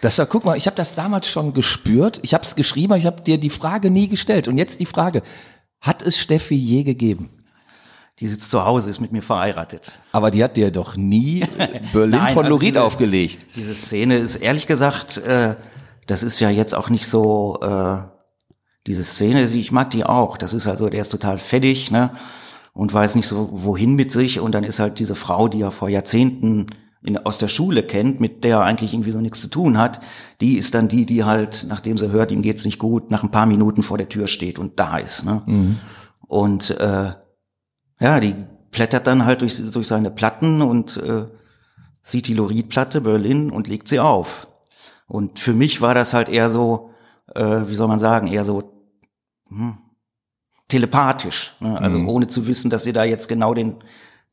Das 0.00 0.18
war, 0.18 0.26
guck 0.26 0.44
mal, 0.44 0.56
ich 0.56 0.66
habe 0.66 0.76
das 0.76 0.94
damals 0.94 1.28
schon 1.28 1.52
gespürt. 1.52 2.20
Ich 2.22 2.32
habe 2.32 2.44
es 2.44 2.54
geschrieben, 2.54 2.92
aber 2.92 2.98
ich 2.98 3.06
habe 3.06 3.22
dir 3.22 3.38
die 3.38 3.50
Frage 3.50 3.90
nie 3.90 4.06
gestellt. 4.06 4.46
Und 4.46 4.56
jetzt 4.56 4.78
die 4.78 4.86
Frage: 4.86 5.22
Hat 5.80 6.00
es 6.00 6.16
Steffi 6.16 6.54
je 6.54 6.84
gegeben? 6.84 7.39
Die 8.20 8.26
sitzt 8.26 8.50
zu 8.50 8.64
Hause, 8.64 8.90
ist 8.90 9.00
mit 9.00 9.12
mir 9.12 9.22
verheiratet. 9.22 9.92
Aber 10.12 10.30
die 10.30 10.44
hat 10.44 10.56
dir 10.56 10.70
doch 10.70 10.94
nie 10.94 11.42
Berlin 11.92 12.20
Nein, 12.20 12.34
von 12.34 12.44
also 12.44 12.56
Lorid 12.56 12.76
aufgelegt. 12.76 13.46
Diese 13.56 13.74
Szene 13.74 14.16
ist 14.18 14.36
ehrlich 14.36 14.66
gesagt, 14.66 15.16
äh, 15.16 15.56
das 16.06 16.22
ist 16.22 16.38
ja 16.38 16.50
jetzt 16.50 16.74
auch 16.74 16.90
nicht 16.90 17.06
so, 17.06 17.58
äh, 17.62 17.98
diese 18.86 19.04
Szene, 19.04 19.44
ich 19.44 19.72
mag 19.72 19.90
die 19.90 20.04
auch. 20.04 20.36
Das 20.36 20.52
ist 20.52 20.66
also, 20.66 20.90
der 20.90 21.00
ist 21.00 21.10
total 21.10 21.38
fettig, 21.38 21.90
ne? 21.90 22.10
Und 22.72 22.92
weiß 22.92 23.14
nicht 23.14 23.26
so, 23.26 23.48
wohin 23.52 23.94
mit 23.94 24.12
sich. 24.12 24.38
Und 24.38 24.54
dann 24.54 24.64
ist 24.64 24.78
halt 24.78 24.98
diese 24.98 25.14
Frau, 25.14 25.48
die 25.48 25.62
er 25.62 25.70
vor 25.70 25.88
Jahrzehnten 25.88 26.66
in, 27.02 27.16
aus 27.18 27.38
der 27.38 27.48
Schule 27.48 27.82
kennt, 27.82 28.20
mit 28.20 28.44
der 28.44 28.58
er 28.58 28.64
eigentlich 28.64 28.92
irgendwie 28.92 29.10
so 29.10 29.20
nichts 29.20 29.40
zu 29.40 29.48
tun 29.48 29.78
hat, 29.78 30.00
die 30.40 30.56
ist 30.56 30.74
dann 30.74 30.88
die, 30.88 31.06
die 31.06 31.24
halt, 31.24 31.64
nachdem 31.68 31.98
sie 31.98 32.10
hört, 32.10 32.30
ihm 32.30 32.42
geht's 32.42 32.64
nicht 32.64 32.78
gut, 32.78 33.10
nach 33.10 33.22
ein 33.22 33.30
paar 33.30 33.46
Minuten 33.46 33.82
vor 33.82 33.98
der 33.98 34.08
Tür 34.08 34.26
steht 34.28 34.58
und 34.58 34.78
da 34.78 34.98
ist. 34.98 35.24
Ne? 35.24 35.42
Und 36.26 36.70
äh, 36.70 37.12
ja, 38.00 38.18
die 38.20 38.34
plättert 38.70 39.06
dann 39.06 39.24
halt 39.24 39.40
durch, 39.42 39.56
durch 39.72 39.86
seine 39.88 40.10
Platten 40.10 40.62
und 40.62 40.96
äh, 40.96 41.26
sieht 42.02 42.26
die 42.28 42.34
Lorid-Platte 42.34 43.00
Berlin 43.00 43.50
und 43.50 43.68
legt 43.68 43.88
sie 43.88 44.00
auf. 44.00 44.48
Und 45.06 45.38
für 45.38 45.52
mich 45.54 45.80
war 45.80 45.94
das 45.94 46.14
halt 46.14 46.28
eher 46.28 46.50
so, 46.50 46.90
äh, 47.34 47.62
wie 47.66 47.74
soll 47.74 47.88
man 47.88 47.98
sagen, 47.98 48.26
eher 48.28 48.44
so 48.44 48.72
hm, 49.48 49.78
telepathisch. 50.68 51.52
Ne? 51.60 51.78
Also 51.80 51.98
Mhm. 51.98 52.08
ohne 52.08 52.26
zu 52.28 52.46
wissen, 52.46 52.70
dass 52.70 52.84
sie 52.84 52.92
da 52.92 53.04
jetzt 53.04 53.28
genau 53.28 53.54
den 53.54 53.76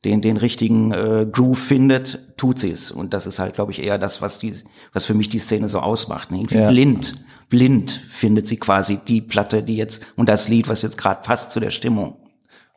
den 0.04 0.22
den 0.22 0.36
richtigen 0.36 0.92
äh, 0.92 1.26
Groove 1.28 1.58
findet, 1.58 2.36
tut 2.36 2.60
sie 2.60 2.70
es. 2.70 2.92
Und 2.92 3.12
das 3.14 3.26
ist 3.26 3.40
halt, 3.40 3.56
glaube 3.56 3.72
ich, 3.72 3.82
eher 3.82 3.98
das, 3.98 4.22
was 4.22 4.38
die, 4.38 4.54
was 4.92 5.04
für 5.04 5.14
mich 5.14 5.28
die 5.28 5.40
Szene 5.40 5.66
so 5.66 5.80
ausmacht. 5.80 6.30
Ne? 6.30 6.36
Irgendwie 6.38 6.58
Ja. 6.58 6.70
blind, 6.70 7.16
blind 7.48 7.90
findet 8.08 8.46
sie 8.46 8.58
quasi 8.58 8.98
die 8.98 9.20
Platte, 9.20 9.64
die 9.64 9.74
jetzt 9.76 10.06
und 10.14 10.28
das 10.28 10.46
Lied, 10.48 10.68
was 10.68 10.82
jetzt 10.82 10.98
gerade 10.98 11.22
passt 11.22 11.50
zu 11.50 11.58
der 11.58 11.72
Stimmung. 11.72 12.17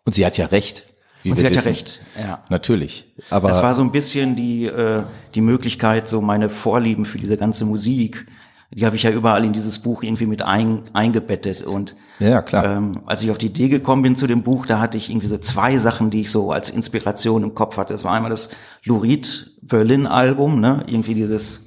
Und 0.05 0.15
sie 0.15 0.25
hat 0.25 0.37
ja 0.37 0.47
recht. 0.47 0.83
Wie 1.23 1.31
Und 1.31 1.37
sie 1.37 1.45
hat 1.45 1.55
ja 1.55 1.61
recht. 1.61 1.99
Ja. 2.19 2.43
Natürlich. 2.49 3.05
Aber 3.29 3.49
Das 3.49 3.61
war 3.61 3.75
so 3.75 3.83
ein 3.83 3.91
bisschen 3.91 4.35
die, 4.35 4.65
äh, 4.65 5.03
die 5.35 5.41
Möglichkeit, 5.41 6.07
so 6.07 6.21
meine 6.21 6.49
Vorlieben 6.49 7.05
für 7.05 7.19
diese 7.19 7.37
ganze 7.37 7.65
Musik, 7.65 8.25
die 8.73 8.85
habe 8.85 8.95
ich 8.95 9.03
ja 9.03 9.11
überall 9.11 9.43
in 9.43 9.51
dieses 9.53 9.79
Buch 9.79 10.01
irgendwie 10.01 10.25
mit 10.25 10.41
ein, 10.41 10.83
eingebettet. 10.93 11.61
Und 11.61 11.95
Ja, 12.19 12.41
klar. 12.41 12.77
ähm, 12.77 13.01
als 13.05 13.21
ich 13.21 13.29
auf 13.29 13.37
die 13.37 13.47
Idee 13.47 13.67
gekommen 13.67 14.01
bin 14.01 14.15
zu 14.15 14.27
dem 14.27 14.43
Buch, 14.43 14.65
da 14.65 14.79
hatte 14.79 14.97
ich 14.97 15.09
irgendwie 15.09 15.27
so 15.27 15.37
zwei 15.37 15.77
Sachen, 15.77 16.09
die 16.09 16.21
ich 16.21 16.31
so 16.31 16.51
als 16.51 16.69
Inspiration 16.69 17.43
im 17.43 17.53
Kopf 17.53 17.77
hatte. 17.77 17.93
Das 17.93 18.03
war 18.05 18.13
einmal 18.13 18.31
das 18.31 18.49
Lurid 18.85 19.51
Berlin 19.61 20.07
Album, 20.07 20.59
ne, 20.61 20.83
irgendwie 20.87 21.13
dieses 21.15 21.59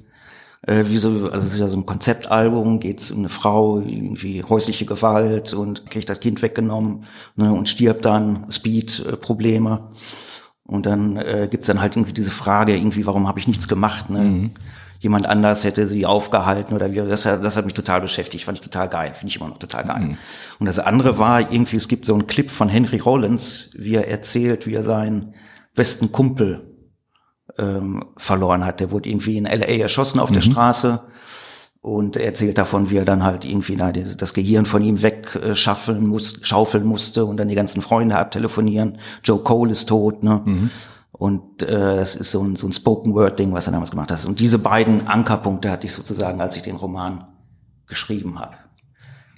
äh, 0.67 0.85
wie 0.89 0.97
so, 0.99 1.09
also 1.31 1.47
es 1.47 1.55
ist 1.55 1.59
ja 1.59 1.67
so 1.67 1.77
ein 1.77 1.87
Konzeptalbum, 1.87 2.81
geht's 2.81 3.11
um 3.11 3.19
eine 3.21 3.29
Frau, 3.29 3.81
irgendwie 3.81 4.43
häusliche 4.43 4.87
Gewalt 4.87 5.53
und 5.55 5.91
kriegt 5.91 6.09
das 6.09 6.21
Kind 6.21 6.43
weggenommen 6.43 7.05
ne, 7.37 7.53
und 7.53 7.69
stirbt 7.69 8.05
dann, 8.05 8.47
Speed-Probleme. 8.51 9.91
Und 10.67 10.87
dann 10.87 11.17
äh, 11.17 11.47
gibt's 11.51 11.67
dann 11.67 11.81
halt 11.81 11.95
irgendwie 11.97 12.15
diese 12.15 12.31
Frage, 12.31 12.75
irgendwie, 12.77 13.05
warum 13.05 13.29
habe 13.29 13.39
ich 13.39 13.47
nichts 13.47 13.69
gemacht? 13.69 14.09
Ne? 14.09 14.51
Jemand 15.01 15.27
anders 15.27 15.63
hätte 15.65 15.87
sie 15.87 16.07
aufgehalten 16.07 16.75
oder 16.75 16.91
wie. 16.91 16.97
Das, 16.97 17.27
hat- 17.27 17.45
das 17.45 17.59
hat 17.59 17.67
mich 17.67 17.75
total 17.75 18.01
beschäftigt, 18.01 18.45
fand 18.45 18.57
ich 18.57 18.65
total 18.65 18.89
geil, 18.89 19.13
finde 19.15 19.29
ich 19.29 19.37
immer 19.37 19.49
noch 19.49 19.59
total 19.59 19.85
geil. 19.85 20.17
Und 20.59 20.65
das 20.65 20.79
andere 20.79 21.19
war 21.19 21.53
irgendwie, 21.53 21.77
es 21.77 21.89
gibt 21.89 22.07
so 22.07 22.15
einen 22.15 22.27
Clip 22.27 22.51
von 22.51 22.71
Henry 22.71 22.97
Rollins, 22.99 23.71
wie 23.77 23.97
er 23.97 24.09
erzählt, 24.09 24.67
wie 24.67 24.73
er 24.73 24.83
seinen 24.83 25.35
besten 25.75 26.11
Kumpel 26.11 26.74
ähm, 27.59 28.05
verloren 28.17 28.65
hat. 28.65 28.81
Der 28.81 28.91
wurde 28.91 29.09
irgendwie 29.09 29.37
in 29.37 29.45
LA 29.45 29.67
erschossen 29.83 30.19
auf 30.21 30.31
der 30.33 30.41
Straße 30.41 31.01
und 31.81 32.17
er 32.17 32.25
erzählt 32.25 32.57
davon, 32.59 32.91
wie 32.91 32.97
er 32.97 33.05
dann 33.05 33.23
halt 33.25 33.45
irgendwie 33.45 33.77
da 33.77 33.93
das 33.93 34.35
Gehirn 34.35 34.67
von 34.67 34.83
ihm 34.83 35.03
wegschaffeln 35.03 36.07
muss, 36.07 36.39
schaufeln 36.43 36.85
musste 36.85 37.25
und 37.27 37.37
dann 37.37 37.49
die 37.49 37.55
ganzen 37.55 37.83
Freunde 37.83 38.17
abtelefonieren. 38.17 38.99
Joe 39.23 39.39
Cole 39.41 39.71
ist 39.73 39.89
tot, 39.89 40.23
ne? 40.23 40.71
Und 41.13 41.63
äh, 41.63 41.97
das 41.97 42.17
ist 42.17 42.33
so 42.33 42.43
ein, 42.43 42.57
so 42.57 42.67
ein 42.67 42.73
Spoken 42.73 43.15
Word 43.15 43.39
Ding, 43.39 43.53
was 43.53 43.67
er 43.67 43.73
damals 43.73 43.91
gemacht 43.93 44.11
hat. 44.11 44.25
Und 44.27 44.41
diese 44.41 44.59
beiden 44.59 45.07
Ankerpunkte 45.07 45.71
hatte 45.71 45.87
ich 45.87 45.93
sozusagen, 45.93 46.41
als 46.41 46.57
ich 46.57 46.63
den 46.63 46.75
Roman 46.75 47.27
geschrieben 47.87 48.41
habe. 48.41 48.55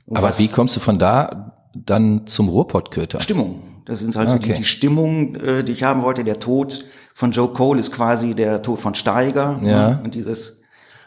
Und 0.06 0.16
aber 0.16 0.28
was- 0.28 0.38
wie 0.38 0.48
kommst 0.48 0.74
du 0.76 0.80
von 0.80 0.98
da 0.98 1.52
dann 1.74 2.26
zum 2.26 2.48
Ruhrpottköter? 2.48 3.20
Stimmung. 3.20 3.60
Das 3.84 3.98
sind 3.98 4.16
also 4.16 4.36
Okay. 4.36 4.52
die, 4.52 4.58
die 4.60 4.64
Stimmung, 4.64 5.34
äh, 5.36 5.62
die 5.64 5.72
ich 5.72 5.82
haben 5.82 6.02
wollte. 6.02 6.24
Der 6.24 6.38
Tod 6.40 6.86
von 7.16 7.30
Joe 7.30 7.48
Cole 7.48 7.80
ist 7.80 7.92
quasi 7.92 8.34
der 8.34 8.60
Tod 8.60 8.78
von 8.78 8.94
Steiger. 8.94 9.58
Ja. 9.62 9.88
Ne? 9.88 10.00
Und 10.04 10.14
dieses, 10.14 10.60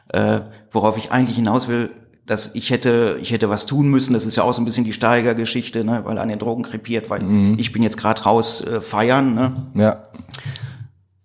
äh, 0.08 0.40
worauf 0.72 0.98
ich 0.98 1.12
eigentlich 1.12 1.36
hinaus 1.36 1.68
will, 1.68 1.92
dass 2.26 2.56
ich 2.56 2.72
hätte, 2.72 3.20
ich 3.22 3.30
hätte 3.30 3.48
was 3.52 3.68
tun 3.68 3.90
müssen. 3.90 4.14
Das 4.14 4.26
ist 4.26 4.36
ja 4.36 4.42
auch 4.42 4.52
so 4.54 4.60
ein 4.60 4.66
bisschen 4.66 4.86
die 4.86 4.94
Steiger-Geschichte, 4.94 5.84
ne? 5.84 6.02
weil 6.06 6.18
er 6.18 6.24
an 6.24 6.30
den 6.30 6.40
Drogen 6.40 6.64
krepiert, 6.64 7.12
weil 7.12 7.22
Mhm. 7.22 7.60
ich 7.60 7.72
bin 7.72 7.84
jetzt 7.84 7.98
gerade 7.98 8.24
raus 8.24 8.60
äh, 8.66 8.82
feiern. 8.82 9.36
Ne? 9.36 9.54
Ja. 9.76 10.04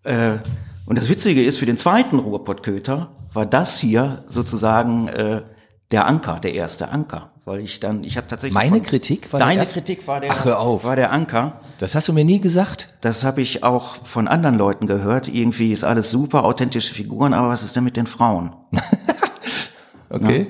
Äh, 0.03 0.39
und 0.85 0.99
das 0.99 1.09
Witzige 1.09 1.43
ist, 1.43 1.57
für 1.57 1.67
den 1.67 1.79
zweiten 1.79 2.19
Ruhrpottköter 2.19 3.09
war 3.33 3.47
das 3.47 3.79
hier 3.79 4.23
sozusagen 4.29 5.09
äh, 5.09 5.41
der 5.93 6.07
Anker, 6.07 6.41
der 6.41 6.53
erste 6.53 6.91
Anker. 6.91 7.31
Weil 7.47 7.61
ich 7.61 7.79
dann, 7.79 8.05
ich 8.05 8.17
habe 8.17 8.27
tatsächlich. 8.27 8.55
Meine 8.55 8.81
Kritik 8.81 9.31
war 9.33 9.39
der 9.39 9.49
Deine 9.49 9.67
Kritik 9.67 10.07
war 10.07 10.21
der, 10.21 10.31
Ach, 10.31 10.45
hör 10.47 10.61
auf. 10.61 10.85
war 10.85 10.97
der 10.97 11.13
Anker. 11.13 11.61
Das 11.79 11.95
hast 11.95 12.09
du 12.09 12.15
mir 12.15 12.25
nie 12.25 12.41
gesagt. 12.41 12.95
Das 13.03 13.23
habe 13.23 13.43
ich 13.43 13.63
auch 13.63 13.97
von 14.07 14.29
anderen 14.29 14.57
Leuten 14.57 14.87
gehört. 14.87 15.29
Irgendwie 15.29 15.73
ist 15.73 15.85
alles 15.85 16.11
super, 16.11 16.45
authentische 16.45 16.95
Figuren, 16.95 17.35
aber 17.35 17.49
was 17.49 17.63
ist 17.63 17.77
denn 17.77 17.85
mit 17.85 17.97
den 17.97 18.07
Frauen? 18.07 18.55
Okay. 20.11 20.47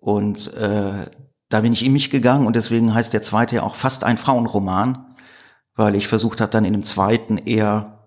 Und 0.00 0.54
äh, 0.54 1.06
da 1.48 1.60
bin 1.60 1.72
ich 1.72 1.84
in 1.84 1.92
mich 1.92 2.10
gegangen 2.10 2.46
und 2.46 2.54
deswegen 2.54 2.94
heißt 2.94 3.12
der 3.12 3.22
zweite 3.22 3.56
ja 3.56 3.62
auch 3.64 3.74
fast 3.74 4.04
ein 4.04 4.16
Frauenroman, 4.16 5.06
weil 5.74 5.96
ich 5.96 6.06
versucht 6.06 6.40
habe 6.40 6.52
dann 6.52 6.64
in 6.64 6.72
dem 6.72 6.84
zweiten 6.84 7.36
eher 7.36 7.99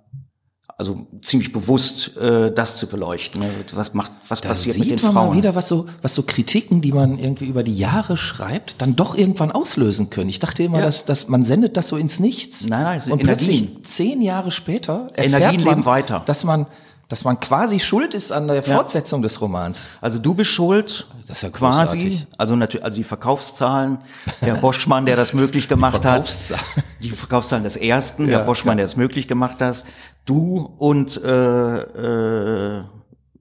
also 0.77 1.07
ziemlich 1.21 1.51
bewusst 1.53 2.17
äh, 2.17 2.51
das 2.51 2.75
zu 2.75 2.88
beleuchten. 2.88 3.41
Ne? 3.41 3.49
Was 3.73 3.93
macht, 3.93 4.12
was 4.27 4.41
Da 4.41 4.49
passiert 4.49 4.75
sieht 4.75 4.86
mit 4.89 4.99
den 4.99 5.05
man 5.05 5.13
Frauen? 5.13 5.29
mal 5.29 5.36
wieder, 5.38 5.55
was 5.55 5.67
so, 5.67 5.86
was 6.01 6.15
so 6.15 6.23
Kritiken, 6.23 6.81
die 6.81 6.91
man 6.91 7.19
irgendwie 7.19 7.45
über 7.45 7.63
die 7.63 7.77
Jahre 7.77 8.17
schreibt, 8.17 8.81
dann 8.81 8.95
doch 8.95 9.15
irgendwann 9.15 9.51
auslösen 9.51 10.09
können. 10.09 10.29
Ich 10.29 10.39
dachte 10.39 10.63
immer, 10.63 10.79
Ja. 10.79 10.86
dass, 10.86 11.05
dass 11.05 11.27
man 11.27 11.43
sendet 11.43 11.77
das 11.77 11.88
so 11.88 11.97
ins 11.97 12.19
Nichts. 12.19 12.65
Nein, 12.67 12.83
nein, 12.83 12.97
es 12.97 13.03
sind 13.05 13.13
Und 13.13 13.23
plötzlich 13.23 13.62
Energien. 13.62 13.86
zehn 13.86 14.21
Jahre 14.21 14.51
später 14.51 15.09
erfährt 15.13 15.27
Energien 15.41 15.63
man, 15.63 15.75
leben 15.75 15.86
weiter. 15.86 16.23
dass 16.25 16.43
man, 16.43 16.65
dass 17.13 17.23
man 17.23 17.39
quasi 17.39 17.80
schuld 17.80 18.15
ist 18.15 18.32
an 18.32 18.47
der 18.47 18.63
Fortsetzung 18.63 19.21
des 19.21 19.39
Romans. 19.39 19.78
Also 20.02 20.17
du 20.17 20.34
bist 20.34 20.49
schuld, 20.49 21.06
Das 21.28 21.38
ist 21.38 21.43
ja 21.43 21.49
quasi. 21.52 21.95
großartig. 21.99 22.28
Also 22.39 22.56
natürlich, 22.56 22.84
also 22.84 22.97
die 22.97 23.04
Verkaufszahlen, 23.04 23.99
Herr 24.39 24.56
Boschmann, 24.56 25.06
der 25.06 25.15
das 25.15 25.32
möglich 25.32 25.69
gemacht 25.69 25.93
hat. 25.93 26.28
Verkaufszahlen. 26.28 26.63
Die 27.04 27.12
Verkaufszahlen 27.12 27.63
des 27.63 27.78
ersten, 27.78 28.28
Ja, 28.28 28.39
Herr 28.39 28.45
Boschmann, 28.45 28.71
klar. 28.71 28.76
der 28.78 28.86
es 28.86 28.95
möglich 28.95 29.28
gemacht 29.28 29.62
hat. 29.62 29.86
Du 30.26 30.73
und 30.80 31.23
äh, 31.23 31.78
äh, 31.82 32.82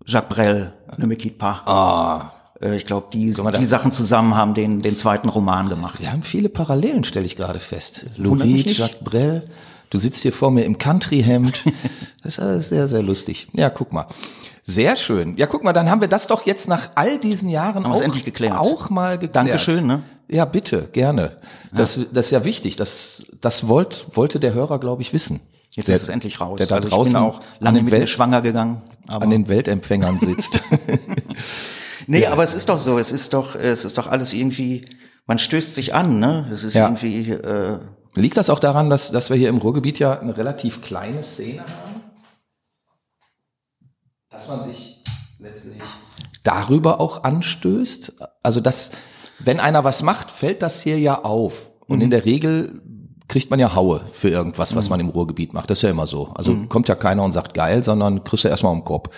Jacques 0.04 0.28
Brel, 0.36 0.74
ne 0.98 1.06
Mekit 1.06 1.38
Pa. 1.38 1.62
Ah. 1.64 2.32
Äh, 2.60 2.76
ich 2.76 2.84
glaube, 2.84 3.06
die, 3.10 3.32
die 3.58 3.64
Sachen 3.64 3.92
zusammen 3.92 4.36
haben 4.36 4.52
den, 4.52 4.80
den 4.80 4.96
zweiten 4.96 5.30
Roman 5.30 5.70
gemacht. 5.70 5.98
Wir 5.98 6.12
haben 6.12 6.22
viele 6.24 6.50
Parallelen, 6.50 7.04
stelle 7.04 7.24
ich 7.24 7.36
gerade 7.36 7.58
fest. 7.58 8.04
Nicht. 8.18 8.76
Jacques 8.76 9.02
Brel, 9.02 9.48
du 9.92 9.98
sitzt 9.98 10.22
hier 10.22 10.32
vor 10.32 10.50
mir 10.50 10.64
im 10.64 10.78
Country-Hemd. 10.78 11.60
Das 12.24 12.38
ist 12.38 12.40
alles 12.40 12.68
sehr, 12.68 12.86
sehr 12.86 13.02
lustig. 13.02 13.48
Ja, 13.52 13.68
guck 13.68 13.92
mal. 13.92 14.06
Sehr 14.62 14.94
schön. 14.94 15.36
Ja, 15.38 15.48
guck 15.48 15.64
mal, 15.64 15.72
dann 15.72 15.90
haben 15.90 16.00
wir 16.00 16.06
das 16.06 16.28
doch 16.28 16.46
jetzt 16.46 16.68
nach 16.68 16.90
all 16.94 17.18
diesen 17.18 17.48
Jahren 17.48 17.84
auch, 17.84 17.96
es 17.96 18.00
endlich 18.00 18.24
geklärt. 18.24 18.56
auch 18.56 18.90
mal 18.90 19.18
geklärt. 19.18 19.34
Dankeschön, 19.34 19.88
ne? 19.88 20.04
Ja, 20.28 20.44
bitte, 20.44 20.88
gerne. 20.92 21.38
Das, 21.72 21.98
das 22.12 22.26
ist 22.26 22.30
ja 22.30 22.44
wichtig. 22.44 22.76
Das, 22.76 23.24
das 23.40 23.66
wollt, 23.66 24.06
wollte 24.12 24.38
der 24.38 24.54
Hörer, 24.54 24.78
glaube 24.78 25.02
ich, 25.02 25.12
wissen. 25.12 25.40
Jetzt 25.72 25.88
der, 25.88 25.96
ist 25.96 26.02
es 26.02 26.08
endlich 26.10 26.40
raus. 26.40 26.58
Der 26.58 26.68
da 26.68 26.76
also 26.76 26.90
draußen 26.90 27.16
auch 27.16 27.40
an 27.40 27.44
lange 27.58 27.82
mit 27.82 27.90
Welt, 27.92 28.08
schwanger 28.08 28.40
gegangen. 28.40 28.82
Aber 29.08 29.24
an 29.24 29.30
den 29.30 29.48
Weltempfängern 29.48 30.20
sitzt. 30.20 30.60
Nee, 32.06 32.26
aber 32.26 32.42
es 32.42 32.54
ist 32.54 32.68
doch 32.68 32.80
so, 32.80 32.98
es 32.98 33.12
ist 33.12 33.32
doch, 33.32 33.54
es 33.54 33.84
ist 33.84 33.96
doch 33.96 34.08
alles 34.08 34.32
irgendwie 34.32 34.84
man 35.26 35.38
stößt 35.38 35.74
sich 35.74 35.94
an, 35.94 36.18
ne? 36.18 36.46
Das 36.50 36.64
ist 36.64 36.74
Ja. 36.74 36.86
irgendwie, 36.86 37.30
äh, 37.30 37.78
Liegt 38.14 38.36
das 38.36 38.50
auch 38.50 38.58
daran, 38.60 38.90
dass, 38.90 39.10
dass 39.10 39.30
wir 39.30 39.36
hier 39.36 39.48
im 39.48 39.58
Ruhrgebiet 39.58 39.98
ja 39.98 40.18
eine 40.18 40.36
relativ 40.36 40.82
kleine 40.82 41.22
Szene 41.22 41.62
haben? 41.62 42.00
Dass 44.30 44.48
man 44.48 44.62
sich 44.62 45.02
letztlich 45.38 45.80
darüber 46.42 47.00
auch 47.00 47.24
anstößt? 47.24 48.14
Also, 48.42 48.60
dass, 48.60 48.90
wenn 49.38 49.60
einer 49.60 49.84
was 49.84 50.02
macht, 50.02 50.30
fällt 50.30 50.62
das 50.62 50.82
hier 50.82 50.98
ja 50.98 51.22
auf. 51.22 51.72
Und 51.86 52.00
in 52.00 52.10
der 52.10 52.24
Regel 52.24 52.80
kriegt 53.28 53.50
man 53.50 53.60
ja 53.60 53.74
Haue 53.74 54.02
für 54.12 54.28
irgendwas, 54.28 54.76
was 54.76 54.90
man 54.90 55.00
im 55.00 55.08
Ruhrgebiet 55.08 55.54
macht. 55.54 55.70
Das 55.70 55.78
ist 55.78 55.82
ja 55.82 55.90
immer 55.90 56.06
so. 56.06 56.28
Also 56.34 56.56
kommt 56.68 56.88
ja 56.88 56.94
keiner 56.94 57.22
und 57.22 57.32
sagt 57.32 57.54
geil, 57.54 57.82
sondern 57.82 58.24
kriegst 58.24 58.44
du 58.44 58.48
erstmal 58.48 58.72
um 58.72 58.80
den 58.80 58.84
Kopf. 58.84 59.08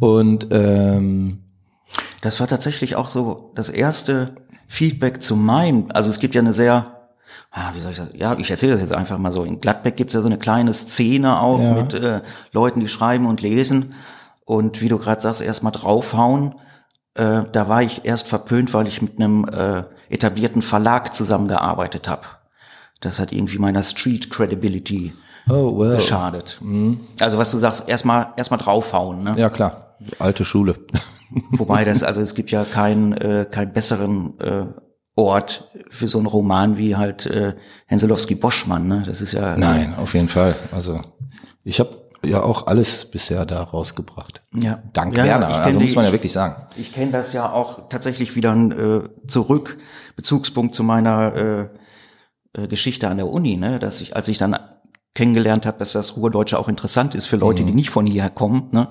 Und 0.00 0.48
ähm, 0.50 1.44
Das 2.20 2.40
war 2.40 2.48
tatsächlich 2.48 2.96
auch 2.96 3.10
so 3.10 3.52
das 3.54 3.68
erste 3.68 4.34
Feedback 4.66 5.22
zu 5.22 5.36
meinem. 5.36 5.86
Also 5.92 6.10
es 6.10 6.18
gibt 6.18 6.34
ja 6.34 6.40
eine 6.40 6.52
sehr, 6.52 6.93
ah, 7.54 7.70
wie 7.74 7.80
soll 7.80 7.92
ich 7.92 7.98
das? 7.98 8.08
Ja, 8.14 8.36
ich 8.38 8.50
erzähle 8.50 8.72
das 8.72 8.80
jetzt 8.82 8.92
einfach 8.92 9.16
mal 9.18 9.32
so. 9.32 9.44
In 9.44 9.60
Gladbeck 9.60 9.96
gibt's 9.96 10.12
ja 10.14 10.20
so 10.20 10.26
eine 10.26 10.38
kleine 10.38 10.74
Szene 10.74 11.40
auch 11.40 11.60
Ja. 11.60 11.72
mit 11.72 11.94
äh, 11.94 12.20
Leuten, 12.52 12.80
die 12.80 12.88
schreiben 12.88 13.26
und 13.26 13.40
lesen. 13.40 13.94
Und 14.44 14.80
wie 14.82 14.88
du 14.88 14.98
gerade 14.98 15.20
sagst, 15.22 15.40
erstmal 15.40 15.72
draufhauen. 15.72 16.56
Äh, 17.14 17.44
da 17.52 17.68
war 17.68 17.82
ich 17.82 18.04
erst 18.04 18.26
verpönt, 18.28 18.74
weil 18.74 18.86
ich 18.88 19.00
mit 19.00 19.18
einem 19.18 19.44
äh, 19.48 19.84
etablierten 20.10 20.62
Verlag 20.62 21.14
zusammengearbeitet 21.14 22.08
habe. 22.08 22.22
Das 23.00 23.18
hat 23.18 23.32
irgendwie 23.32 23.58
meiner 23.58 23.82
Street 23.82 24.30
Credibility 24.30 25.12
oh 25.48 25.78
well. 25.78 25.94
geschadet. 25.96 26.60
Also 27.20 27.38
was 27.38 27.50
du 27.50 27.58
sagst, 27.58 27.88
erstmal 27.88 28.28
erstmal 28.36 28.58
draufhauen. 28.58 29.22
Ne? 29.22 29.34
Ja 29.36 29.48
klar, 29.50 29.96
alte 30.18 30.44
Schule. 30.44 30.74
Wobei 31.50 31.84
das, 31.84 32.02
also 32.02 32.20
es 32.20 32.34
gibt 32.34 32.50
ja 32.50 32.64
keinen 32.64 33.12
äh, 33.12 33.46
keinen 33.50 33.72
besseren 33.72 34.38
äh, 34.40 34.66
Ort 35.16 35.70
für 35.90 36.08
so 36.08 36.18
einen 36.18 36.26
Roman 36.26 36.76
wie 36.76 36.96
halt 36.96 37.26
äh, 37.26 37.54
Henselowski 37.86 38.34
Boschmann, 38.34 38.88
ne? 38.88 39.04
Das 39.06 39.20
ist 39.20 39.32
ja 39.32 39.56
Nein, 39.56 39.94
auf 39.96 40.14
jeden 40.14 40.28
Fall. 40.28 40.56
Also 40.72 41.00
ich 41.62 41.78
habe 41.78 42.04
ja 42.24 42.42
auch 42.42 42.66
alles 42.66 43.04
bisher 43.04 43.46
da 43.46 43.62
rausgebracht. 43.62 44.42
ja. 44.52 44.82
Dank 44.92 45.16
ja, 45.16 45.24
Werner, 45.24 45.50
ich 45.50 45.56
also 45.56 45.80
muss 45.80 45.94
man 45.94 46.04
ja 46.04 46.12
wirklich 46.12 46.32
sagen. 46.32 46.66
Ich 46.76 46.92
kenne 46.92 47.12
das 47.12 47.32
ja 47.32 47.52
auch 47.52 47.88
tatsächlich 47.88 48.34
wieder 48.34 48.54
äh, 48.54 49.28
zurück, 49.28 49.78
Bezugspunkt 50.16 50.74
zu 50.74 50.82
meiner 50.82 51.34
äh, 51.34 52.62
äh, 52.62 52.68
Geschichte 52.68 53.08
an 53.08 53.18
der 53.18 53.28
Uni, 53.28 53.56
ne? 53.56 53.78
dass 53.78 54.00
ich, 54.00 54.16
als 54.16 54.28
ich 54.28 54.38
dann 54.38 54.56
kennengelernt 55.14 55.64
habe, 55.64 55.78
dass 55.78 55.92
das 55.92 56.16
Ruhrdeutsche 56.16 56.58
auch 56.58 56.68
interessant 56.68 57.14
ist 57.14 57.26
für 57.26 57.36
Leute, 57.36 57.62
Mhm. 57.62 57.66
die 57.68 57.74
nicht 57.74 57.90
von 57.90 58.04
hierher 58.06 58.30
kommen, 58.30 58.68
ne? 58.72 58.88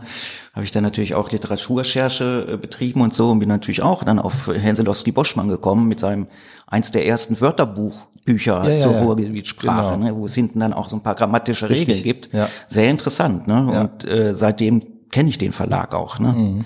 habe 0.54 0.64
ich 0.64 0.72
dann 0.72 0.84
natürlich 0.84 1.16
auch 1.16 1.32
Literaturrecherche 1.32 2.48
äh, 2.54 2.58
betrieben 2.58 3.02
und 3.02 3.14
so 3.14 3.30
und 3.32 3.40
bin 3.40 3.50
natürlich 3.50 3.82
auch 3.82 4.04
dann 4.04 4.20
auf 4.20 4.48
Henselowski 4.48 5.12
Boschmann 5.12 5.50
gekommen 5.50 5.88
mit 5.88 6.00
seinem 6.00 6.28
eins 6.68 6.92
der 6.92 7.06
ersten 7.06 7.40
Wörterbuchbücher 7.42 8.70
Ja, 8.70 8.78
zur 8.80 8.94
ja. 8.94 9.02
Ruhrgebietssprache, 9.02 9.96
Genau. 9.96 10.06
ne? 10.06 10.16
wo 10.16 10.26
es 10.26 10.34
hinten 10.34 10.60
dann 10.60 10.72
auch 10.74 10.88
so 10.90 10.96
ein 10.96 11.04
paar 11.04 11.16
grammatische 11.16 11.70
Richtig. 11.70 11.88
Regeln 11.90 12.04
gibt. 12.04 12.34
Ja. 12.34 12.48
Sehr 12.68 12.90
interessant, 12.90 13.48
ne? 13.48 13.68
Und 13.82 14.10
äh, 14.10 14.34
seitdem 14.34 14.82
kenne 15.12 15.30
ich 15.30 15.38
den 15.38 15.52
Verlag 15.52 15.94
auch, 15.94 16.20
ne? 16.20 16.30
Mhm. 16.34 16.66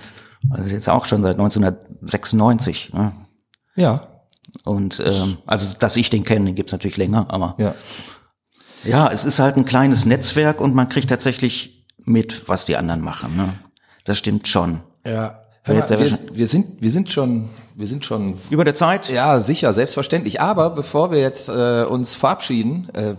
Also 0.51 0.71
jetzt 0.73 0.87
auch 0.87 1.05
schon 1.05 1.23
seit 1.23 1.37
1996. 1.39 2.93
Ne? 2.93 3.11
Ja, 3.75 4.01
Und 4.65 5.01
ähm, 5.05 5.37
also, 5.45 5.75
dass 5.79 5.97
ich 5.97 6.09
den 6.09 6.23
kenne, 6.23 6.45
den 6.45 6.55
gibt's 6.55 6.71
natürlich 6.71 6.97
länger, 6.97 7.25
aber 7.29 7.55
ja. 7.57 7.73
Ja. 8.83 9.09
es 9.11 9.25
ist 9.25 9.39
halt 9.39 9.57
ein 9.57 9.65
kleines 9.65 10.05
Netzwerk 10.05 10.61
und 10.61 10.75
man 10.75 10.89
kriegt 10.89 11.09
tatsächlich 11.09 11.85
mit, 12.05 12.43
was 12.47 12.65
die 12.65 12.75
anderen 12.75 13.01
machen. 13.01 13.35
Ne? 13.35 13.53
Das 14.05 14.17
stimmt 14.17 14.47
schon. 14.47 14.81
Ja. 15.05 15.39
Mal, 15.67 15.89
wir, 15.89 16.19
wir 16.31 16.47
sind, 16.47 16.81
wir 16.81 16.91
sind 16.91 17.11
schon, 17.11 17.49
wir 17.75 17.87
sind 17.87 18.05
schon 18.05 18.35
Über 18.49 18.63
der 18.63 18.73
Zeit? 18.73 19.09
Ja, 19.09 19.41
sicher, 19.41 19.73
selbstverständlich. 19.73 20.39
Aber 20.39 20.69
bevor 20.69 21.11
wir 21.11 21.19
jetzt 21.19 21.49
äh, 21.49 21.83
uns 21.83 22.15
verabschieden, 22.15 22.87
äh, 22.93 23.15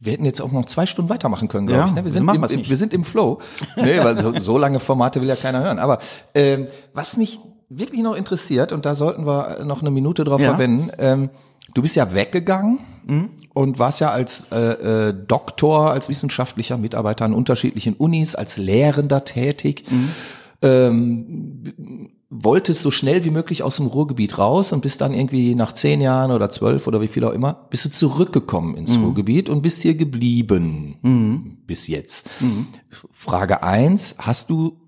wir 0.00 0.12
hätten 0.12 0.24
jetzt 0.24 0.42
auch 0.42 0.50
noch 0.50 0.64
zwei 0.64 0.86
Stunden 0.86 1.08
weitermachen 1.10 1.46
können, 1.46 1.68
glaube 1.68 1.82
Ja, 1.82 1.86
ich. 1.86 1.94
Ne? 1.94 2.04
Wir, 2.04 2.10
sind 2.10 2.28
im, 2.28 2.42
im, 2.44 2.68
wir 2.68 2.76
sind 2.76 2.92
im 2.92 3.04
Flow. 3.04 3.38
nee, 3.76 4.02
weil 4.02 4.18
so, 4.18 4.34
so 4.40 4.58
lange 4.58 4.80
Formate 4.80 5.20
will 5.20 5.28
ja 5.28 5.36
keiner 5.36 5.62
hören. 5.62 5.78
Aber 5.78 6.00
ähm, 6.34 6.66
was 6.92 7.16
mich 7.16 7.38
wirklich 7.68 8.02
noch 8.02 8.16
interessiert, 8.16 8.72
und 8.72 8.84
da 8.84 8.96
sollten 8.96 9.24
wir 9.24 9.64
noch 9.64 9.80
eine 9.80 9.92
Minute 9.92 10.24
drauf 10.24 10.40
Ja. 10.40 10.50
verwenden, 10.50 10.90
ähm, 10.98 11.30
du 11.72 11.82
bist 11.82 11.94
ja 11.94 12.12
weggegangen 12.12 12.80
und 13.54 13.78
warst 13.78 14.00
ja 14.00 14.10
als 14.10 14.46
äh, 14.52 15.08
äh, 15.08 15.14
Doktor, 15.26 15.90
als 15.90 16.08
wissenschaftlicher 16.08 16.78
Mitarbeiter 16.78 17.24
an 17.24 17.34
unterschiedlichen 17.34 17.94
Unis, 17.94 18.34
als 18.34 18.56
Lehrender 18.56 19.24
tätig. 19.24 19.84
Wolltest 22.34 22.80
so 22.80 22.90
schnell 22.90 23.24
wie 23.24 23.30
möglich 23.30 23.62
aus 23.62 23.76
dem 23.76 23.86
Ruhrgebiet 23.88 24.38
raus 24.38 24.72
und 24.72 24.80
bist 24.80 25.00
dann 25.00 25.12
irgendwie 25.12 25.54
nach 25.54 25.72
zehn 25.72 26.00
Jahren 26.00 26.30
oder 26.30 26.50
zwölf 26.50 26.86
oder 26.86 27.00
wie 27.02 27.08
viel 27.08 27.24
auch 27.24 27.32
immer, 27.32 27.66
bist 27.68 27.84
du 27.84 27.90
zurückgekommen 27.90 28.76
ins 28.76 28.96
Ruhrgebiet 28.96 29.50
und 29.50 29.60
bist 29.60 29.82
hier 29.82 29.96
geblieben. 29.96 30.96
Bis 31.66 31.88
jetzt. 31.88 32.30
Frage 33.10 33.62
eins: 33.62 34.14
hast 34.18 34.48
du 34.48 34.78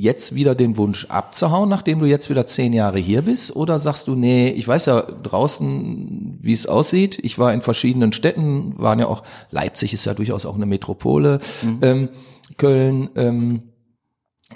jetzt 0.00 0.34
wieder 0.34 0.54
den 0.54 0.76
Wunsch 0.76 1.06
abzuhauen, 1.06 1.68
nachdem 1.68 1.98
du 1.98 2.06
jetzt 2.06 2.30
wieder 2.30 2.46
zehn 2.46 2.72
Jahre 2.72 2.98
hier 2.98 3.22
bist? 3.22 3.54
Oder 3.54 3.78
sagst 3.78 4.08
du, 4.08 4.14
nee, 4.14 4.48
ich 4.48 4.66
weiß 4.66 4.86
ja 4.86 5.02
draußen, 5.02 6.38
wie 6.40 6.52
es 6.52 6.66
aussieht. 6.66 7.18
Ich 7.22 7.38
war 7.38 7.52
in 7.52 7.62
verschiedenen 7.62 8.12
Städten, 8.12 8.78
waren 8.78 8.98
ja 8.98 9.06
auch, 9.06 9.22
Leipzig 9.50 9.92
ist 9.92 10.06
ja 10.06 10.14
durchaus 10.14 10.46
auch 10.46 10.54
eine 10.54 10.66
Metropole, 10.66 11.40
ähm, 11.82 12.08
Köln, 12.56 13.10
ähm, 13.14 13.62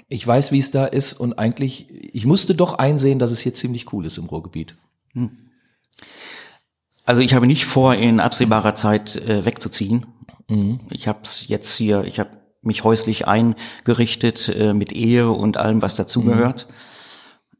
ich 0.09 0.25
weiß, 0.25 0.51
wie 0.51 0.59
es 0.59 0.71
da 0.71 0.85
ist 0.85 1.13
und 1.13 1.39
eigentlich, 1.39 1.87
ich 1.89 2.25
musste 2.25 2.53
doch 2.53 2.75
einsehen, 2.75 3.19
dass 3.19 3.31
es 3.31 3.39
hier 3.39 3.53
ziemlich 3.53 3.91
cool 3.93 4.05
ist 4.05 4.17
im 4.17 4.25
Ruhrgebiet. 4.25 4.75
Also 7.05 7.21
ich 7.21 7.33
habe 7.33 7.47
nicht 7.47 7.65
vor, 7.65 7.95
in 7.95 8.19
absehbarer 8.19 8.75
Zeit 8.75 9.15
äh, 9.15 9.45
wegzuziehen. 9.45 10.05
Ich 10.91 11.07
habe 11.07 11.19
es 11.23 11.47
jetzt 11.47 11.75
hier, 11.75 12.03
ich 12.03 12.19
habe 12.19 12.44
mich 12.65 12.83
häuslich 12.83 13.27
eingerichtet 13.27 14.49
äh, 14.49 14.73
mit 14.73 14.91
Ehe 14.91 15.29
und 15.29 15.57
allem, 15.57 15.81
was 15.81 15.95
dazugehört. 15.95 16.67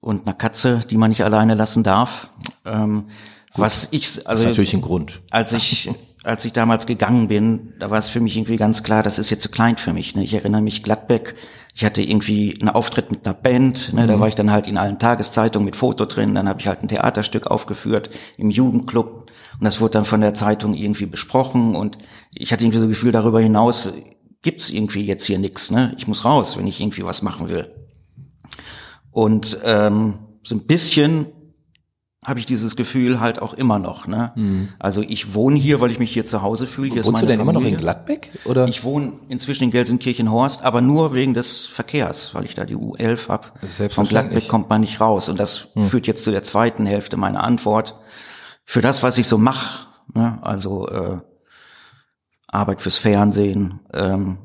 Und 0.01 0.27
einer 0.27 0.35
Katze, 0.35 0.81
die 0.89 0.97
man 0.97 1.09
nicht 1.09 1.23
alleine 1.23 1.55
lassen 1.55 1.83
darf. 1.83 2.27
Ähm, 2.65 3.05
was 3.55 3.87
ich, 3.91 4.15
Das 4.15 4.25
also 4.25 4.43
ist 4.43 4.49
natürlich 4.49 4.73
ein 4.73 4.81
Grund. 4.81 5.21
als 5.31 5.53
ich, 5.53 5.89
als 6.23 6.45
ich 6.45 6.53
damals 6.53 6.85
gegangen 6.85 7.27
bin, 7.27 7.73
da 7.79 7.89
war 7.89 7.99
es 7.99 8.09
für 8.09 8.19
mich 8.19 8.35
irgendwie 8.35 8.57
ganz 8.57 8.83
klar, 8.83 9.03
das 9.03 9.17
ist 9.17 9.29
jetzt 9.29 9.43
zu 9.43 9.49
klein 9.49 9.77
für 9.77 9.93
mich. 9.93 10.15
Ne? 10.15 10.23
Ich 10.23 10.33
erinnere 10.33 10.61
mich 10.61 10.83
Gladbeck, 10.83 11.35
ich 11.73 11.83
hatte 11.83 12.01
irgendwie 12.01 12.57
einen 12.59 12.69
Auftritt 12.69 13.11
mit 13.11 13.25
einer 13.25 13.33
Band, 13.33 13.93
ne? 13.93 14.07
da 14.07 14.19
war 14.19 14.27
ich 14.27 14.35
dann 14.35 14.51
halt 14.51 14.67
in 14.67 14.77
allen 14.77 14.97
Tageszeitungen 14.97 15.65
mit 15.65 15.75
Foto 15.75 16.05
drin, 16.05 16.33
dann 16.33 16.47
habe 16.47 16.61
ich 16.61 16.67
halt 16.67 16.81
ein 16.81 16.87
Theaterstück 16.87 17.47
aufgeführt 17.47 18.09
im 18.37 18.49
Jugendclub 18.49 19.31
und 19.59 19.63
das 19.63 19.81
wurde 19.81 19.91
dann 19.91 20.05
von 20.05 20.21
der 20.21 20.33
Zeitung 20.33 20.73
irgendwie 20.73 21.05
besprochen 21.05 21.75
und 21.75 21.97
ich 22.33 22.51
hatte 22.53 22.63
irgendwie 22.63 22.79
so 22.79 22.85
ein 22.85 22.89
Gefühl, 22.89 23.11
darüber 23.11 23.41
hinaus 23.41 23.93
gibt's 24.45 24.69
irgendwie 24.69 25.03
jetzt 25.03 25.25
hier 25.25 25.39
nichts. 25.39 25.71
Ne? 25.71 25.95
Ich 25.97 26.07
muss 26.07 26.23
raus, 26.23 26.55
wenn 26.55 26.67
ich 26.67 26.79
irgendwie 26.79 27.03
was 27.03 27.23
machen 27.23 27.49
will. 27.49 27.67
Und 29.09 29.57
ähm, 29.63 30.19
so 30.43 30.53
ein 30.53 30.67
bisschen 30.67 31.25
habe 32.23 32.39
ich 32.39 32.45
dieses 32.45 32.75
Gefühl 32.75 33.19
halt 33.19 33.41
auch 33.41 33.55
immer 33.55 33.79
noch. 33.79 34.05
Ne? 34.07 34.69
Also 34.77 35.01
ich 35.01 35.33
wohne 35.33 35.57
hier, 35.57 35.81
weil 35.81 35.89
ich 35.89 35.97
mich 35.97 36.11
hier 36.11 36.25
zu 36.25 36.43
Hause 36.43 36.67
fühle. 36.67 36.89
Hier 36.91 37.01
ist 37.01 37.07
Wohnst 37.07 37.23
du 37.23 37.25
denn 37.25 37.39
immer 37.39 37.53
noch 37.53 37.61
in 37.61 37.65
Familie. 37.65 37.81
Gladbeck? 37.81 38.31
Oder? 38.45 38.67
Ich 38.67 38.83
wohne 38.83 39.13
inzwischen 39.29 39.63
in 39.63 39.71
Gelsenkirchen-Horst, 39.71 40.63
aber 40.63 40.81
nur 40.81 41.15
wegen 41.15 41.33
des 41.33 41.65
Verkehrs, 41.65 42.35
weil 42.35 42.45
ich 42.45 42.53
da 42.53 42.65
die 42.65 42.75
U11 42.75 43.27
hab. 43.27 43.59
Von 43.89 44.07
Gladbeck 44.07 44.47
kommt 44.47 44.69
man 44.69 44.81
nicht 44.81 45.01
raus. 45.01 45.27
Und 45.27 45.39
das 45.39 45.69
führt 45.89 46.05
jetzt 46.05 46.23
zu 46.23 46.29
der 46.29 46.43
zweiten 46.43 46.85
Hälfte 46.85 47.17
meiner 47.17 47.43
Antwort. 47.43 47.95
Für 48.63 48.81
das, 48.81 49.01
was 49.01 49.17
ich 49.17 49.27
so 49.27 49.39
mache, 49.39 49.87
ne? 50.13 50.37
also 50.41 50.87
äh, 50.87 51.17
Arbeit 52.47 52.81
fürs 52.81 52.97
Fernsehen, 52.97 53.79
ähm, 53.93 54.37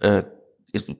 äh, 0.00 0.22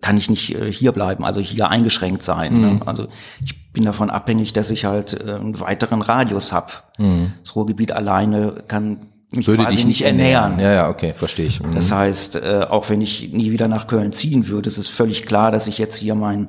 kann 0.01 0.17
ich 0.17 0.31
nicht 0.31 0.55
äh, 0.55 0.73
hier 0.73 0.93
bleiben, 0.93 1.25
also 1.25 1.41
hier 1.41 1.69
eingeschränkt 1.69 2.23
sein. 2.23 2.55
Mhm. 2.55 2.61
Ne? 2.61 2.81
Also 2.87 3.09
ich 3.45 3.73
bin 3.73 3.85
davon 3.85 4.11
abhängig, 4.11 4.53
dass 4.53 4.71
ich 4.71 4.85
halt 4.85 5.15
äh, 5.15 5.35
einen 5.35 5.61
weiteren 5.61 6.03
Radius 6.03 6.53
hab. 6.53 6.93
Das 6.99 7.55
Ruhrgebiet 7.55 7.93
alleine 7.93 8.65
kann 8.67 9.09
mich 9.31 9.47
Mhm. 9.47 9.47
Würde 9.47 9.65
quasi 9.65 9.77
dich 9.77 9.87
nicht 9.87 10.03
ernähren. 10.03 10.59
Ja, 10.59 10.73
ja, 10.73 10.89
okay, 10.89 11.13
verstehe 11.15 11.47
ich. 11.47 11.63
Mhm. 11.63 11.75
Das 11.75 11.93
heißt, 11.93 12.37
äh, 12.37 12.67
auch 12.69 12.89
wenn 12.89 13.01
ich 13.01 13.31
nie 13.33 13.51
wieder 13.51 13.69
nach 13.69 13.87
Köln 13.87 14.13
ziehen 14.13 14.49
würde, 14.49 14.69
ist 14.69 14.79
es 14.79 14.89
völlig 14.89 15.27
klar, 15.27 15.51
dass 15.51 15.67
ich 15.67 15.79
jetzt 15.79 15.97
hier 15.97 16.15
mein, 16.15 16.49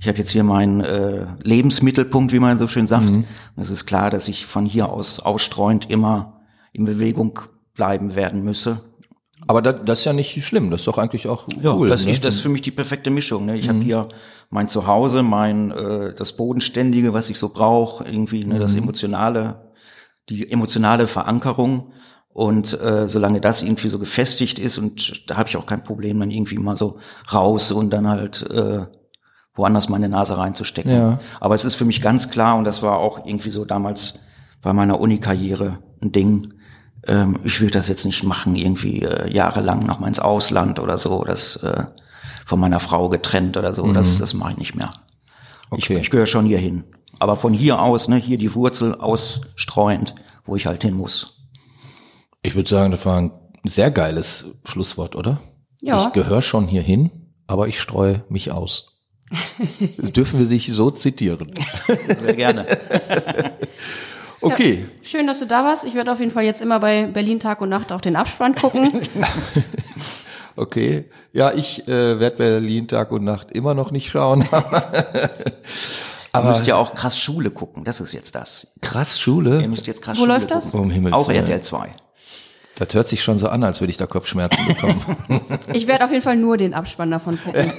ich 0.00 0.08
habe 0.08 0.18
jetzt 0.18 0.30
hier 0.30 0.44
meinen 0.44 0.80
äh, 0.80 1.26
Lebensmittelpunkt, 1.42 2.32
wie 2.32 2.38
man 2.38 2.56
so 2.58 2.68
schön 2.68 2.86
sagt. 2.86 3.10
Und 3.10 3.26
es 3.56 3.70
ist 3.70 3.86
klar, 3.86 4.10
dass 4.10 4.28
ich 4.28 4.46
von 4.46 4.64
hier 4.64 4.88
aus 4.88 5.20
ausstreuend 5.20 5.90
immer 5.90 6.40
in 6.72 6.84
Bewegung 6.84 7.40
bleiben 7.74 8.14
werden 8.14 8.42
müsse. 8.42 8.80
Aber 9.46 9.62
da, 9.62 9.72
das 9.72 10.00
ist 10.00 10.04
ja 10.04 10.12
nicht 10.12 10.44
schlimm, 10.44 10.70
das 10.70 10.82
ist 10.82 10.86
doch 10.86 10.98
eigentlich 10.98 11.28
auch 11.28 11.46
cool. 11.64 11.88
das, 11.88 12.04
ne? 12.04 12.12
ist, 12.12 12.24
das 12.24 12.36
ist 12.36 12.40
für 12.40 12.48
mich 12.48 12.62
die 12.62 12.70
perfekte 12.70 13.10
Mischung. 13.10 13.46
Ne? 13.46 13.56
Ich 13.56 13.68
habe 13.68 13.80
hier 13.80 14.08
mein 14.50 14.68
Zuhause, 14.68 15.22
mein 15.22 15.70
äh, 15.70 16.14
das 16.14 16.36
Bodenständige, 16.36 17.12
was 17.12 17.28
ich 17.28 17.38
so 17.38 17.50
brauche, 17.50 18.04
irgendwie 18.04 18.44
ne, 18.44 18.58
das 18.58 18.74
emotionale, 18.74 19.72
die 20.28 20.50
emotionale 20.50 21.06
Verankerung. 21.06 21.92
Und 22.32 22.78
äh, 22.80 23.08
solange 23.08 23.40
das 23.40 23.62
irgendwie 23.62 23.88
so 23.88 24.00
gefestigt 24.00 24.58
ist, 24.58 24.76
und 24.76 25.30
da 25.30 25.36
habe 25.36 25.48
ich 25.48 25.56
auch 25.56 25.66
kein 25.66 25.84
Problem, 25.84 26.18
dann 26.18 26.32
irgendwie 26.32 26.58
mal 26.58 26.76
so 26.76 26.98
raus 27.32 27.70
und 27.70 27.90
dann 27.90 28.08
halt 28.08 28.42
äh, 28.50 28.86
woanders 29.54 29.88
meine 29.88 30.08
Nase 30.08 30.36
reinzustecken. 30.36 30.90
Ja. 30.90 31.20
Aber 31.38 31.54
es 31.54 31.64
ist 31.64 31.76
für 31.76 31.84
mich 31.84 32.02
ganz 32.02 32.30
klar, 32.30 32.56
und 32.56 32.64
das 32.64 32.82
war 32.82 32.98
auch 32.98 33.24
irgendwie 33.24 33.50
so 33.50 33.64
damals 33.64 34.18
bei 34.62 34.72
meiner 34.72 34.98
Uni-Karriere 34.98 35.78
ein 36.02 36.10
Ding. 36.10 36.54
Ähm, 37.06 37.38
ich 37.44 37.60
will 37.60 37.70
das 37.70 37.88
jetzt 37.88 38.04
nicht 38.04 38.22
machen, 38.22 38.56
irgendwie 38.56 39.02
äh, 39.02 39.30
jahrelang 39.32 39.84
noch 39.84 40.00
mal 40.00 40.08
ins 40.08 40.20
Ausland 40.20 40.78
oder 40.78 40.98
so, 40.98 41.24
das 41.24 41.56
äh, 41.56 41.84
von 42.46 42.60
meiner 42.60 42.80
Frau 42.80 43.08
getrennt 43.08 43.56
oder 43.56 43.74
so, 43.74 43.90
das, 43.92 44.18
das 44.18 44.34
mache 44.34 44.52
ich 44.52 44.58
nicht 44.58 44.74
mehr. 44.74 44.92
Okay. 45.70 45.94
Ich, 45.94 46.02
ich 46.02 46.10
gehöre 46.10 46.26
schon 46.26 46.46
hier 46.46 46.58
hin. 46.58 46.84
Aber 47.18 47.36
von 47.36 47.52
hier 47.52 47.80
aus, 47.80 48.08
ne, 48.08 48.16
hier 48.16 48.38
die 48.38 48.54
Wurzel 48.54 48.94
ausstreuend, 48.94 50.14
wo 50.44 50.56
ich 50.56 50.66
halt 50.66 50.82
hin 50.82 50.94
muss. 50.94 51.48
Ich 52.42 52.54
würde 52.54 52.68
sagen, 52.68 52.90
das 52.90 53.06
war 53.06 53.18
ein 53.18 53.30
sehr 53.64 53.90
geiles 53.90 54.44
Schlusswort, 54.64 55.16
oder? 55.16 55.40
Ja. 55.80 56.06
Ich 56.06 56.12
gehöre 56.12 56.42
schon 56.42 56.66
hierhin, 56.66 57.10
aber 57.46 57.68
ich 57.68 57.80
streue 57.80 58.24
mich 58.28 58.50
aus. 58.50 58.98
Dürfen 59.98 60.38
wir 60.38 60.46
sich 60.46 60.72
so 60.72 60.90
zitieren? 60.90 61.52
Sehr 62.20 62.34
gerne. 62.34 62.66
Okay. 64.44 64.86
Schön, 65.02 65.26
dass 65.26 65.38
du 65.38 65.46
da 65.46 65.64
warst. 65.64 65.84
Ich 65.84 65.94
werde 65.94 66.12
auf 66.12 66.20
jeden 66.20 66.30
Fall 66.32 66.44
jetzt 66.44 66.60
immer 66.60 66.78
bei 66.80 67.06
Berlin 67.06 67.40
Tag 67.40 67.60
und 67.60 67.68
Nacht 67.68 67.92
auch 67.92 68.00
den 68.00 68.16
Abspann 68.16 68.54
gucken. 68.54 69.00
Okay. 70.56 71.06
Ja, 71.32 71.52
ich 71.52 71.88
äh, 71.88 72.20
werde 72.20 72.36
Berlin 72.36 72.86
Tag 72.86 73.10
und 73.10 73.24
Nacht 73.24 73.50
immer 73.50 73.74
noch 73.74 73.90
nicht 73.90 74.08
schauen. 74.10 74.48
Ihr 76.32 76.40
müsst 76.42 76.66
ja 76.68 76.76
auch 76.76 76.94
krass 76.94 77.18
Schule 77.18 77.50
gucken, 77.50 77.82
das 77.82 78.00
ist 78.00 78.12
jetzt 78.12 78.36
das. 78.36 78.68
Krass 78.80 79.16
Ihr 79.16 79.20
Schule. 79.20 79.66
müsst 79.66 79.88
jetzt 79.88 80.00
krass 80.00 80.16
Wo 80.16 80.22
Schule 80.22 80.34
läuft 80.34 80.52
das? 80.52 80.66
gucken. 80.66 80.80
Um 80.80 80.90
Himmels 80.90 81.14
Auch. 81.14 81.28
RTL 81.28 81.60
2. 81.60 81.88
Das 82.76 82.94
hört 82.94 83.08
sich 83.08 83.22
schon 83.24 83.38
so 83.40 83.48
an, 83.48 83.64
als 83.64 83.80
würde 83.80 83.90
ich 83.90 83.96
da 83.96 84.06
Kopfschmerzen 84.06 84.64
bekommen. 84.66 85.02
Ich 85.72 85.88
werde 85.88 86.04
auf 86.04 86.12
jeden 86.12 86.22
Fall 86.22 86.36
nur 86.36 86.56
den 86.56 86.72
Abspann 86.72 87.10
davon 87.10 87.36
gucken. 87.42 87.72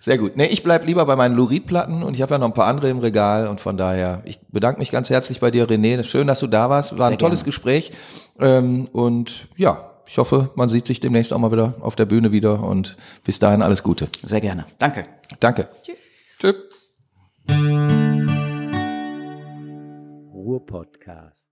Sehr 0.00 0.18
gut. 0.18 0.36
Nee, 0.36 0.46
ich 0.46 0.62
bleib 0.62 0.86
lieber 0.86 1.06
bei 1.06 1.16
meinen 1.16 1.34
Lurid-Platten 1.36 2.02
und 2.02 2.14
ich 2.14 2.22
habe 2.22 2.32
ja 2.32 2.38
noch 2.38 2.48
ein 2.48 2.54
paar 2.54 2.66
andere 2.66 2.90
im 2.90 2.98
Regal 2.98 3.48
und 3.48 3.60
von 3.60 3.76
daher, 3.76 4.22
ich 4.24 4.40
bedanke 4.50 4.80
mich 4.80 4.90
ganz 4.90 5.10
herzlich 5.10 5.40
bei 5.40 5.50
dir, 5.50 5.66
René. 5.68 6.02
Schön, 6.04 6.26
dass 6.26 6.40
du 6.40 6.46
da 6.46 6.70
warst. 6.70 6.98
War 6.98 7.06
ein 7.06 7.12
Sehr 7.12 7.18
tolles 7.18 7.40
gerne. 7.40 7.46
Gespräch. 7.46 7.92
Ähm, 8.38 8.88
und 8.92 9.48
ja, 9.56 9.90
ich 10.06 10.18
hoffe, 10.18 10.50
man 10.54 10.68
sieht 10.68 10.86
sich 10.86 11.00
demnächst 11.00 11.32
auch 11.32 11.38
mal 11.38 11.52
wieder 11.52 11.74
auf 11.80 11.96
der 11.96 12.04
Bühne 12.04 12.32
wieder 12.32 12.62
und 12.62 12.96
bis 13.24 13.38
dahin 13.38 13.62
alles 13.62 13.82
Gute. 13.82 14.08
Sehr 14.22 14.40
gerne. 14.40 14.66
Danke. 14.78 15.06
Danke. 15.40 15.68
Tschüss. 15.82 15.96
Tschüss. 16.38 16.54
Ruhr-Podcast. 20.32 21.43